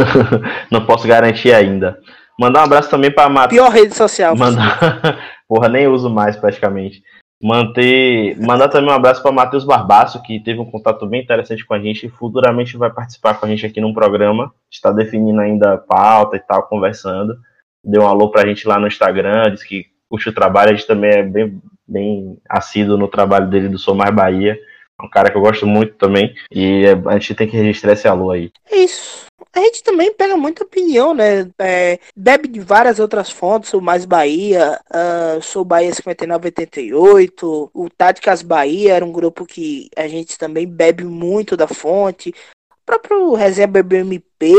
Não 0.70 0.86
posso 0.86 1.08
garantir 1.08 1.52
ainda. 1.52 1.98
Mandar 2.38 2.60
um 2.60 2.64
abraço 2.64 2.90
também 2.90 3.10
para 3.10 3.28
Matheus. 3.28 3.60
Pior 3.60 3.70
rede 3.70 3.94
social. 3.94 4.36
Mandar... 4.36 4.78
Porra, 5.48 5.68
nem 5.68 5.86
uso 5.86 6.10
mais 6.10 6.36
praticamente. 6.36 7.02
Manter. 7.42 8.36
Mandar 8.40 8.68
também 8.68 8.90
um 8.90 8.94
abraço 8.94 9.22
para 9.22 9.32
Matheus 9.32 9.64
Barbaço, 9.64 10.22
que 10.22 10.40
teve 10.40 10.58
um 10.60 10.70
contato 10.70 11.06
bem 11.06 11.22
interessante 11.22 11.64
com 11.64 11.74
a 11.74 11.78
gente 11.78 12.06
e 12.06 12.10
futuramente 12.10 12.76
vai 12.76 12.90
participar 12.90 13.34
com 13.34 13.46
a 13.46 13.48
gente 13.48 13.66
aqui 13.66 13.80
num 13.80 13.94
programa. 13.94 14.52
Está 14.70 14.90
definindo 14.90 15.40
ainda 15.40 15.74
a 15.74 15.78
pauta 15.78 16.36
e 16.36 16.40
tal, 16.40 16.66
conversando. 16.68 17.36
Deu 17.84 18.02
um 18.02 18.06
alô 18.06 18.30
pra 18.30 18.46
gente 18.46 18.66
lá 18.66 18.78
no 18.78 18.86
Instagram, 18.86 19.50
disse 19.52 19.66
que 19.66 19.86
curte 20.08 20.28
o 20.28 20.34
trabalho, 20.34 20.70
a 20.70 20.74
gente 20.74 20.86
também 20.86 21.10
é 21.10 21.22
bem, 21.22 21.60
bem 21.86 22.38
assíduo 22.48 22.96
no 22.96 23.08
trabalho 23.08 23.48
dele 23.48 23.68
do 23.68 23.78
Sou 23.78 23.94
Mais 23.94 24.14
Bahia. 24.14 24.58
É 25.00 25.04
um 25.04 25.10
cara 25.10 25.30
que 25.30 25.36
eu 25.36 25.42
gosto 25.42 25.66
muito 25.66 25.94
também. 25.94 26.34
E 26.50 26.84
é, 26.86 26.92
a 27.08 27.18
gente 27.18 27.34
tem 27.34 27.46
que 27.46 27.56
registrar 27.56 27.92
esse 27.92 28.08
alô 28.08 28.30
aí. 28.30 28.50
É 28.70 28.78
isso. 28.78 29.26
A 29.56 29.60
gente 29.60 29.82
também 29.82 30.12
pega 30.12 30.36
muita 30.36 30.64
opinião, 30.64 31.14
né? 31.14 31.50
É, 31.58 31.98
bebe 32.14 32.46
de 32.46 32.60
várias 32.60 32.98
outras 32.98 33.30
fontes, 33.30 33.72
o 33.72 33.80
Mais 33.80 34.04
Bahia, 34.04 34.78
ah, 34.90 35.38
Sou 35.40 35.64
Bahia 35.64 35.94
5988, 35.94 37.70
o 37.72 37.88
Táticas 37.88 38.42
Bahia 38.42 38.92
era 38.92 39.02
um 39.02 39.10
grupo 39.10 39.46
que 39.46 39.88
a 39.96 40.06
gente 40.08 40.36
também 40.36 40.68
bebe 40.68 41.04
muito 41.04 41.56
da 41.56 41.66
fonte. 41.66 42.34
O 42.70 42.84
próprio 42.84 43.32
Resenha 43.32 43.66
BBMP, 43.66 44.52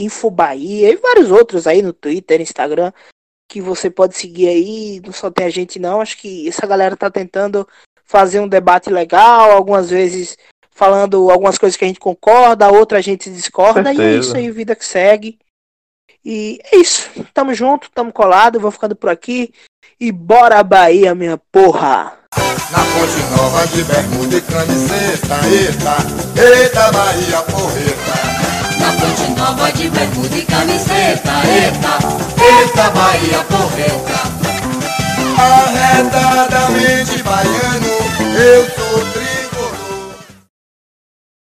Info 0.00 0.30
Bahia 0.30 0.90
e 0.92 0.96
vários 0.96 1.30
outros 1.30 1.66
aí 1.66 1.82
no 1.82 1.92
Twitter, 1.92 2.40
Instagram, 2.40 2.90
que 3.46 3.60
você 3.60 3.90
pode 3.90 4.16
seguir 4.16 4.48
aí. 4.48 5.02
Não 5.04 5.12
só 5.12 5.30
tem 5.30 5.44
a 5.44 5.50
gente 5.50 5.78
não, 5.78 6.00
acho 6.00 6.16
que 6.16 6.48
essa 6.48 6.66
galera 6.66 6.96
tá 6.96 7.10
tentando 7.10 7.68
fazer 8.02 8.40
um 8.40 8.48
debate 8.48 8.88
legal, 8.88 9.52
algumas 9.52 9.90
vezes 9.90 10.38
falando 10.78 11.28
algumas 11.28 11.58
coisas 11.58 11.76
que 11.76 11.84
a 11.84 11.88
gente 11.88 11.98
concorda, 11.98 12.66
a 12.66 12.70
outra 12.70 12.98
a 12.98 13.00
gente 13.00 13.28
discorda, 13.28 13.92
e 13.92 14.00
é 14.00 14.14
isso 14.16 14.36
aí, 14.36 14.48
vida 14.48 14.76
que 14.76 14.84
segue. 14.84 15.36
E 16.24 16.60
é 16.72 16.76
isso. 16.76 17.10
Tamo 17.34 17.52
junto, 17.52 17.90
tamo 17.90 18.12
colado, 18.12 18.60
vou 18.60 18.70
ficando 18.70 18.94
por 18.94 19.10
aqui. 19.10 19.52
E 19.98 20.12
bora 20.12 20.62
Bahia, 20.62 21.16
minha 21.16 21.36
porra! 21.50 22.12
Na 22.70 22.78
ponte 22.78 23.20
nova 23.36 23.66
de 23.66 23.82
bermuda 23.82 24.36
e 24.36 24.40
camiseta, 24.40 25.34
eita, 25.50 25.96
eita 26.40 26.92
Bahia 26.92 27.42
porreta. 27.42 28.14
Na 28.78 28.92
ponte 28.92 29.40
nova 29.40 29.72
de 29.72 29.90
bermuda 29.90 30.36
e 30.36 30.44
camiseta, 30.44 31.32
eita, 31.44 31.98
eita 32.40 32.90
Bahia 32.90 33.42
porreta. 33.44 34.18
arredadamente 35.38 37.22
baiano, 37.24 37.88
eu 38.36 38.64
sou 38.70 39.00
triste. 39.12 39.27